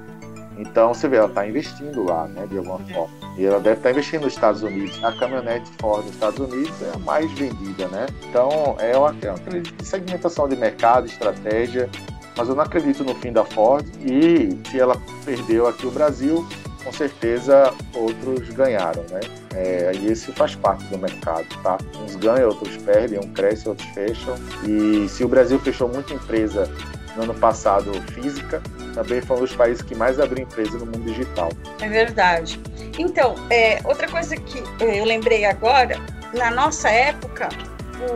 Então, 0.58 0.94
você 0.94 1.08
vê, 1.08 1.18
ela 1.18 1.28
está 1.28 1.48
investindo 1.48 2.04
lá, 2.04 2.28
né, 2.28 2.48
de 2.48 2.58
alguma 2.58 2.80
forma. 2.80 3.14
E 3.38 3.46
ela 3.46 3.60
deve 3.60 3.78
estar 3.78 3.90
tá 3.90 3.92
investindo 3.92 4.24
nos 4.24 4.34
Estados 4.34 4.64
Unidos. 4.64 5.04
A 5.04 5.12
caminhonete 5.12 5.70
Ford 5.80 6.04
nos 6.04 6.16
Estados 6.16 6.40
Unidos 6.40 6.82
é 6.82 6.96
a 6.96 7.00
mais 7.00 7.32
vendida, 7.34 7.88
né? 7.90 8.08
Então, 8.28 8.76
é 8.80 8.98
uma, 8.98 9.16
é 9.22 9.30
uma 9.30 9.84
segmentação 9.84 10.50
de 10.50 10.56
mercado, 10.56 11.06
estratégia, 11.06 11.88
mas 12.36 12.50
eu 12.50 12.56
não 12.56 12.64
acredito 12.64 13.04
no 13.04 13.14
fim 13.16 13.32
da 13.32 13.46
Ford. 13.46 13.86
E 14.02 14.58
se 14.70 14.80
ela 14.80 15.00
perdeu 15.24 15.68
aqui 15.68 15.86
o 15.86 15.92
Brasil, 15.92 16.44
com 16.88 16.94
certeza 16.94 17.74
outros 17.94 18.48
ganharam, 18.52 19.04
né? 19.12 19.20
É, 19.54 19.92
e 19.94 20.08
esse 20.10 20.32
faz 20.32 20.56
parte 20.56 20.86
do 20.86 20.98
mercado, 20.98 21.46
tá? 21.62 21.78
Uns 22.02 22.16
ganham, 22.16 22.48
outros 22.48 22.78
perdem, 22.78 23.20
um 23.20 23.34
cresce, 23.34 23.68
outros 23.68 23.88
fecham. 23.90 24.36
E 24.66 25.10
se 25.10 25.22
o 25.26 25.28
Brasil 25.28 25.60
fechou 25.60 25.90
muita 25.90 26.14
empresa 26.14 26.72
no 27.18 27.24
ano 27.24 27.34
passado 27.34 27.92
física, 28.14 28.62
também 28.94 29.20
foi 29.20 29.36
um 29.36 29.40
dos 29.42 29.54
países 29.54 29.82
que 29.82 29.96
mais 29.96 30.18
abriu 30.18 30.46
empresa 30.46 30.78
no 30.78 30.86
mundo 30.86 31.02
digital. 31.02 31.50
É 31.82 31.90
verdade. 31.90 32.58
Então, 32.98 33.36
é, 33.50 33.82
outra 33.84 34.08
coisa 34.08 34.38
que 34.38 34.64
é, 34.82 35.02
eu 35.02 35.04
lembrei 35.04 35.44
agora, 35.44 36.00
na 36.34 36.50
nossa 36.52 36.90
época, 36.90 37.50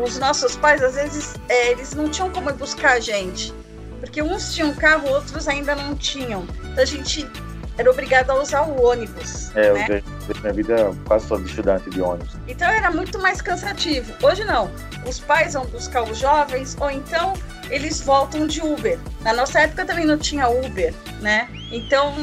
os 0.02 0.18
nossos 0.18 0.56
pais, 0.56 0.82
às 0.82 0.96
vezes, 0.96 1.36
é, 1.50 1.72
eles 1.72 1.94
não 1.94 2.08
tinham 2.08 2.30
como 2.30 2.54
buscar 2.54 2.94
a 2.94 3.00
gente. 3.02 3.54
Porque 4.00 4.22
uns 4.22 4.56
tinham 4.56 4.74
carro, 4.74 5.10
outros 5.10 5.46
ainda 5.50 5.76
não 5.76 5.94
tinham. 5.94 6.48
Então 6.72 6.82
a 6.82 6.86
gente 6.86 7.28
era 7.78 7.90
obrigado 7.90 8.30
a 8.32 8.42
usar 8.42 8.64
o 8.64 8.84
ônibus. 8.84 9.56
É, 9.56 9.74
né? 9.74 9.88
eu 9.90 10.04
usei 10.20 10.42
minha 10.42 10.54
vida 10.54 10.96
quase 11.06 11.28
toda 11.28 11.46
estudante 11.46 11.90
de 11.90 12.02
ônibus. 12.02 12.36
Então 12.48 12.70
era 12.70 12.92
muito 12.92 13.20
mais 13.20 13.42
cansativo. 13.42 14.14
Hoje 14.22 14.44
não. 14.44 14.70
Os 15.06 15.20
pais 15.20 15.54
vão 15.54 15.66
buscar 15.66 16.04
os 16.04 16.18
jovens, 16.18 16.78
ou 16.80 16.92
então 16.92 17.34
eles 17.70 18.02
voltam 18.02 18.46
de 18.46 18.62
Uber. 18.62 19.00
Na 19.22 19.34
nossa 19.34 19.62
época 19.62 19.86
também 19.86 20.06
não 20.06 20.18
tinha 20.18 20.48
Uber, 20.48 20.94
né? 21.22 21.48
Então 21.72 22.14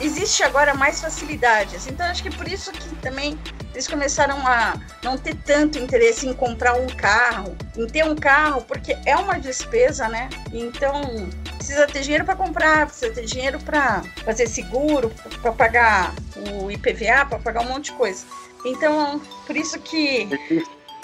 existe 0.00 0.42
agora 0.42 0.74
mais 0.74 1.00
facilidades. 1.00 1.86
Então 1.86 2.06
acho 2.06 2.22
que 2.22 2.30
por 2.30 2.48
isso 2.48 2.72
que 2.72 2.94
também 2.96 3.38
eles 3.72 3.88
começaram 3.88 4.46
a 4.46 4.74
não 5.02 5.16
ter 5.16 5.34
tanto 5.34 5.78
interesse 5.78 6.26
em 6.26 6.34
comprar 6.34 6.74
um 6.74 6.86
carro, 6.86 7.56
em 7.76 7.86
ter 7.86 8.04
um 8.04 8.14
carro, 8.14 8.62
porque 8.62 8.96
é 9.06 9.16
uma 9.16 9.38
despesa, 9.38 10.08
né? 10.08 10.28
Então 10.52 11.28
precisa 11.62 11.86
ter 11.86 12.00
dinheiro 12.00 12.24
para 12.24 12.34
comprar, 12.34 12.86
precisa 12.86 13.12
ter 13.12 13.24
dinheiro 13.24 13.58
para 13.60 14.02
fazer 14.24 14.48
seguro, 14.48 15.10
para 15.40 15.52
pagar 15.52 16.12
o 16.36 16.70
IPVA, 16.70 17.24
para 17.28 17.38
pagar 17.38 17.60
um 17.62 17.68
monte 17.68 17.86
de 17.86 17.92
coisa. 17.92 18.26
Então, 18.66 19.20
por 19.46 19.56
isso 19.56 19.78
que. 19.78 20.28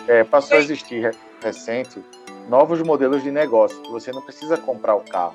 É, 0.08 0.24
passou 0.24 0.56
a 0.56 0.60
existir 0.60 1.14
recente 1.42 2.02
novos 2.48 2.82
modelos 2.82 3.22
de 3.22 3.30
negócio, 3.30 3.80
você 3.90 4.10
não 4.10 4.22
precisa 4.22 4.56
comprar 4.56 4.96
o 4.96 5.00
carro. 5.00 5.34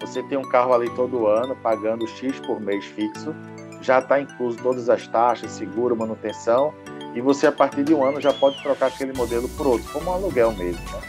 Você 0.00 0.22
tem 0.24 0.36
um 0.36 0.48
carro 0.48 0.74
ali 0.74 0.90
todo 0.90 1.26
ano, 1.26 1.54
pagando 1.56 2.06
X 2.06 2.38
por 2.40 2.60
mês 2.60 2.84
fixo, 2.84 3.34
já 3.80 4.00
está 4.00 4.20
incluso 4.20 4.58
todas 4.58 4.88
as 4.90 5.06
taxas, 5.06 5.52
seguro, 5.52 5.96
manutenção, 5.96 6.74
e 7.14 7.20
você 7.20 7.46
a 7.46 7.52
partir 7.52 7.84
de 7.84 7.94
um 7.94 8.04
ano 8.04 8.20
já 8.20 8.32
pode 8.32 8.60
trocar 8.62 8.86
aquele 8.86 9.12
modelo 9.12 9.48
por 9.50 9.66
outro, 9.66 9.90
como 9.92 10.10
um 10.10 10.14
aluguel 10.14 10.52
mesmo. 10.52 10.82
Né? 10.90 11.00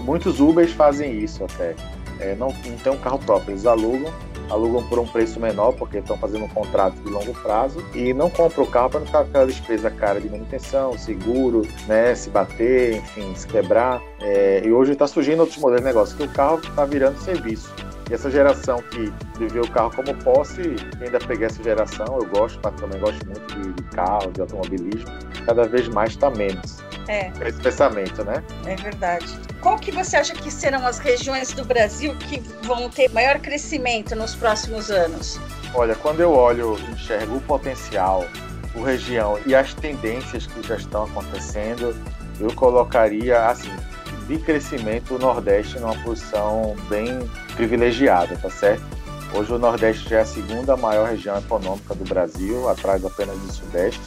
Muitos 0.00 0.40
Ubers 0.40 0.72
fazem 0.72 1.18
isso 1.18 1.44
até. 1.44 1.74
É, 2.20 2.34
não, 2.34 2.48
não 2.48 2.76
tem 2.76 2.92
um 2.92 2.98
carro 2.98 3.18
próprio, 3.18 3.52
eles 3.52 3.66
alugam 3.66 4.12
alugam 4.50 4.82
por 4.88 4.98
um 4.98 5.06
preço 5.06 5.40
menor, 5.40 5.72
porque 5.72 5.98
estão 5.98 6.16
fazendo 6.16 6.44
um 6.44 6.48
contrato 6.48 6.94
de 6.96 7.10
longo 7.10 7.32
prazo, 7.34 7.84
e 7.94 8.12
não 8.12 8.28
compram 8.30 8.64
o 8.64 8.66
carro 8.66 8.90
para 8.90 9.00
não 9.00 9.06
ficar 9.06 9.20
aquela 9.20 9.46
despesa 9.46 9.90
cara 9.90 10.20
de 10.20 10.28
manutenção, 10.28 10.96
seguro, 10.98 11.62
né, 11.86 12.14
se 12.14 12.30
bater, 12.30 12.96
enfim, 12.96 13.34
se 13.34 13.46
quebrar. 13.46 14.02
É, 14.20 14.62
e 14.64 14.72
hoje 14.72 14.92
está 14.92 15.06
surgindo 15.06 15.40
outros 15.40 15.58
modelos 15.58 15.80
de 15.80 15.86
negócio, 15.86 16.16
que 16.16 16.24
o 16.24 16.28
carro 16.28 16.58
está 16.58 16.84
virando 16.84 17.18
serviço. 17.18 17.72
E 18.10 18.14
essa 18.14 18.30
geração 18.30 18.82
que 18.90 19.12
viveu 19.38 19.64
o 19.64 19.70
carro 19.70 19.90
como 19.94 20.14
posse, 20.22 20.76
ainda 21.00 21.18
peguei 21.18 21.46
essa 21.46 21.62
geração, 21.62 22.06
eu 22.20 22.26
gosto, 22.26 22.60
também 22.72 23.00
gosto 23.00 23.24
muito 23.26 23.54
de, 23.54 23.72
de 23.72 23.82
carro, 23.94 24.30
de 24.32 24.40
automobilismo, 24.40 25.10
cada 25.46 25.64
vez 25.64 25.88
mais 25.88 26.10
está 26.10 26.30
menos. 26.30 26.82
É. 27.08 27.30
Esse 27.46 27.60
pensamento, 27.60 28.24
né? 28.24 28.42
É 28.66 28.76
verdade. 28.76 29.26
Qual 29.60 29.78
que 29.78 29.90
você 29.90 30.16
acha 30.16 30.34
que 30.34 30.50
serão 30.50 30.86
as 30.86 30.98
regiões 30.98 31.52
do 31.52 31.64
Brasil 31.64 32.14
que 32.16 32.40
vão 32.66 32.88
ter 32.90 33.10
maior 33.10 33.38
crescimento 33.38 34.14
nos 34.14 34.34
próximos 34.34 34.90
anos? 34.90 35.38
Olha, 35.74 35.94
quando 35.94 36.20
eu 36.20 36.32
olho, 36.32 36.78
enxergo 36.92 37.36
o 37.36 37.40
potencial, 37.40 38.24
o 38.74 38.82
região 38.82 39.38
e 39.46 39.54
as 39.54 39.74
tendências 39.74 40.46
que 40.46 40.66
já 40.66 40.76
estão 40.76 41.04
acontecendo, 41.04 41.96
eu 42.40 42.52
colocaria 42.54 43.46
assim, 43.46 43.74
de 44.26 44.38
crescimento 44.38 45.14
o 45.14 45.18
Nordeste 45.18 45.78
numa 45.78 45.96
posição 46.02 46.74
bem 46.88 47.06
privilegiada, 47.54 48.36
tá 48.36 48.50
certo? 48.50 48.82
Hoje 49.34 49.52
o 49.52 49.58
Nordeste 49.58 50.08
já 50.08 50.18
é 50.18 50.20
a 50.20 50.24
segunda 50.24 50.76
maior 50.76 51.08
região 51.08 51.36
econômica 51.38 51.94
do 51.94 52.04
Brasil, 52.04 52.68
atrás 52.68 53.04
apenas 53.04 53.36
do 53.38 53.52
Sudeste. 53.52 54.00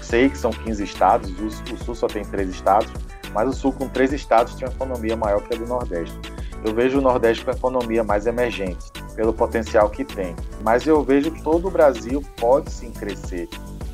Sei 0.00 0.28
que 0.28 0.38
são 0.38 0.50
15 0.50 0.82
estados, 0.82 1.30
o 1.40 1.76
Sul 1.84 1.94
só 1.94 2.06
tem 2.06 2.24
três 2.24 2.48
estados, 2.48 2.90
mas 3.32 3.48
o 3.48 3.52
Sul 3.52 3.72
com 3.72 3.88
três 3.88 4.12
estados 4.12 4.54
tem 4.54 4.66
uma 4.66 4.74
economia 4.74 5.16
maior 5.16 5.42
que 5.42 5.54
a 5.54 5.58
do 5.58 5.66
Nordeste. 5.66 6.18
Eu 6.64 6.74
vejo 6.74 6.98
o 6.98 7.02
Nordeste 7.02 7.44
com 7.44 7.50
a 7.50 7.54
economia 7.54 8.02
mais 8.02 8.26
emergente, 8.26 8.90
pelo 9.14 9.32
potencial 9.32 9.88
que 9.88 10.04
tem. 10.04 10.34
Mas 10.62 10.86
eu 10.86 11.02
vejo 11.02 11.30
que 11.30 11.42
todo 11.42 11.68
o 11.68 11.70
Brasil 11.70 12.22
pode 12.36 12.72
sim 12.72 12.90
crescer. 12.90 13.48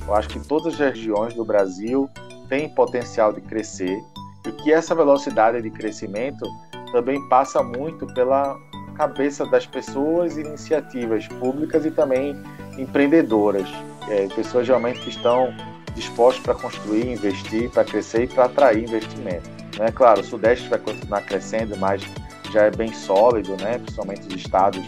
Eu 0.07 0.15
acho 0.15 0.29
que 0.29 0.41
todas 0.41 0.75
as 0.75 0.79
regiões 0.79 1.35
do 1.35 1.45
Brasil 1.45 2.09
têm 2.49 2.69
potencial 2.69 3.33
de 3.33 3.41
crescer 3.41 4.01
e 4.47 4.53
que 4.53 4.73
essa 4.73 4.95
velocidade 4.95 5.61
de 5.61 5.71
crescimento 5.71 6.47
também 6.93 7.21
passa 7.29 7.63
muito 7.63 8.07
pela 8.15 8.59
cabeça 8.97 9.45
das 9.47 9.67
pessoas, 9.67 10.37
iniciativas 10.37 11.27
públicas 11.29 11.85
e 11.85 11.91
também 11.91 12.35
empreendedoras, 12.79 13.69
é, 14.09 14.27
pessoas 14.29 14.67
realmente 14.67 15.01
que 15.01 15.11
estão 15.11 15.55
dispostas 15.95 16.43
para 16.43 16.55
construir, 16.55 17.13
investir, 17.13 17.71
para 17.71 17.85
crescer 17.85 18.25
e 18.25 18.27
para 18.27 18.45
atrair 18.45 18.85
investimento. 18.85 19.49
Né? 19.79 19.91
Claro, 19.93 20.21
o 20.21 20.25
Sudeste 20.25 20.69
vai 20.69 20.79
continuar 20.79 21.23
crescendo, 21.23 21.77
mas 21.77 22.03
já 22.53 22.65
é 22.65 22.71
bem 22.71 22.93
sólido, 22.93 23.57
né? 23.63 23.79
principalmente 23.79 24.27
os 24.29 24.35
estados 24.35 24.83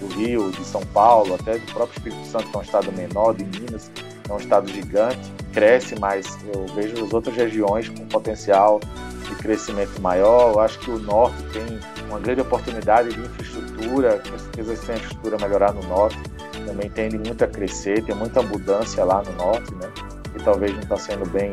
do 0.00 0.06
Rio, 0.14 0.50
de 0.50 0.64
São 0.64 0.84
Paulo, 0.86 1.34
até 1.34 1.58
do 1.58 1.72
próprio 1.72 1.96
Espírito 1.98 2.26
Santo, 2.26 2.48
que 2.48 2.56
é 2.56 2.58
um 2.58 2.62
estado 2.62 2.92
menor, 2.92 3.34
de 3.34 3.44
Minas, 3.44 3.90
é 4.28 4.32
um 4.32 4.38
estado 4.38 4.68
gigante, 4.68 5.32
cresce, 5.52 5.94
mas 5.98 6.38
eu 6.54 6.66
vejo 6.74 7.04
as 7.04 7.12
outras 7.12 7.36
regiões 7.36 7.88
com 7.88 8.06
potencial 8.06 8.80
de 9.28 9.34
crescimento 9.36 10.00
maior. 10.00 10.52
Eu 10.52 10.60
acho 10.60 10.78
que 10.78 10.90
o 10.90 10.98
Norte 10.98 11.42
tem 11.52 11.62
uma 12.08 12.18
grande 12.18 12.40
oportunidade 12.40 13.10
de 13.10 13.20
infraestrutura, 13.20 14.18
com 14.18 14.38
certeza 14.38 14.76
se 14.76 14.90
a 14.90 14.94
infraestrutura 14.94 15.38
melhorar 15.38 15.72
no 15.72 15.82
Norte, 15.84 16.18
também 16.66 16.88
tende 16.90 17.18
muito 17.18 17.42
a 17.44 17.46
crescer, 17.46 18.04
tem 18.04 18.14
muita 18.14 18.42
mudança 18.42 19.04
lá 19.04 19.22
no 19.22 19.32
Norte, 19.32 19.74
né? 19.74 19.90
Que 20.32 20.42
talvez 20.42 20.72
não 20.72 20.80
está 20.80 20.96
sendo 20.96 21.28
bem 21.30 21.52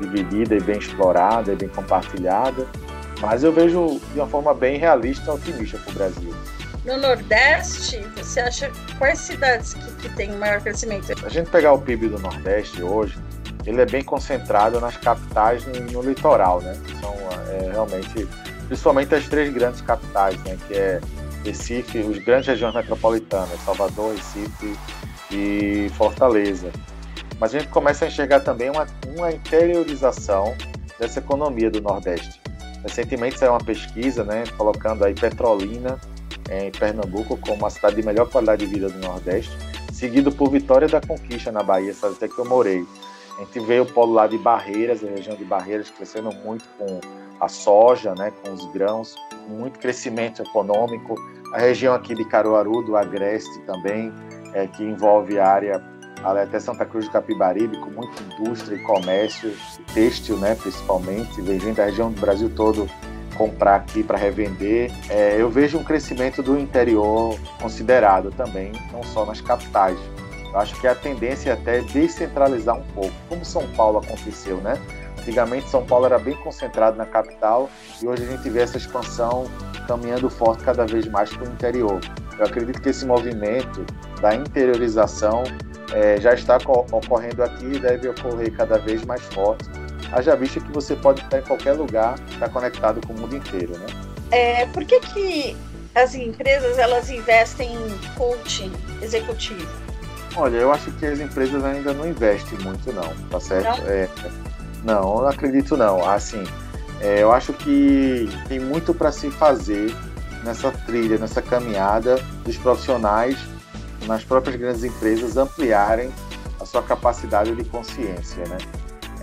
dividida 0.00 0.56
e 0.56 0.60
bem 0.60 0.78
explorada 0.78 1.52
e 1.52 1.56
bem 1.56 1.68
compartilhada. 1.68 2.66
Mas 3.20 3.42
eu 3.42 3.52
vejo 3.52 4.00
de 4.12 4.18
uma 4.18 4.26
forma 4.26 4.52
bem 4.54 4.78
realista 4.78 5.30
e 5.30 5.34
otimista 5.34 5.78
para 5.78 5.90
o 5.90 5.94
Brasil. 5.94 6.34
No 6.84 6.98
Nordeste, 6.98 7.98
você 8.14 8.40
acha 8.40 8.70
quais 8.98 9.18
cidades 9.18 9.72
que, 9.72 10.08
que 10.10 10.26
maior 10.32 10.60
crescimento? 10.60 11.12
A 11.24 11.30
gente 11.30 11.48
pegar 11.48 11.72
o 11.72 11.78
PIB 11.80 12.08
do 12.08 12.18
Nordeste 12.18 12.82
hoje, 12.82 13.18
ele 13.64 13.80
é 13.80 13.86
bem 13.86 14.04
concentrado 14.04 14.78
nas 14.78 14.94
capitais 14.98 15.64
no, 15.66 15.80
no 15.80 16.02
litoral, 16.02 16.60
né? 16.60 16.78
São 17.00 17.14
é, 17.48 17.70
realmente, 17.72 18.28
principalmente 18.68 19.14
as 19.14 19.26
três 19.26 19.52
grandes 19.54 19.80
capitais, 19.80 20.36
né? 20.44 20.58
Que 20.68 20.74
é 20.74 21.00
Recife, 21.42 22.00
os 22.00 22.18
grandes 22.18 22.48
regiões 22.48 22.74
metropolitanas, 22.74 23.58
Salvador, 23.64 24.14
Recife 24.14 24.76
e 25.30 25.90
Fortaleza. 25.96 26.70
Mas 27.40 27.54
a 27.54 27.60
gente 27.60 27.70
começa 27.70 28.04
a 28.04 28.08
enxergar 28.08 28.40
também 28.40 28.68
uma, 28.68 28.86
uma 29.16 29.32
interiorização 29.32 30.54
dessa 31.00 31.18
economia 31.18 31.70
do 31.70 31.80
Nordeste. 31.80 32.42
Recentemente 32.82 33.38
saiu 33.38 33.52
uma 33.52 33.64
pesquisa, 33.64 34.22
né, 34.22 34.44
colocando 34.58 35.02
aí 35.02 35.14
Petrolina 35.14 35.98
em 36.50 36.70
Pernambuco 36.70 37.36
como 37.38 37.66
a 37.66 37.70
cidade 37.70 37.96
de 37.96 38.02
melhor 38.02 38.28
qualidade 38.28 38.66
de 38.66 38.72
vida 38.72 38.88
do 38.88 38.98
Nordeste, 38.98 39.56
seguido 39.92 40.30
por 40.30 40.50
Vitória 40.50 40.88
da 40.88 41.00
Conquista 41.00 41.50
na 41.50 41.62
Bahia, 41.62 41.94
sabe 41.94 42.14
até 42.14 42.28
que 42.28 42.38
eu 42.38 42.44
morei. 42.44 42.84
A 43.38 43.44
gente 43.44 43.60
vê 43.60 43.80
o 43.80 43.86
polo 43.86 44.12
lá 44.12 44.26
de 44.26 44.38
Barreiras, 44.38 45.02
a 45.02 45.08
região 45.08 45.36
de 45.36 45.44
Barreiras 45.44 45.90
crescendo 45.90 46.32
muito 46.44 46.64
com 46.78 47.00
a 47.40 47.48
soja, 47.48 48.14
né, 48.14 48.32
com 48.42 48.52
os 48.52 48.64
grãos, 48.72 49.16
muito 49.48 49.78
crescimento 49.78 50.42
econômico. 50.42 51.16
A 51.52 51.58
região 51.58 51.94
aqui 51.94 52.14
de 52.14 52.24
Caruaru, 52.24 52.82
do 52.82 52.96
Agreste 52.96 53.60
também, 53.60 54.12
é, 54.52 54.66
que 54.66 54.84
envolve 54.84 55.38
a 55.38 55.48
área 55.48 55.94
até 56.24 56.58
Santa 56.58 56.86
Cruz 56.86 57.06
do 57.06 57.10
Capibaribe, 57.10 57.76
com 57.78 57.90
muita 57.90 58.22
indústria 58.22 58.76
e 58.76 58.78
comércio, 58.80 59.52
têxtil, 59.92 60.38
né, 60.38 60.54
principalmente, 60.54 61.40
vem 61.42 61.60
gente 61.60 61.76
da 61.76 61.84
região 61.84 62.10
do 62.10 62.20
Brasil 62.20 62.50
todo 62.54 62.88
comprar 63.34 63.76
aqui 63.76 64.02
para 64.02 64.16
revender. 64.16 64.90
É, 65.08 65.36
eu 65.38 65.50
vejo 65.50 65.78
um 65.78 65.84
crescimento 65.84 66.42
do 66.42 66.58
interior 66.58 67.38
considerado 67.60 68.30
também, 68.30 68.72
não 68.92 69.02
só 69.02 69.24
nas 69.24 69.40
capitais. 69.40 69.98
Eu 70.52 70.60
acho 70.60 70.80
que 70.80 70.86
a 70.86 70.94
tendência 70.94 71.50
é 71.50 71.52
até 71.52 71.80
descentralizar 71.80 72.76
um 72.76 72.84
pouco, 72.94 73.12
como 73.28 73.44
São 73.44 73.66
Paulo 73.72 73.98
aconteceu, 73.98 74.58
né? 74.58 74.78
Antigamente 75.18 75.68
São 75.68 75.84
Paulo 75.84 76.06
era 76.06 76.18
bem 76.18 76.34
concentrado 76.36 76.96
na 76.96 77.06
capital 77.06 77.70
e 78.00 78.06
hoje 78.06 78.24
a 78.24 78.26
gente 78.26 78.48
vê 78.50 78.60
essa 78.60 78.76
expansão 78.76 79.46
caminhando 79.88 80.28
forte 80.28 80.62
cada 80.62 80.86
vez 80.86 81.06
mais 81.08 81.30
para 81.30 81.48
o 81.48 81.52
interior. 81.52 82.00
Eu 82.38 82.44
acredito 82.44 82.80
que 82.80 82.90
esse 82.90 83.06
movimento 83.06 83.84
da 84.20 84.34
interiorização 84.34 85.44
é, 85.92 86.20
já 86.20 86.34
está 86.34 86.58
ocorrendo 86.66 87.42
aqui 87.42 87.66
e 87.66 87.78
deve 87.78 88.08
ocorrer 88.08 88.52
cada 88.54 88.78
vez 88.78 89.04
mais 89.04 89.22
forte. 89.26 89.64
Haja 90.12 90.36
vista 90.36 90.60
que 90.60 90.72
você 90.72 90.94
pode 90.94 91.22
estar 91.22 91.38
em 91.38 91.42
qualquer 91.42 91.72
lugar, 91.72 92.18
estar 92.30 92.48
conectado 92.48 93.04
com 93.06 93.12
o 93.12 93.20
mundo 93.20 93.36
inteiro, 93.36 93.76
né? 93.78 93.86
É, 94.30 94.66
por 94.66 94.84
que, 94.84 95.00
que 95.00 95.56
as 95.94 96.14
empresas 96.14 96.78
elas 96.78 97.10
investem 97.10 97.74
em 97.74 97.98
coaching 98.16 98.72
executivo? 99.02 99.66
Olha, 100.36 100.56
eu 100.56 100.72
acho 100.72 100.90
que 100.92 101.06
as 101.06 101.20
empresas 101.20 101.64
ainda 101.64 101.92
não 101.92 102.08
investem 102.08 102.58
muito, 102.58 102.92
não, 102.92 103.14
tá 103.30 103.38
certo? 103.38 103.80
Não, 103.80 103.88
é, 103.88 104.08
não, 104.82 105.02
não 105.20 105.28
acredito 105.28 105.76
não. 105.76 106.08
Assim, 106.08 106.42
é, 107.00 107.22
eu 107.22 107.30
acho 107.30 107.52
que 107.52 108.28
tem 108.48 108.58
muito 108.58 108.92
para 108.92 109.12
se 109.12 109.30
fazer 109.30 109.94
nessa 110.42 110.70
trilha, 110.70 111.18
nessa 111.18 111.40
caminhada 111.40 112.16
dos 112.44 112.56
profissionais 112.56 113.36
nas 114.06 114.24
próprias 114.24 114.56
grandes 114.56 114.84
empresas 114.84 115.36
ampliarem 115.36 116.12
a 116.60 116.66
sua 116.66 116.82
capacidade 116.82 117.54
de 117.54 117.64
consciência, 117.64 118.44
né? 118.46 118.58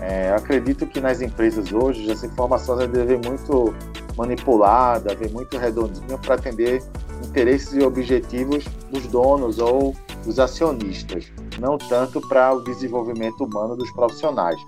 É, 0.02 0.34
acredito 0.34 0.84
que 0.84 1.00
nas 1.00 1.20
empresas 1.20 1.72
hoje 1.72 2.10
essa 2.10 2.26
informação 2.26 2.76
deve 2.76 3.06
ser 3.06 3.20
muito 3.24 3.72
manipulada, 4.16 5.14
vem 5.14 5.30
muito 5.30 5.56
redondinha 5.56 6.18
para 6.18 6.34
atender 6.34 6.82
interesses 7.24 7.72
e 7.72 7.82
objetivos 7.82 8.64
dos 8.90 9.06
donos 9.06 9.60
ou 9.60 9.94
dos 10.24 10.40
acionistas, 10.40 11.32
não 11.60 11.78
tanto 11.78 12.20
para 12.28 12.52
o 12.52 12.64
desenvolvimento 12.64 13.44
humano 13.44 13.76
dos 13.76 13.92
profissionais. 13.92 14.60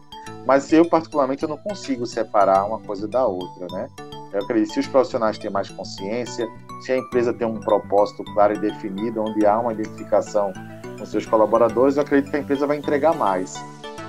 Mas 0.46 0.72
eu, 0.72 0.88
particularmente, 0.88 1.42
eu 1.42 1.48
não 1.48 1.58
consigo 1.58 2.06
separar 2.06 2.64
uma 2.64 2.78
coisa 2.78 3.08
da 3.08 3.26
outra, 3.26 3.66
né? 3.72 3.88
Eu 4.32 4.40
acredito 4.40 4.68
que 4.68 4.74
se 4.74 4.80
os 4.80 4.86
profissionais 4.86 5.36
têm 5.36 5.50
mais 5.50 5.68
consciência, 5.68 6.48
se 6.82 6.92
a 6.92 6.96
empresa 6.96 7.32
tem 7.32 7.46
um 7.46 7.58
propósito 7.58 8.22
claro 8.34 8.54
e 8.54 8.58
definido, 8.58 9.20
onde 9.20 9.44
há 9.44 9.58
uma 9.58 9.72
identificação 9.72 10.52
com 10.96 11.04
seus 11.04 11.26
colaboradores, 11.26 11.96
eu 11.96 12.02
acredito 12.02 12.30
que 12.30 12.36
a 12.36 12.40
empresa 12.40 12.66
vai 12.68 12.76
entregar 12.76 13.14
mais. 13.14 13.54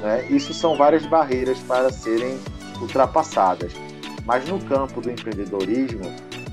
Né? 0.06 0.24
Isso 0.30 0.54
são 0.54 0.78
várias 0.78 1.04
barreiras 1.08 1.58
para 1.62 1.92
serem 1.92 2.38
ultrapassadas. 2.80 3.74
Mas 4.24 4.48
no 4.48 4.60
campo 4.66 5.02
do 5.02 5.10
empreendedorismo, 5.10 6.04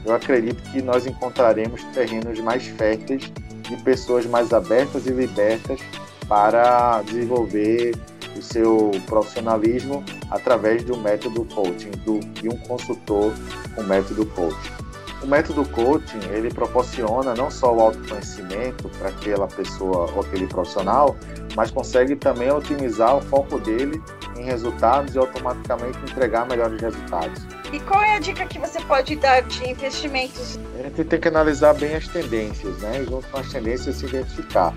eu 0.07 0.15
acredito 0.15 0.63
que 0.71 0.81
nós 0.81 1.07
encontraremos 1.07 1.85
terrenos 1.93 2.41
mais 2.41 2.67
férteis 2.67 3.31
de 3.69 3.77
pessoas 3.83 4.25
mais 4.25 4.55
abertas 4.55 5.07
e 5.07 5.11
libertas 5.11 5.81
para 6.27 7.03
desenvolver 7.03 7.95
o 8.35 8.41
seu 8.41 8.91
profissionalismo 9.05 10.03
através 10.31 10.83
do 10.85 10.97
método 10.97 11.45
coaching, 11.55 11.91
do, 12.07 12.21
de 12.21 12.49
um 12.49 12.57
consultor 12.57 13.35
com 13.75 13.83
método 13.83 14.25
coaching. 14.25 14.82
O 15.23 15.27
método 15.27 15.65
coaching 15.67 16.19
ele 16.33 16.53
proporciona 16.53 17.33
não 17.35 17.49
só 17.49 17.73
o 17.73 17.81
autoconhecimento 17.81 18.89
para 18.99 19.09
aquela 19.09 19.47
pessoa 19.47 20.11
ou 20.13 20.21
aquele 20.21 20.49
profissional, 20.49 21.17
mas 21.55 21.71
consegue 21.71 22.17
também 22.17 22.51
otimizar 22.51 23.17
o 23.17 23.21
foco 23.21 23.61
dele 23.61 24.03
em 24.37 24.43
resultados 24.43 25.15
e 25.15 25.19
automaticamente 25.19 25.97
entregar 26.11 26.47
melhores 26.49 26.81
resultados. 26.81 27.41
E 27.73 27.79
qual 27.81 28.03
é 28.03 28.17
a 28.17 28.19
dica 28.19 28.45
que 28.47 28.59
você 28.59 28.81
pode 28.81 29.15
dar 29.17 29.43
de 29.43 29.71
investimentos? 29.71 30.59
A 30.79 30.83
gente 30.83 31.05
tem 31.05 31.21
que 31.21 31.29
analisar 31.29 31.75
bem 31.75 31.95
as 31.95 32.09
tendências, 32.09 32.77
né? 32.79 33.03
E 33.03 33.05
junto 33.05 33.27
com 33.29 33.39
as 33.39 33.49
tendências 33.51 33.97
se 33.97 34.07
identificar. 34.07 34.75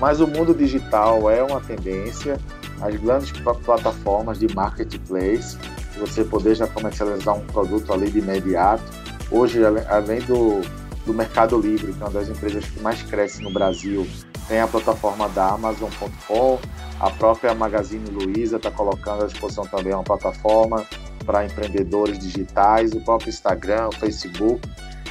Mas 0.00 0.20
o 0.20 0.26
mundo 0.26 0.54
digital 0.54 1.30
é 1.30 1.42
uma 1.42 1.60
tendência, 1.60 2.38
as 2.80 2.96
grandes 2.96 3.30
plataformas 3.30 4.38
de 4.38 4.52
marketplace, 4.54 5.58
você 5.98 6.24
poder 6.24 6.54
já 6.54 6.66
comercializar 6.66 7.36
um 7.36 7.46
produto 7.46 7.92
ali 7.92 8.10
de 8.10 8.18
imediato. 8.18 8.82
Hoje, 9.32 9.60
além 9.64 10.20
do, 10.20 10.60
do 11.06 11.14
Mercado 11.14 11.58
Livre, 11.58 11.94
que 11.94 12.02
é 12.02 12.04
uma 12.04 12.10
das 12.10 12.28
empresas 12.28 12.66
que 12.66 12.80
mais 12.80 13.02
cresce 13.02 13.42
no 13.42 13.50
Brasil, 13.50 14.06
tem 14.46 14.60
a 14.60 14.68
plataforma 14.68 15.26
da 15.30 15.52
Amazon.com, 15.52 16.58
a 17.00 17.10
própria 17.10 17.54
Magazine 17.54 18.04
Luiza 18.10 18.58
está 18.58 18.70
colocando 18.70 19.24
à 19.24 19.26
disposição 19.26 19.66
também 19.66 19.94
uma 19.94 20.04
plataforma 20.04 20.86
para 21.24 21.46
empreendedores 21.46 22.18
digitais, 22.18 22.92
o 22.92 23.00
próprio 23.00 23.30
Instagram, 23.30 23.88
o 23.88 23.92
Facebook. 23.92 24.60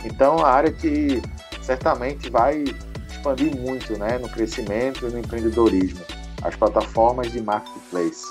Então, 0.05 0.45
a 0.45 0.51
área 0.51 0.71
que 0.71 1.19
certamente 1.63 2.29
vai 2.29 2.63
expandir 3.09 3.55
muito 3.57 3.97
né, 3.97 4.19
no 4.19 4.29
crescimento 4.29 5.07
e 5.07 5.11
no 5.11 5.17
empreendedorismo, 5.17 6.01
as 6.43 6.55
plataformas 6.55 7.31
de 7.31 7.41
marketplace, 7.41 8.25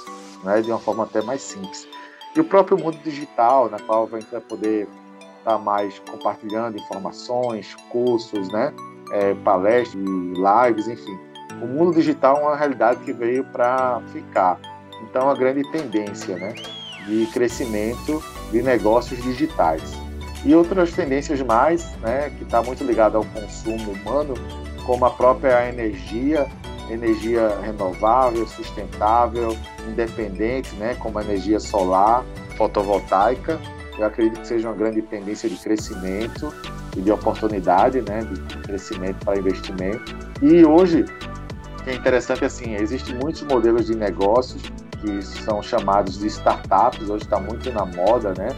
né, 0.45 0.63
de 0.63 0.71
uma 0.71 0.79
forma 0.79 1.03
até 1.03 1.21
mais 1.21 1.43
simples. 1.43 1.89
E 2.37 2.39
o 2.39 2.45
próprio 2.45 2.79
mundo 2.79 2.97
digital, 3.03 3.69
na 3.69 3.81
qual 3.81 4.09
a 4.13 4.21
gente 4.21 4.31
vai 4.31 4.41
poder 4.41 4.87
estar 5.41 5.53
tá 5.53 5.59
mais 5.59 5.99
compartilhando 5.99 6.79
informações, 6.79 7.75
cursos, 7.91 8.49
né, 8.53 8.73
é, 9.13 9.35
palestras, 9.35 10.03
lives, 10.05 10.89
enfim. 10.89 11.19
O 11.61 11.67
mundo 11.67 11.95
digital 11.95 12.37
é 12.39 12.41
uma 12.43 12.57
realidade 12.57 13.01
que 13.05 13.13
veio 13.13 13.45
para 13.45 14.01
ficar. 14.13 14.59
Então, 15.03 15.29
a 15.29 15.35
grande 15.35 15.63
tendência 15.73 16.37
né, 16.37 16.55
de 17.07 17.27
crescimento 17.33 18.23
de 18.51 18.63
negócios 18.63 19.23
digitais. 19.23 19.83
E 20.45 20.55
outras 20.55 20.93
tendências 20.93 21.41
mais, 21.43 21.95
né, 21.99 22.31
que 22.39 22.45
está 22.45 22.63
muito 22.63 22.83
ligada 22.83 23.19
ao 23.19 23.25
consumo 23.25 23.93
humano, 23.93 24.35
como 24.87 25.05
a 25.05 25.11
própria 25.11 25.69
energia, 25.69 26.47
energia 26.89 27.59
renovável, 27.63 28.47
sustentável, 28.47 29.57
independente, 29.87 30.75
né, 30.77 30.97
como 30.99 31.19
a 31.19 31.23
energia 31.23 31.61
solar, 31.61 32.25
fotovoltaica. 32.57 33.61
Eu 33.99 34.07
acredito 34.07 34.41
que 34.41 34.47
seja 34.47 34.69
uma 34.69 34.77
grande 34.77 35.03
tendência 35.03 35.49
de 35.49 35.57
crescimento 35.57 36.53
e 36.97 37.01
de 37.01 37.11
oportunidade, 37.11 38.01
né, 38.03 38.23
de 38.23 38.59
crescimento 38.59 39.25
para 39.25 39.39
investimento. 39.39 40.17
E 40.43 40.65
hoje, 40.65 41.05
o 41.79 41.83
que 41.83 41.91
é 41.91 41.95
interessante 41.95 42.45
assim, 42.45 42.75
existem 42.75 43.15
muitos 43.17 43.43
modelos 43.43 43.87
de 43.87 43.95
negócios 43.95 44.63
que 45.01 45.23
são 45.23 45.63
chamados 45.63 46.19
de 46.19 46.27
startups, 46.27 47.09
hoje 47.09 47.25
está 47.25 47.41
muito 47.41 47.71
na 47.73 47.87
moda, 47.87 48.35
né, 48.37 48.49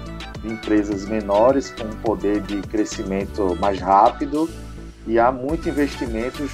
de 0.41 0.53
empresas 0.53 1.07
menores 1.07 1.71
com 1.71 1.85
um 1.85 1.97
poder 1.97 2.41
de 2.41 2.61
crescimento 2.63 3.57
mais 3.61 3.81
rápido 3.81 4.49
e 5.07 5.19
há 5.19 5.31
muitos 5.31 5.67
investimentos 5.67 6.51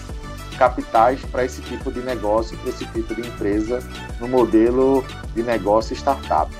capitais 0.58 1.20
para 1.26 1.44
esse 1.44 1.62
tipo 1.62 1.90
de 1.90 2.00
negócio, 2.00 2.58
para 2.58 2.70
esse 2.70 2.84
tipo 2.86 3.14
de 3.14 3.20
empresa 3.22 3.80
no 4.20 4.28
modelo 4.28 5.04
de 5.34 5.42
negócio 5.42 5.94
startup. 5.94 6.50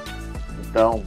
Então, 0.66 1.02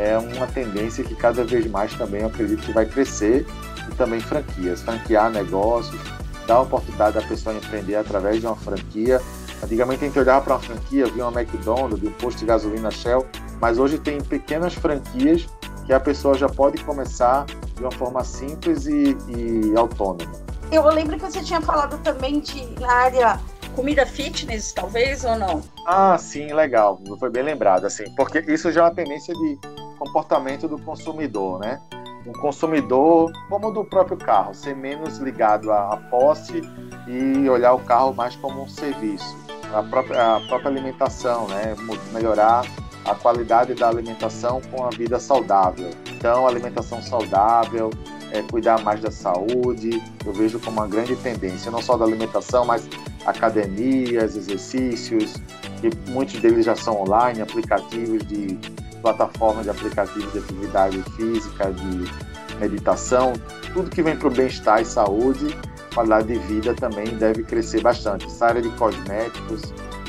é 0.00 0.18
uma 0.18 0.46
tendência 0.46 1.04
que 1.04 1.14
cada 1.14 1.44
vez 1.44 1.66
mais 1.70 1.92
também 1.94 2.22
eu 2.22 2.28
acredito 2.28 2.62
que 2.62 2.72
vai 2.72 2.86
crescer 2.86 3.46
e 3.86 3.94
também 3.94 4.18
franquias, 4.18 4.80
franquear 4.80 5.30
negócios, 5.30 6.00
dar 6.46 6.56
a 6.56 6.60
oportunidade 6.62 7.16
da 7.16 7.22
pessoa 7.22 7.54
empreender 7.54 7.96
através 7.96 8.40
de 8.40 8.46
uma 8.46 8.56
franquia. 8.56 9.20
Antigamente 9.62 10.04
a 10.04 10.06
gente 10.06 10.18
olhava 10.18 10.42
para 10.42 10.54
uma 10.54 10.60
franquia, 10.60 11.06
via 11.06 11.26
uma 11.26 11.40
McDonald's, 11.40 12.02
um 12.02 12.12
posto 12.12 12.38
de 12.38 12.46
gasolina 12.46 12.90
Shell, 12.90 13.26
mas 13.60 13.78
hoje 13.78 13.98
tem 13.98 14.20
pequenas 14.22 14.72
franquias 14.72 15.46
que 15.84 15.92
a 15.92 16.00
pessoa 16.00 16.34
já 16.34 16.48
pode 16.48 16.82
começar 16.82 17.44
de 17.44 17.82
uma 17.82 17.92
forma 17.92 18.24
simples 18.24 18.86
e, 18.86 19.16
e 19.28 19.76
autônoma. 19.76 20.32
Eu 20.72 20.86
lembro 20.88 21.18
que 21.18 21.24
você 21.24 21.42
tinha 21.42 21.60
falado 21.60 21.98
também 22.02 22.40
de 22.40 22.64
na 22.80 22.90
área 22.90 23.40
comida 23.70 24.06
fitness, 24.06 24.72
talvez, 24.72 25.24
ou 25.24 25.36
não? 25.36 25.62
Ah, 25.86 26.16
sim, 26.18 26.52
legal. 26.52 27.00
Foi 27.18 27.30
bem 27.30 27.42
lembrado, 27.42 27.84
assim, 27.86 28.04
porque 28.14 28.40
isso 28.48 28.70
já 28.70 28.82
é 28.82 28.84
uma 28.84 28.94
tendência 28.94 29.34
de 29.34 29.58
comportamento 29.98 30.68
do 30.68 30.78
consumidor, 30.78 31.60
né? 31.60 31.80
Um 32.26 32.32
consumidor, 32.32 33.32
como 33.48 33.70
do 33.70 33.84
próprio 33.84 34.16
carro, 34.16 34.54
ser 34.54 34.76
menos 34.76 35.18
ligado 35.18 35.72
à 35.72 35.96
posse 36.10 36.62
e 37.06 37.48
olhar 37.48 37.72
o 37.72 37.80
carro 37.80 38.12
mais 38.14 38.36
como 38.36 38.62
um 38.62 38.68
serviço. 38.68 39.36
A 39.72 39.82
própria, 39.82 40.36
a 40.36 40.40
própria 40.40 40.68
alimentação, 40.68 41.48
né? 41.48 41.74
Melhorar 42.12 42.64
a 43.04 43.14
qualidade 43.14 43.74
da 43.74 43.88
alimentação 43.88 44.60
com 44.70 44.84
a 44.84 44.90
vida 44.90 45.18
saudável. 45.18 45.90
Então, 46.10 46.46
alimentação 46.46 47.00
saudável, 47.02 47.90
é, 48.32 48.42
cuidar 48.42 48.82
mais 48.82 49.00
da 49.00 49.10
saúde, 49.10 50.02
eu 50.24 50.32
vejo 50.32 50.58
como 50.60 50.78
uma 50.78 50.86
grande 50.86 51.16
tendência, 51.16 51.70
não 51.70 51.82
só 51.82 51.96
da 51.96 52.04
alimentação, 52.04 52.64
mas 52.64 52.88
academias, 53.26 54.36
exercícios, 54.36 55.34
que 55.80 55.90
muitos 56.10 56.40
deles 56.40 56.64
já 56.64 56.76
são 56.76 57.00
online, 57.02 57.40
aplicativos 57.40 58.26
de 58.26 58.58
plataformas 59.02 59.64
de 59.64 59.70
aplicativos 59.70 60.32
de 60.32 60.38
atividade 60.38 61.02
física, 61.16 61.72
de 61.72 62.58
meditação, 62.58 63.32
tudo 63.72 63.90
que 63.90 64.02
vem 64.02 64.16
para 64.16 64.28
o 64.28 64.30
bem-estar 64.30 64.80
e 64.80 64.84
saúde, 64.84 65.56
qualidade 65.94 66.28
de 66.28 66.38
vida 66.40 66.74
também 66.74 67.06
deve 67.16 67.42
crescer 67.42 67.80
bastante. 67.80 68.26
Essa 68.26 68.46
área 68.46 68.62
de 68.62 68.68
cosméticos 68.70 69.62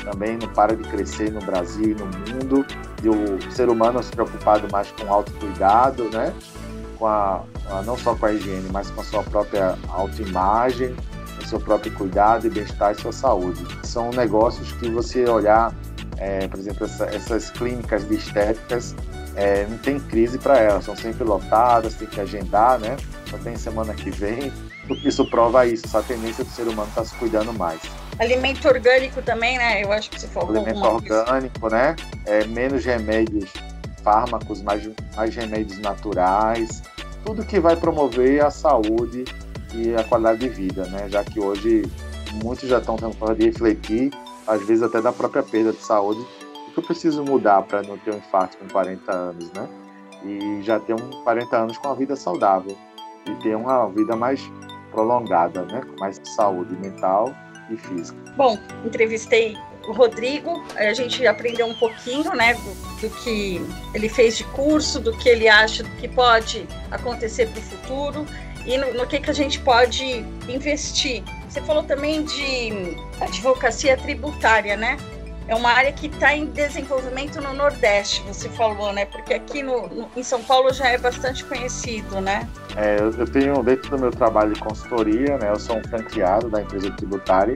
também 0.04 0.36
não 0.36 0.48
para 0.48 0.76
de 0.76 0.82
crescer 0.88 1.30
no 1.30 1.40
Brasil 1.40 1.92
e 1.92 1.94
no 1.94 2.06
mundo, 2.06 2.66
e 3.02 3.08
o 3.08 3.52
ser 3.52 3.68
humano 3.68 4.02
se 4.02 4.10
preocupado 4.10 4.68
mais 4.70 4.90
com 4.92 5.12
autocuidado, 5.12 6.04
né? 6.10 6.34
Com 7.02 7.08
a, 7.08 7.42
não 7.84 7.98
só 7.98 8.14
com 8.14 8.26
a 8.26 8.32
higiene, 8.32 8.68
mas 8.70 8.88
com 8.92 9.00
a 9.00 9.04
sua 9.04 9.24
própria 9.24 9.76
autoimagem, 9.88 10.94
o 11.42 11.46
seu 11.48 11.58
próprio 11.58 11.92
cuidado 11.94 12.46
e 12.46 12.50
bem-estar 12.50 12.92
e 12.92 13.00
sua 13.00 13.10
saúde. 13.10 13.60
São 13.82 14.10
negócios 14.10 14.70
que 14.74 14.88
você 14.88 15.28
olhar, 15.28 15.74
é, 16.16 16.46
por 16.46 16.60
exemplo, 16.60 16.86
essa, 16.86 17.06
essas 17.06 17.50
clínicas 17.50 18.06
de 18.06 18.14
estéticas, 18.14 18.94
é, 19.34 19.66
não 19.68 19.78
tem 19.78 19.98
crise 19.98 20.38
para 20.38 20.58
elas, 20.58 20.84
são 20.84 20.94
sempre 20.94 21.24
lotadas, 21.24 21.94
tem 21.94 22.06
que 22.06 22.20
agendar, 22.20 22.78
né? 22.78 22.96
Só 23.28 23.36
tem 23.38 23.56
semana 23.56 23.94
que 23.94 24.10
vem. 24.10 24.52
Isso 25.04 25.28
prova 25.28 25.66
isso, 25.66 25.86
essa 25.86 26.02
tendência 26.02 26.44
do 26.44 26.50
ser 26.50 26.62
humano 26.64 26.88
estar 26.88 27.02
tá 27.02 27.06
se 27.06 27.14
cuidando 27.14 27.52
mais. 27.52 27.80
Alimento 28.18 28.68
orgânico 28.68 29.22
também, 29.22 29.56
né? 29.56 29.82
Eu 29.82 29.90
acho 29.90 30.10
que 30.10 30.20
você 30.20 30.26
falou. 30.28 30.50
Alimento 30.50 30.84
orgânico, 30.84 31.68
né? 31.68 31.96
É, 32.26 32.44
menos 32.46 32.84
remédios 32.84 33.50
fármacos, 34.02 34.60
mais, 34.60 34.88
mais 35.16 35.34
remédios 35.34 35.78
naturais, 35.78 36.82
tudo 37.24 37.44
que 37.44 37.60
vai 37.60 37.76
promover 37.76 38.44
a 38.44 38.50
saúde 38.50 39.24
e 39.74 39.94
a 39.94 40.04
qualidade 40.04 40.40
de 40.40 40.48
vida, 40.48 40.84
né? 40.86 41.08
Já 41.08 41.24
que 41.24 41.40
hoje 41.40 41.82
muitos 42.42 42.68
já 42.68 42.78
estão 42.78 42.96
tentando 42.96 43.34
refletir, 43.34 44.10
às 44.46 44.64
vezes 44.66 44.82
até 44.82 45.00
da 45.00 45.12
própria 45.12 45.42
perda 45.42 45.72
de 45.72 45.82
saúde, 45.82 46.20
o 46.68 46.72
que 46.72 46.78
eu 46.78 46.82
preciso 46.82 47.24
mudar 47.24 47.62
para 47.62 47.82
não 47.82 47.98
ter 47.98 48.12
um 48.12 48.18
infarto 48.18 48.56
com 48.58 48.68
40 48.68 49.12
anos, 49.12 49.52
né? 49.52 49.68
E 50.24 50.62
já 50.62 50.78
ter 50.78 50.94
um 50.94 51.10
40 51.24 51.56
anos 51.56 51.78
com 51.78 51.88
a 51.88 51.94
vida 51.94 52.14
saudável 52.16 52.76
e 53.26 53.34
ter 53.42 53.56
uma 53.56 53.88
vida 53.88 54.14
mais 54.16 54.40
prolongada, 54.90 55.62
né? 55.62 55.82
Com 55.82 56.00
mais 56.00 56.20
saúde 56.36 56.74
mental 56.76 57.32
e 57.70 57.76
física. 57.76 58.18
Bom, 58.36 58.58
entrevistei 58.84 59.56
o 59.86 59.92
Rodrigo, 59.92 60.64
a 60.76 60.92
gente 60.92 61.26
aprendeu 61.26 61.66
um 61.66 61.74
pouquinho, 61.74 62.32
né, 62.34 62.54
do, 62.54 63.08
do, 63.08 63.10
que 63.16 63.60
ele 63.94 64.08
fez 64.08 64.36
de 64.36 64.44
curso, 64.44 65.00
do 65.00 65.12
que 65.16 65.28
ele 65.28 65.48
acha 65.48 65.82
que 65.82 66.08
pode 66.08 66.66
acontecer 66.90 67.48
para 67.48 67.58
o 67.58 67.62
futuro 67.62 68.26
e 68.64 68.78
no, 68.78 68.94
no, 68.94 69.06
que, 69.06 69.18
que 69.20 69.30
a 69.30 69.34
gente 69.34 69.58
pode 69.60 70.24
investir. 70.48 71.22
Você 71.48 71.60
falou 71.62 71.82
também 71.82 72.22
de 72.22 72.96
advocacia 73.20 73.96
tributária, 73.96 74.76
né? 74.76 74.96
É 75.48 75.54
uma 75.56 75.70
área 75.70 75.92
que 75.92 76.06
está 76.06 76.34
em 76.34 76.46
desenvolvimento 76.46 77.40
no 77.40 77.52
Nordeste, 77.52 78.22
você 78.22 78.48
falou, 78.48 78.92
né? 78.92 79.04
Porque 79.06 79.34
aqui 79.34 79.62
no, 79.62 79.88
no, 79.88 80.08
em 80.16 80.22
São 80.22 80.42
Paulo 80.44 80.72
já 80.72 80.86
é 80.88 80.96
bastante 80.96 81.44
conhecido, 81.44 82.20
né? 82.20 82.48
É, 82.76 83.00
eu, 83.00 83.10
eu 83.10 83.26
tenho, 83.26 83.60
dentro 83.62 83.90
do 83.90 83.98
meu 83.98 84.10
trabalho 84.12 84.52
de 84.52 84.60
consultoria, 84.60 85.36
né? 85.38 85.50
Eu 85.50 85.58
sou 85.58 85.76
um 85.76 85.82
franqueado 85.82 86.48
da 86.48 86.62
empresa 86.62 86.90
tributária 86.92 87.54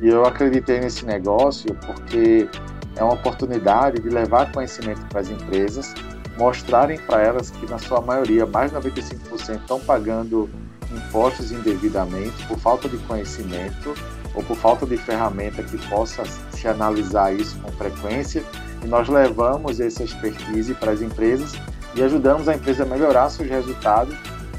e 0.00 0.08
eu 0.08 0.24
acreditei 0.24 0.80
nesse 0.80 1.04
negócio 1.04 1.74
porque 1.86 2.48
é 2.96 3.02
uma 3.02 3.14
oportunidade 3.14 4.00
de 4.00 4.08
levar 4.08 4.52
conhecimento 4.52 5.04
para 5.06 5.20
as 5.20 5.30
empresas, 5.30 5.94
mostrarem 6.38 6.98
para 6.98 7.22
elas 7.22 7.50
que, 7.50 7.66
na 7.70 7.78
sua 7.78 8.00
maioria, 8.00 8.46
mais 8.46 8.70
de 8.70 8.76
95% 8.76 9.60
estão 9.60 9.80
pagando 9.80 10.48
impostos 10.92 11.52
indevidamente 11.52 12.46
por 12.46 12.58
falta 12.58 12.88
de 12.88 12.96
conhecimento 12.98 13.94
ou 14.34 14.42
por 14.42 14.56
falta 14.56 14.86
de 14.86 14.96
ferramenta 14.96 15.62
que 15.62 15.78
possa 15.88 16.22
se 16.52 16.68
analisar 16.68 17.34
isso 17.34 17.58
com 17.60 17.72
frequência. 17.72 18.42
E 18.82 18.86
nós 18.86 19.08
levamos 19.08 19.80
essa 19.80 20.04
expertise 20.04 20.74
para 20.74 20.92
as 20.92 21.00
empresas 21.00 21.54
e 21.94 22.02
ajudamos 22.02 22.48
a 22.48 22.54
empresa 22.54 22.82
a 22.82 22.86
melhorar 22.86 23.30
seus 23.30 23.48
resultados 23.48 24.14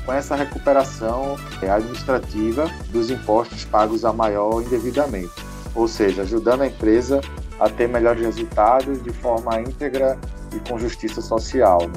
com 0.07 0.13
essa 0.13 0.37
recuperação 0.37 1.35
administrativa 1.61 2.71
dos 2.91 3.11
impostos 3.11 3.65
pagos 3.65 4.05
a 4.05 4.13
maior 4.13 4.61
indevidamente, 4.61 5.33
ou 5.75 5.85
seja, 5.85 6.21
ajudando 6.21 6.61
a 6.61 6.67
empresa 6.67 7.19
a 7.59 7.69
ter 7.69 7.89
melhores 7.89 8.21
resultados 8.23 9.03
de 9.03 9.11
forma 9.11 9.59
íntegra 9.59 10.17
e 10.55 10.59
com 10.69 10.79
justiça 10.79 11.21
social. 11.21 11.81
Né? 11.89 11.93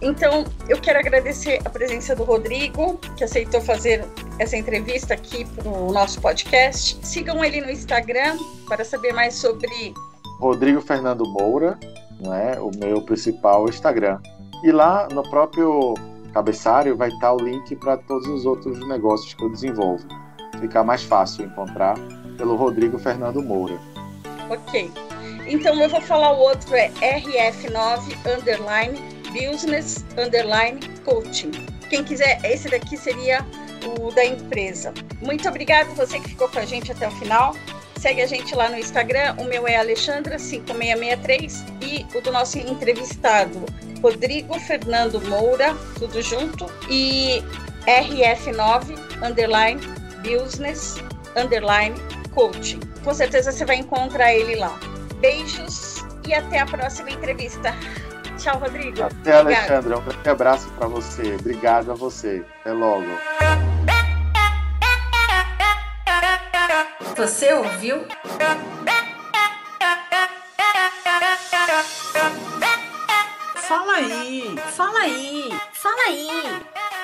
Então, 0.00 0.44
eu 0.68 0.80
quero 0.80 0.98
agradecer 0.98 1.60
a 1.66 1.68
presença 1.68 2.16
do 2.16 2.24
Rodrigo, 2.24 2.98
que 3.14 3.22
aceitou 3.22 3.60
fazer 3.60 4.06
essa 4.38 4.56
entrevista 4.56 5.12
aqui 5.12 5.44
para 5.44 5.68
o 5.68 5.92
nosso 5.92 6.22
podcast. 6.22 6.98
Sigam 7.06 7.44
ele 7.44 7.60
no 7.60 7.70
Instagram 7.70 8.38
para 8.66 8.84
saber 8.84 9.12
mais 9.12 9.34
sobre. 9.34 9.92
Rodrigo 10.40 10.80
Fernando 10.80 11.24
Moura, 11.26 11.78
né, 12.20 12.58
o 12.58 12.70
meu 12.78 13.02
principal 13.02 13.68
Instagram. 13.68 14.18
E 14.62 14.72
lá 14.72 15.08
no 15.12 15.22
próprio 15.28 15.94
cabeçalho 16.34 16.96
vai 16.96 17.08
estar 17.08 17.32
o 17.32 17.38
link 17.38 17.76
para 17.76 17.96
todos 17.96 18.26
os 18.26 18.44
outros 18.44 18.84
negócios 18.88 19.32
que 19.32 19.44
eu 19.44 19.48
desenvolvo. 19.48 20.04
Fica 20.60 20.82
mais 20.82 21.04
fácil 21.04 21.44
encontrar 21.44 21.94
pelo 22.36 22.56
Rodrigo 22.56 22.98
Fernando 22.98 23.40
Moura. 23.40 23.78
Ok. 24.50 24.90
Então 25.46 25.80
eu 25.80 25.88
vou 25.88 26.00
falar 26.00 26.32
o 26.32 26.40
outro 26.40 26.74
é 26.74 26.90
RF9 27.00 28.16
underline 28.26 28.98
business 29.32 30.04
underline 30.18 30.80
coaching. 31.04 31.52
Quem 31.88 32.02
quiser, 32.02 32.40
esse 32.44 32.68
daqui 32.68 32.96
seria 32.96 33.46
o 34.00 34.10
da 34.12 34.24
empresa. 34.24 34.92
Muito 35.22 35.48
obrigado 35.48 35.94
você 35.94 36.18
que 36.18 36.30
ficou 36.30 36.48
com 36.48 36.58
a 36.58 36.64
gente 36.64 36.90
até 36.90 37.06
o 37.06 37.12
final. 37.12 37.54
Segue 38.00 38.22
a 38.22 38.26
gente 38.26 38.54
lá 38.54 38.68
no 38.68 38.78
Instagram. 38.78 39.36
O 39.38 39.44
meu 39.44 39.68
é 39.68 39.76
Alexandra5663 39.76 41.64
e 41.80 42.04
o 42.16 42.20
do 42.20 42.32
nosso 42.32 42.58
entrevistado, 42.58 43.64
Rodrigo 44.04 44.60
Fernando 44.60 45.18
Moura, 45.30 45.74
tudo 45.98 46.20
junto, 46.20 46.70
e 46.90 47.42
RF9 47.86 48.98
underline 49.22 49.80
business 50.22 50.96
underline 51.34 51.94
coaching. 52.34 52.80
Com 53.02 53.14
certeza 53.14 53.50
você 53.50 53.64
vai 53.64 53.76
encontrar 53.76 54.34
ele 54.34 54.56
lá. 54.56 54.78
Beijos 55.20 56.04
e 56.28 56.34
até 56.34 56.58
a 56.58 56.66
próxima 56.66 57.12
entrevista. 57.12 57.74
Tchau, 58.36 58.58
Rodrigo. 58.58 59.02
Até, 59.02 59.38
Alexandra. 59.38 59.98
Um 59.98 60.02
grande 60.02 60.28
abraço 60.28 60.68
para 60.72 60.86
você. 60.86 61.36
Obrigado 61.40 61.90
a 61.90 61.94
você. 61.94 62.44
Até 62.60 62.74
logo. 62.74 63.06
Você 67.16 67.54
ouviu? 67.54 68.04
Fala 73.68 73.94
aí, 73.94 74.54
fala 74.76 75.00
aí, 75.00 75.48
fala 75.72 76.02
aí. 76.08 76.28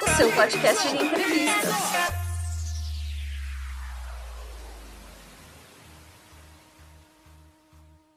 O 0.03 0.17
seu 0.17 0.31
podcast 0.33 0.89
de 0.89 1.05
entrevistas. 1.05 2.20